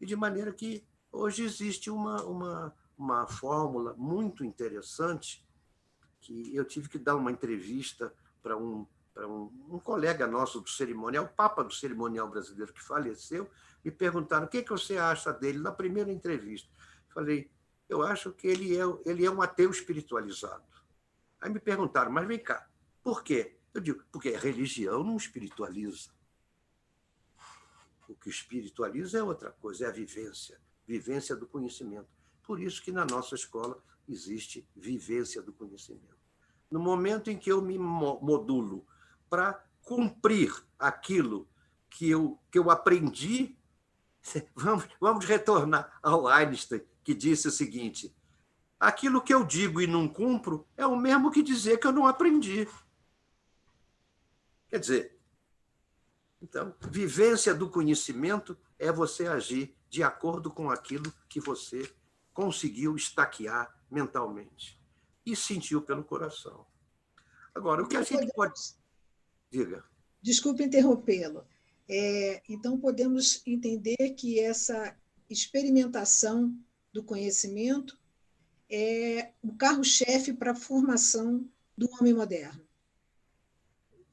E 0.00 0.06
de 0.06 0.14
maneira 0.14 0.52
que 0.52 0.86
hoje 1.10 1.42
existe 1.42 1.90
uma, 1.90 2.22
uma, 2.22 2.72
uma 2.96 3.26
fórmula 3.26 3.92
muito 3.98 4.44
interessante 4.44 5.44
que 6.20 6.54
eu 6.54 6.64
tive 6.64 6.88
que 6.88 6.96
dar 6.96 7.16
uma 7.16 7.32
entrevista 7.32 8.14
para 8.40 8.56
um 8.56 8.86
para 9.12 9.26
um, 9.26 9.50
um, 9.68 9.80
colega 9.80 10.28
nosso 10.28 10.60
do 10.60 10.70
cerimonial, 10.70 11.24
o 11.24 11.28
Papa 11.28 11.64
do 11.64 11.74
cerimonial 11.74 12.30
brasileiro 12.30 12.72
que 12.72 12.80
faleceu, 12.80 13.50
me 13.84 13.90
perguntaram 13.90 14.46
o 14.46 14.48
que, 14.48 14.62
que 14.62 14.70
você 14.70 14.96
acha 14.96 15.32
dele 15.32 15.58
na 15.58 15.72
primeira 15.72 16.12
entrevista. 16.12 16.70
Falei, 17.08 17.50
eu 17.88 18.04
acho 18.04 18.30
que 18.30 18.46
ele 18.46 18.78
é, 18.78 18.82
ele 19.04 19.26
é 19.26 19.30
um 19.30 19.42
ateu 19.42 19.72
espiritualizado. 19.72 20.62
Aí 21.40 21.50
me 21.50 21.58
perguntaram, 21.58 22.12
mas 22.12 22.28
vem 22.28 22.38
cá, 22.38 22.68
por 23.02 23.24
quê? 23.24 23.56
Eu 23.74 23.80
digo, 23.80 24.04
porque 24.12 24.28
a 24.28 24.38
religião 24.38 25.02
não 25.02 25.16
espiritualiza. 25.16 26.16
O 28.08 28.14
que 28.14 28.30
espiritualiza 28.30 29.18
é 29.18 29.22
outra 29.22 29.50
coisa, 29.52 29.84
é 29.84 29.88
a 29.88 29.92
vivência, 29.92 30.58
vivência 30.86 31.36
do 31.36 31.46
conhecimento. 31.46 32.08
Por 32.42 32.58
isso 32.58 32.82
que 32.82 32.90
na 32.90 33.04
nossa 33.04 33.34
escola 33.34 33.82
existe 34.08 34.66
vivência 34.74 35.42
do 35.42 35.52
conhecimento. 35.52 36.16
No 36.70 36.80
momento 36.80 37.30
em 37.30 37.36
que 37.36 37.52
eu 37.52 37.60
me 37.60 37.78
modulo 37.78 38.86
para 39.28 39.62
cumprir 39.82 40.54
aquilo 40.78 41.46
que 41.90 42.08
eu, 42.08 42.38
que 42.50 42.58
eu 42.58 42.70
aprendi, 42.70 43.56
vamos, 44.56 44.88
vamos 44.98 45.24
retornar 45.26 45.98
ao 46.02 46.26
Einstein, 46.26 46.82
que 47.04 47.14
disse 47.14 47.48
o 47.48 47.50
seguinte: 47.52 48.14
aquilo 48.80 49.22
que 49.22 49.32
eu 49.32 49.44
digo 49.44 49.80
e 49.80 49.86
não 49.86 50.08
cumpro 50.08 50.66
é 50.76 50.86
o 50.86 50.96
mesmo 50.96 51.30
que 51.30 51.42
dizer 51.42 51.78
que 51.78 51.86
eu 51.86 51.92
não 51.92 52.06
aprendi. 52.06 52.66
Quer 54.68 54.78
dizer, 54.78 55.17
então, 56.40 56.74
vivência 56.90 57.52
do 57.52 57.68
conhecimento 57.68 58.56
é 58.78 58.92
você 58.92 59.26
agir 59.26 59.74
de 59.88 60.02
acordo 60.02 60.50
com 60.50 60.70
aquilo 60.70 61.12
que 61.28 61.40
você 61.40 61.90
conseguiu 62.32 62.94
estaquear 62.94 63.74
mentalmente 63.90 64.78
e 65.26 65.34
sentiu 65.34 65.82
pelo 65.82 66.04
coração. 66.04 66.64
Agora, 67.54 67.82
o 67.82 67.88
que 67.88 67.96
a 67.96 68.02
gente 68.02 68.32
pode. 68.34 68.60
Diga. 69.50 69.84
Desculpe 70.22 70.62
interrompê-lo. 70.62 71.44
É, 71.88 72.42
então, 72.48 72.78
podemos 72.78 73.42
entender 73.46 73.96
que 74.10 74.38
essa 74.38 74.96
experimentação 75.28 76.56
do 76.92 77.02
conhecimento 77.02 77.98
é 78.70 79.32
o 79.42 79.54
carro-chefe 79.54 80.32
para 80.32 80.52
a 80.52 80.56
formação 80.56 81.48
do 81.76 81.88
homem 81.94 82.14
moderno. 82.14 82.67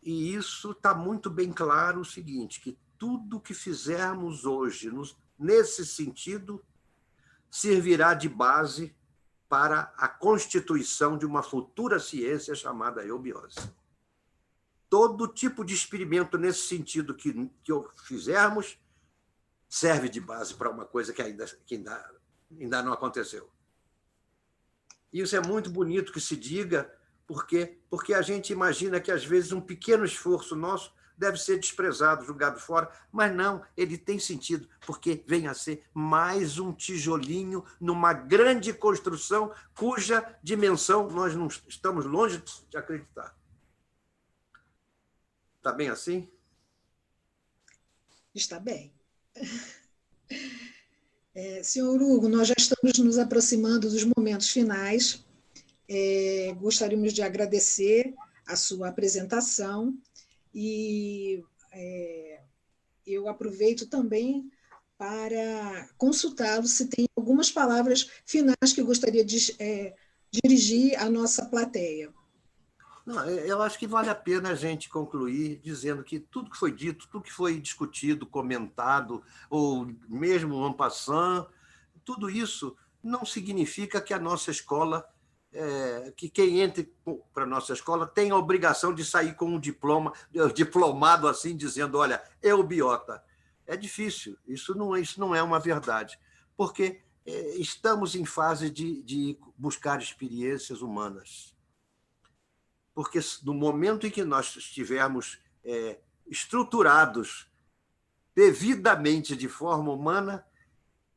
E 0.05 0.35
isso 0.35 0.69
está 0.69 0.93
muito 0.93 1.31
bem 1.31 1.51
claro 1.51 2.01
o 2.01 2.05
seguinte, 2.05 2.61
que 2.61 2.77
tudo 2.95 3.41
que 3.41 3.55
fizermos 3.55 4.45
hoje 4.45 4.91
nos, 4.91 5.17
nesse 5.37 5.83
sentido 5.83 6.63
servirá 7.49 8.13
de 8.13 8.29
base 8.29 8.95
para 9.49 9.93
a 9.97 10.07
constituição 10.07 11.17
de 11.17 11.25
uma 11.25 11.41
futura 11.41 11.99
ciência 11.99 12.53
chamada 12.53 13.03
eubiose. 13.03 13.57
Todo 14.87 15.27
tipo 15.27 15.65
de 15.65 15.73
experimento 15.73 16.37
nesse 16.37 16.67
sentido 16.67 17.15
que, 17.15 17.33
que 17.63 17.73
fizermos 18.03 18.77
serve 19.67 20.07
de 20.07 20.21
base 20.21 20.53
para 20.53 20.69
uma 20.69 20.85
coisa 20.85 21.11
que 21.13 21.21
ainda, 21.21 21.45
que 21.65 21.75
ainda, 21.75 22.15
ainda 22.51 22.83
não 22.83 22.93
aconteceu. 22.93 23.49
Isso 25.11 25.35
é 25.35 25.41
muito 25.41 25.69
bonito 25.71 26.13
que 26.13 26.21
se 26.21 26.35
diga, 26.35 26.93
porque 27.27 27.77
porque 27.89 28.13
a 28.13 28.21
gente 28.21 28.53
imagina 28.53 28.99
que 28.99 29.11
às 29.11 29.25
vezes 29.25 29.51
um 29.51 29.61
pequeno 29.61 30.05
esforço 30.05 30.55
nosso 30.55 30.93
deve 31.17 31.37
ser 31.37 31.59
desprezado, 31.59 32.25
julgado 32.25 32.59
fora, 32.59 32.91
mas 33.11 33.33
não, 33.33 33.63
ele 33.75 33.97
tem 33.97 34.19
sentido, 34.19 34.67
porque 34.85 35.23
vem 35.25 35.47
a 35.47 35.53
ser 35.53 35.85
mais 35.93 36.59
um 36.59 36.73
tijolinho 36.73 37.63
numa 37.79 38.13
grande 38.13 38.73
construção 38.73 39.53
cuja 39.73 40.37
dimensão 40.43 41.09
nós 41.09 41.33
não 41.35 41.47
estamos 41.67 42.05
longe 42.05 42.43
de 42.69 42.77
acreditar. 42.77 43.35
Está 45.57 45.71
bem 45.71 45.89
assim? 45.89 46.29
Está 48.33 48.59
bem. 48.59 48.93
É, 51.33 51.61
senhor 51.63 52.01
Hugo, 52.01 52.29
nós 52.29 52.47
já 52.47 52.53
estamos 52.57 52.97
nos 52.99 53.17
aproximando 53.17 53.89
dos 53.89 54.05
momentos 54.15 54.49
finais. 54.49 55.24
É, 55.87 56.53
gostaríamos 56.59 57.13
de 57.13 57.21
agradecer 57.21 58.13
a 58.47 58.55
sua 58.55 58.89
apresentação 58.89 59.95
e 60.53 61.43
é, 61.71 62.41
eu 63.05 63.27
aproveito 63.27 63.87
também 63.87 64.49
para 64.97 65.89
consultá-lo 65.97 66.65
se 66.65 66.87
tem 66.87 67.07
algumas 67.15 67.51
palavras 67.51 68.09
finais 68.25 68.73
que 68.73 68.81
gostaria 68.81 69.25
de 69.25 69.55
é, 69.59 69.93
dirigir 70.31 70.97
à 70.99 71.09
nossa 71.09 71.45
plateia. 71.45 72.13
Não, 73.05 73.23
eu 73.29 73.61
acho 73.61 73.77
que 73.77 73.85
vale 73.85 74.09
a 74.09 74.15
pena 74.15 74.49
a 74.49 74.55
gente 74.55 74.89
concluir 74.89 75.59
dizendo 75.63 76.03
que 76.03 76.19
tudo 76.19 76.49
que 76.49 76.57
foi 76.57 76.71
dito, 76.71 77.07
tudo 77.07 77.23
que 77.23 77.31
foi 77.31 77.59
discutido, 77.59 78.25
comentado, 78.25 79.21
ou 79.47 79.85
mesmo 80.09 80.67
en 80.67 80.73
passant, 80.73 81.45
tudo 82.03 82.29
isso 82.29 82.75
não 83.03 83.23
significa 83.23 84.01
que 84.01 84.13
a 84.13 84.19
nossa 84.19 84.49
escola 84.49 85.07
é, 85.55 86.11
que 86.15 86.29
quem 86.29 86.59
entre 86.59 86.93
para 87.33 87.43
a 87.43 87.47
nossa 87.47 87.71
escola 87.71 88.05
tem 88.05 88.29
a 88.29 88.35
obrigação 88.35 88.93
de 88.93 89.05
sair 89.05 89.35
com 89.35 89.45
um 89.45 89.59
diploma, 89.59 90.11
diplomado 90.53 91.27
assim, 91.27 91.55
dizendo: 91.55 91.97
olha, 91.97 92.21
o 92.43 92.63
biota. 92.63 93.23
É 93.65 93.75
difícil, 93.75 94.37
isso 94.45 94.75
não, 94.75 94.95
é, 94.95 95.01
isso 95.01 95.19
não 95.19 95.33
é 95.33 95.41
uma 95.41 95.59
verdade, 95.59 96.19
porque 96.55 97.01
é, 97.25 97.55
estamos 97.57 98.13
em 98.13 98.23
fase 98.23 98.69
de, 98.69 99.01
de 99.01 99.39
buscar 99.57 99.99
experiências 99.99 100.83
humanas. 100.83 101.55
Porque 102.93 103.19
no 103.43 103.55
momento 103.55 104.05
em 104.05 104.11
que 104.11 104.23
nós 104.23 104.55
estivermos 104.55 105.39
é, 105.63 105.97
estruturados 106.27 107.49
devidamente 108.35 109.35
de 109.35 109.49
forma 109.49 109.91
humana, 109.91 110.45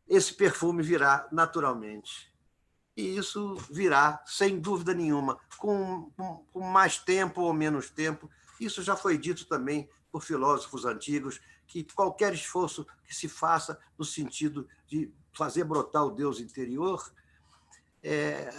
esse 0.09 0.33
perfume 0.33 0.83
virá 0.83 1.29
naturalmente 1.31 2.28
e 2.99 3.17
isso 3.17 3.55
virá, 3.71 4.21
sem 4.27 4.59
dúvida 4.59 4.93
nenhuma, 4.93 5.39
com, 5.57 6.11
com, 6.53 6.61
mais 6.61 6.99
tempo 6.99 7.43
ou 7.43 7.53
menos 7.53 7.89
tempo. 7.89 8.29
Isso 8.59 8.83
já 8.83 8.97
foi 8.97 9.17
dito 9.17 9.47
também 9.47 9.89
por 10.11 10.21
filósofos 10.21 10.85
antigos, 10.85 11.41
que 11.69 11.85
qualquer 11.85 12.35
esforço 12.35 12.85
que 13.07 13.15
se 13.15 13.29
faça 13.29 13.81
no 13.97 14.05
sentido 14.05 14.69
de 14.89 15.15
fazer 15.33 15.63
brotar 15.63 16.07
o 16.07 16.11
Deus 16.11 16.41
interior, 16.41 17.09
é, 18.03 18.51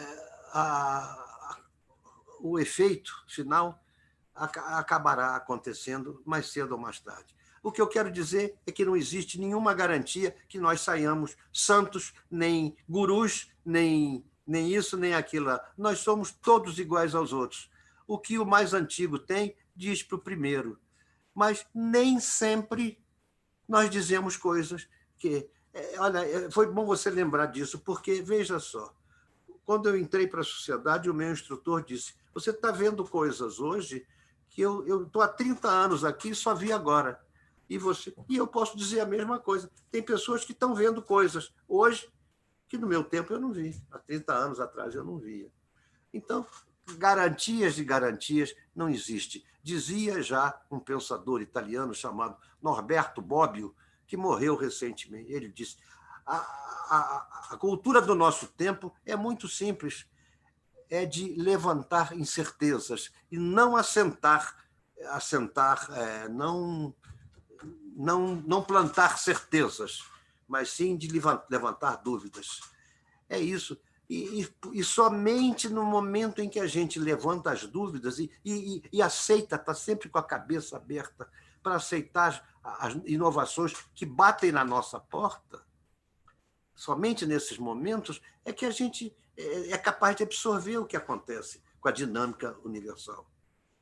a, 0.53 0.61
a, 0.61 1.57
o 2.39 2.57
efeito 2.57 3.11
final 3.27 3.77
acabará 4.33 5.35
acontecendo 5.35 6.23
mais 6.25 6.49
cedo 6.49 6.71
ou 6.71 6.77
mais 6.77 6.97
tarde. 7.01 7.35
O 7.61 7.71
que 7.71 7.81
eu 7.81 7.87
quero 7.87 8.09
dizer 8.09 8.57
é 8.65 8.71
que 8.71 8.85
não 8.85 8.95
existe 8.95 9.37
nenhuma 9.37 9.73
garantia 9.73 10.33
que 10.47 10.57
nós 10.57 10.79
saiamos 10.79 11.35
santos, 11.51 12.13
nem 12.31 12.75
gurus, 12.87 13.51
nem 13.69 14.25
nem 14.49 14.73
isso, 14.73 14.97
nem 14.97 15.13
aquilo. 15.13 15.59
Nós 15.77 15.99
somos 15.99 16.31
todos 16.31 16.79
iguais 16.79 17.13
aos 17.13 17.31
outros. 17.31 17.69
O 18.07 18.17
que 18.17 18.39
o 18.39 18.45
mais 18.45 18.73
antigo 18.73 19.19
tem, 19.19 19.55
diz 19.75 20.01
para 20.01 20.15
o 20.15 20.21
primeiro. 20.21 20.79
Mas 21.35 21.67
nem 21.71 22.19
sempre 22.19 22.99
nós 23.67 23.91
dizemos 23.91 24.35
coisas 24.35 24.89
que. 25.19 25.47
É, 25.71 25.99
olha, 25.99 26.25
é, 26.27 26.49
foi 26.49 26.65
bom 26.65 26.83
você 26.83 27.11
lembrar 27.11 27.45
disso, 27.45 27.77
porque, 27.77 28.23
veja 28.23 28.59
só, 28.59 28.91
quando 29.63 29.87
eu 29.87 29.95
entrei 29.95 30.25
para 30.25 30.41
a 30.41 30.43
sociedade, 30.43 31.11
o 31.11 31.13
meu 31.13 31.31
instrutor 31.31 31.85
disse: 31.85 32.15
Você 32.33 32.49
está 32.49 32.71
vendo 32.71 33.05
coisas 33.05 33.59
hoje 33.59 34.03
que 34.49 34.61
eu 34.63 35.03
estou 35.03 35.21
há 35.21 35.27
30 35.27 35.69
anos 35.69 36.03
aqui 36.03 36.29
e 36.29 36.35
só 36.35 36.55
vi 36.55 36.73
agora. 36.73 37.21
E, 37.69 37.77
você, 37.77 38.11
e 38.27 38.37
eu 38.37 38.47
posso 38.47 38.75
dizer 38.75 39.01
a 39.01 39.05
mesma 39.05 39.37
coisa. 39.37 39.69
Tem 39.91 40.01
pessoas 40.01 40.43
que 40.43 40.53
estão 40.53 40.73
vendo 40.73 41.03
coisas 41.03 41.53
hoje 41.67 42.11
que 42.69 42.77
no 42.77 42.87
meu 42.87 43.03
tempo 43.03 43.33
eu 43.33 43.39
não 43.39 43.51
vi. 43.51 43.75
Há 43.91 43.97
30 43.97 44.31
anos 44.31 44.59
atrás 44.59 44.93
eu 44.93 45.03
não 45.03 45.17
via. 45.17 45.51
Então, 46.13 46.45
garantias 46.97 47.73
de 47.73 47.83
garantias 47.83 48.55
não 48.75 48.87
existe. 48.87 49.43
Dizia 49.63 50.21
já 50.21 50.61
um 50.69 50.79
pensador 50.79 51.41
italiano 51.41 51.93
chamado 51.95 52.37
Norberto 52.61 53.21
Bobbio, 53.21 53.75
que 54.05 54.15
morreu 54.15 54.55
recentemente. 54.55 55.33
Ele 55.33 55.49
disse: 55.49 55.77
a, 56.25 56.35
a, 56.37 57.47
a 57.51 57.57
cultura 57.57 58.01
do 58.01 58.13
nosso 58.13 58.47
tempo 58.47 58.93
é 59.03 59.15
muito 59.15 59.47
simples, 59.47 60.07
é 60.89 61.05
de 61.05 61.33
levantar 61.41 62.15
incertezas 62.15 63.11
e 63.31 63.37
não 63.37 63.75
assentar, 63.75 64.55
assentar, 65.07 65.87
é, 65.91 66.29
não, 66.29 66.93
não, 67.95 68.35
não 68.35 68.63
plantar 68.63 69.17
certezas 69.17 70.03
mas 70.49 70.71
sim 70.71 70.97
de 70.97 71.07
levantar 71.07 71.97
dúvidas. 71.97 72.59
É 73.29 73.39
isso. 73.39 73.79
E, 74.09 74.41
e, 74.41 74.79
e, 74.79 74.83
somente 74.83 75.69
no 75.69 75.85
momento 75.85 76.41
em 76.41 76.49
que 76.49 76.59
a 76.59 76.65
gente 76.65 76.97
levanta 76.99 77.51
as 77.51 77.67
dúvidas 77.67 78.17
e, 78.17 78.31
e, 78.43 78.81
e 78.91 79.01
aceita, 79.03 79.55
está 79.55 79.75
sempre 79.75 80.09
com 80.09 80.17
a 80.17 80.23
cabeça 80.23 80.77
aberta 80.77 81.29
para 81.61 81.75
aceitar 81.75 82.43
as 82.63 82.95
inovações 83.05 83.73
que 83.93 84.07
batem 84.07 84.51
na 84.51 84.65
nossa 84.65 84.99
porta, 84.99 85.63
somente 86.73 87.25
nesses 87.25 87.59
momentos 87.59 88.19
é 88.43 88.51
que 88.51 88.65
a 88.65 88.71
gente 88.71 89.15
é, 89.37 89.71
é 89.71 89.77
capaz 89.77 90.15
de 90.15 90.23
absorver 90.23 90.77
o 90.77 90.85
que 90.85 90.97
acontece 90.97 91.61
com 91.79 91.87
a 91.87 91.91
dinâmica 91.91 92.57
universal. 92.63 93.29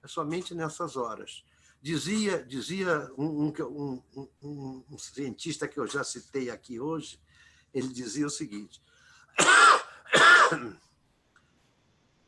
É 0.03 0.07
somente 0.07 0.53
nessas 0.53 0.95
horas. 0.97 1.43
Dizia, 1.81 2.43
dizia 2.43 3.11
um, 3.17 3.47
um, 3.47 4.03
um, 4.41 4.83
um 4.89 4.97
cientista 4.97 5.67
que 5.67 5.79
eu 5.79 5.87
já 5.87 6.03
citei 6.03 6.49
aqui 6.49 6.79
hoje, 6.79 7.21
ele 7.73 7.87
dizia 7.89 8.25
o 8.25 8.31
seguinte: 8.31 8.81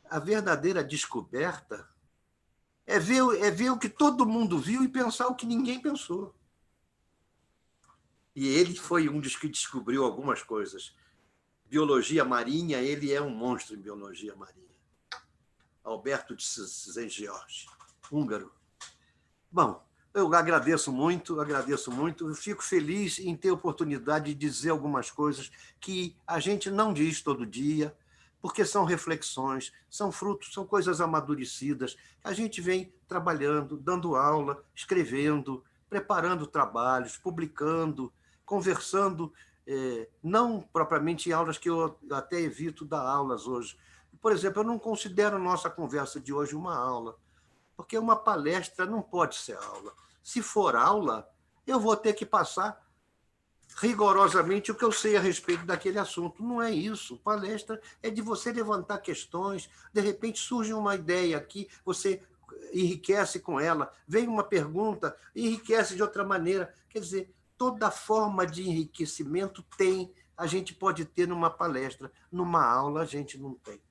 a 0.10 0.20
verdadeira 0.20 0.84
descoberta 0.84 1.90
é 2.86 3.00
ver, 3.00 3.22
é 3.42 3.52
ver 3.52 3.70
o 3.70 3.78
que 3.78 3.90
todo 3.90 4.26
mundo 4.26 4.58
viu 4.60 4.84
e 4.84 4.88
pensar 4.88 5.28
o 5.28 5.36
que 5.36 5.46
ninguém 5.46 5.82
pensou. 5.82 6.36
E 8.36 8.48
ele 8.48 8.76
foi 8.76 9.10
um 9.10 9.20
dos 9.20 9.36
que 9.36 9.48
descobriu 9.48 10.04
algumas 10.04 10.42
coisas. 10.42 10.96
Biologia 11.66 12.24
marinha, 12.26 12.80
ele 12.80 13.12
é 13.14 13.22
um 13.22 13.30
monstro 13.30 13.76
em 13.76 13.82
biologia 13.82 14.36
marinha. 14.36 14.70
Alberto 15.84 16.36
de 16.36 16.44
Saint-Georges, 16.44 17.68
húngaro. 18.12 18.59
Bom, 19.52 19.84
eu 20.14 20.32
agradeço 20.36 20.92
muito, 20.92 21.42
agradeço 21.42 21.92
muito. 21.92 22.28
Eu 22.28 22.36
fico 22.36 22.64
feliz 22.64 23.18
em 23.18 23.36
ter 23.36 23.50
a 23.50 23.54
oportunidade 23.54 24.28
de 24.28 24.36
dizer 24.36 24.70
algumas 24.70 25.10
coisas 25.10 25.52
que 25.80 26.16
a 26.28 26.40
gente 26.40 26.70
não 26.70 26.94
diz 26.94 27.22
todo 27.22 27.48
dia, 27.48 27.96
porque 28.40 28.64
são 28.64 28.86
reflexões, 28.86 29.72
são 29.90 30.12
frutos, 30.12 30.54
são 30.54 30.68
coisas 30.68 31.02
amadurecidas. 31.02 31.98
A 32.24 32.32
gente 32.32 32.62
vem 32.62 32.94
trabalhando, 33.08 33.76
dando 33.76 34.16
aula, 34.16 34.64
escrevendo, 34.76 35.64
preparando 35.90 36.46
trabalhos, 36.46 37.18
publicando, 37.18 38.14
conversando, 38.46 39.34
eh, 39.66 40.08
não 40.24 40.62
propriamente 40.62 41.30
em 41.30 41.34
aulas 41.34 41.58
que 41.58 41.70
eu 41.70 41.98
até 42.12 42.40
evito 42.40 42.86
dar 42.86 43.02
aulas 43.02 43.48
hoje. 43.48 43.76
Por 44.22 44.32
exemplo, 44.32 44.62
eu 44.62 44.66
não 44.68 44.78
considero 44.78 45.40
nossa 45.40 45.70
conversa 45.70 46.20
de 46.20 46.32
hoje 46.32 46.56
uma 46.56 46.78
aula, 46.78 47.18
porque 47.80 47.98
uma 47.98 48.18
palestra 48.18 48.86
não 48.86 49.02
pode 49.02 49.38
ser 49.38 49.56
aula. 49.56 49.94
Se 50.22 50.42
for 50.42 50.76
aula, 50.76 51.32
eu 51.66 51.80
vou 51.80 51.96
ter 51.96 52.12
que 52.12 52.26
passar 52.26 52.86
rigorosamente 53.78 54.70
o 54.70 54.76
que 54.76 54.84
eu 54.84 54.92
sei 54.92 55.16
a 55.16 55.22
respeito 55.22 55.66
daquele 55.66 55.98
assunto. 55.98 56.44
Não 56.44 56.62
é 56.62 56.70
isso. 56.70 57.16
Palestra 57.20 57.82
é 58.04 58.10
de 58.10 58.22
você 58.22 58.52
levantar 58.52 58.98
questões, 58.98 59.70
de 59.94 60.02
repente 60.02 60.42
surge 60.42 60.74
uma 60.74 60.94
ideia 60.94 61.38
aqui, 61.38 61.70
você 61.86 62.22
enriquece 62.74 63.40
com 63.40 63.58
ela, 63.58 63.90
vem 64.06 64.28
uma 64.28 64.44
pergunta, 64.44 65.16
enriquece 65.34 65.96
de 65.96 66.02
outra 66.02 66.26
maneira. 66.26 66.76
Quer 66.90 67.00
dizer, 67.00 67.34
toda 67.58 67.90
forma 67.90 68.46
de 68.46 68.68
enriquecimento 68.68 69.64
tem, 69.78 70.14
a 70.36 70.46
gente 70.46 70.76
pode 70.76 71.06
ter 71.06 71.30
numa 71.30 71.50
palestra, 71.50 72.12
numa 72.30 72.62
aula 72.62 73.04
a 73.04 73.06
gente 73.06 73.38
não 73.38 73.54
tem. 73.54 73.82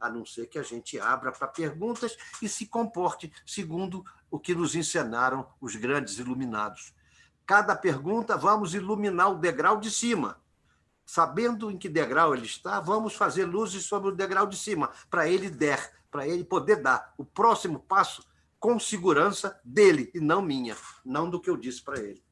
A 0.00 0.08
não 0.08 0.24
ser 0.24 0.46
que 0.46 0.58
a 0.58 0.62
gente 0.62 0.98
abra 0.98 1.32
para 1.32 1.48
perguntas 1.48 2.16
e 2.40 2.48
se 2.48 2.66
comporte 2.66 3.32
segundo 3.46 4.04
o 4.30 4.38
que 4.38 4.54
nos 4.54 4.74
ensinaram 4.74 5.46
os 5.60 5.74
grandes 5.74 6.18
iluminados 6.18 6.92
cada 7.48 7.74
pergunta, 7.74 8.36
vamos 8.36 8.74
iluminar 8.74 9.32
o 9.32 9.38
degrau 9.38 9.80
de 9.80 9.90
cima. 9.90 10.38
Sabendo 11.06 11.70
em 11.70 11.78
que 11.78 11.88
degrau 11.88 12.34
ele 12.34 12.44
está, 12.44 12.78
vamos 12.78 13.14
fazer 13.14 13.46
luzes 13.46 13.86
sobre 13.86 14.10
o 14.10 14.14
degrau 14.14 14.46
de 14.46 14.54
cima, 14.54 14.90
para 15.08 15.26
ele 15.26 15.48
der, 15.48 15.94
para 16.10 16.28
ele 16.28 16.44
poder 16.44 16.82
dar 16.82 17.14
o 17.16 17.24
próximo 17.24 17.80
passo 17.80 18.22
com 18.60 18.78
segurança 18.78 19.58
dele 19.64 20.10
e 20.14 20.20
não 20.20 20.42
minha, 20.42 20.76
não 21.02 21.30
do 21.30 21.40
que 21.40 21.48
eu 21.48 21.56
disse 21.56 21.82
para 21.82 21.98
ele. 21.98 22.22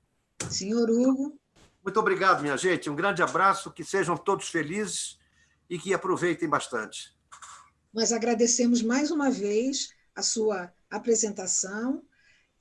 Senhor 0.50 0.90
Hugo. 0.90 1.40
Muito 1.82 1.98
obrigado, 1.98 2.42
minha 2.42 2.58
gente. 2.58 2.90
Um 2.90 2.96
grande 2.96 3.22
abraço, 3.22 3.72
que 3.72 3.82
sejam 3.82 4.18
todos 4.18 4.50
felizes 4.50 5.18
e 5.70 5.78
que 5.78 5.94
aproveitem 5.94 6.46
bastante. 6.46 7.15
Nós 7.96 8.12
agradecemos 8.12 8.80
mais 8.82 9.10
uma 9.10 9.30
vez 9.30 9.88
a 10.14 10.20
sua 10.20 10.70
apresentação 10.90 12.04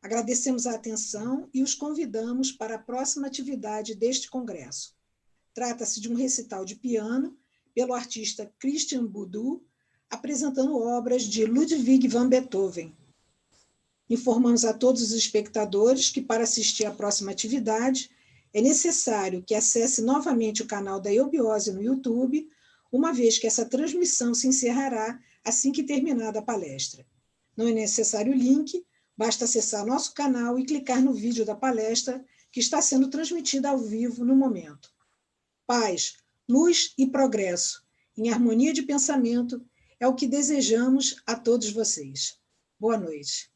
Agradecemos 0.00 0.64
a 0.64 0.76
atenção 0.76 1.50
e 1.52 1.60
os 1.60 1.74
convidamos 1.74 2.52
para 2.52 2.76
a 2.76 2.80
próxima 2.80 3.26
atividade 3.26 3.96
deste 3.96 4.30
congresso. 4.30 4.94
Trata-se 5.52 6.00
de 6.00 6.08
um 6.08 6.14
recital 6.14 6.64
de 6.64 6.76
piano 6.76 7.36
pelo 7.74 7.94
artista 7.94 8.54
Christian 8.60 9.04
Boudou, 9.04 9.68
apresentando 10.10 10.76
obras 10.76 11.22
de 11.22 11.44
Ludwig 11.46 12.08
van 12.08 12.28
Beethoven, 12.28 12.94
Informamos 14.10 14.64
a 14.64 14.72
todos 14.72 15.02
os 15.02 15.12
espectadores 15.12 16.10
que, 16.10 16.20
para 16.20 16.42
assistir 16.42 16.84
à 16.84 16.90
próxima 16.90 17.30
atividade, 17.30 18.10
é 18.52 18.60
necessário 18.60 19.40
que 19.40 19.54
acesse 19.54 20.02
novamente 20.02 20.62
o 20.62 20.66
canal 20.66 21.00
da 21.00 21.14
Eubiose 21.14 21.72
no 21.72 21.80
YouTube, 21.80 22.50
uma 22.90 23.12
vez 23.12 23.38
que 23.38 23.46
essa 23.46 23.64
transmissão 23.64 24.34
se 24.34 24.48
encerrará 24.48 25.20
assim 25.44 25.70
que 25.70 25.84
terminada 25.84 26.40
a 26.40 26.42
palestra. 26.42 27.06
Não 27.56 27.68
é 27.68 27.72
necessário 27.72 28.34
link, 28.34 28.84
basta 29.16 29.44
acessar 29.44 29.86
nosso 29.86 30.12
canal 30.12 30.58
e 30.58 30.64
clicar 30.64 31.00
no 31.00 31.14
vídeo 31.14 31.44
da 31.44 31.54
palestra 31.54 32.24
que 32.50 32.58
está 32.58 32.82
sendo 32.82 33.08
transmitida 33.08 33.70
ao 33.70 33.78
vivo 33.78 34.24
no 34.24 34.34
momento. 34.34 34.90
Paz, 35.68 36.16
luz 36.48 36.94
e 36.98 37.06
progresso, 37.06 37.84
em 38.16 38.28
harmonia 38.28 38.72
de 38.72 38.82
pensamento, 38.82 39.64
é 40.00 40.08
o 40.08 40.14
que 40.14 40.26
desejamos 40.26 41.22
a 41.26 41.36
todos 41.36 41.70
vocês. 41.70 42.40
Boa 42.78 42.96
noite. 42.96 43.49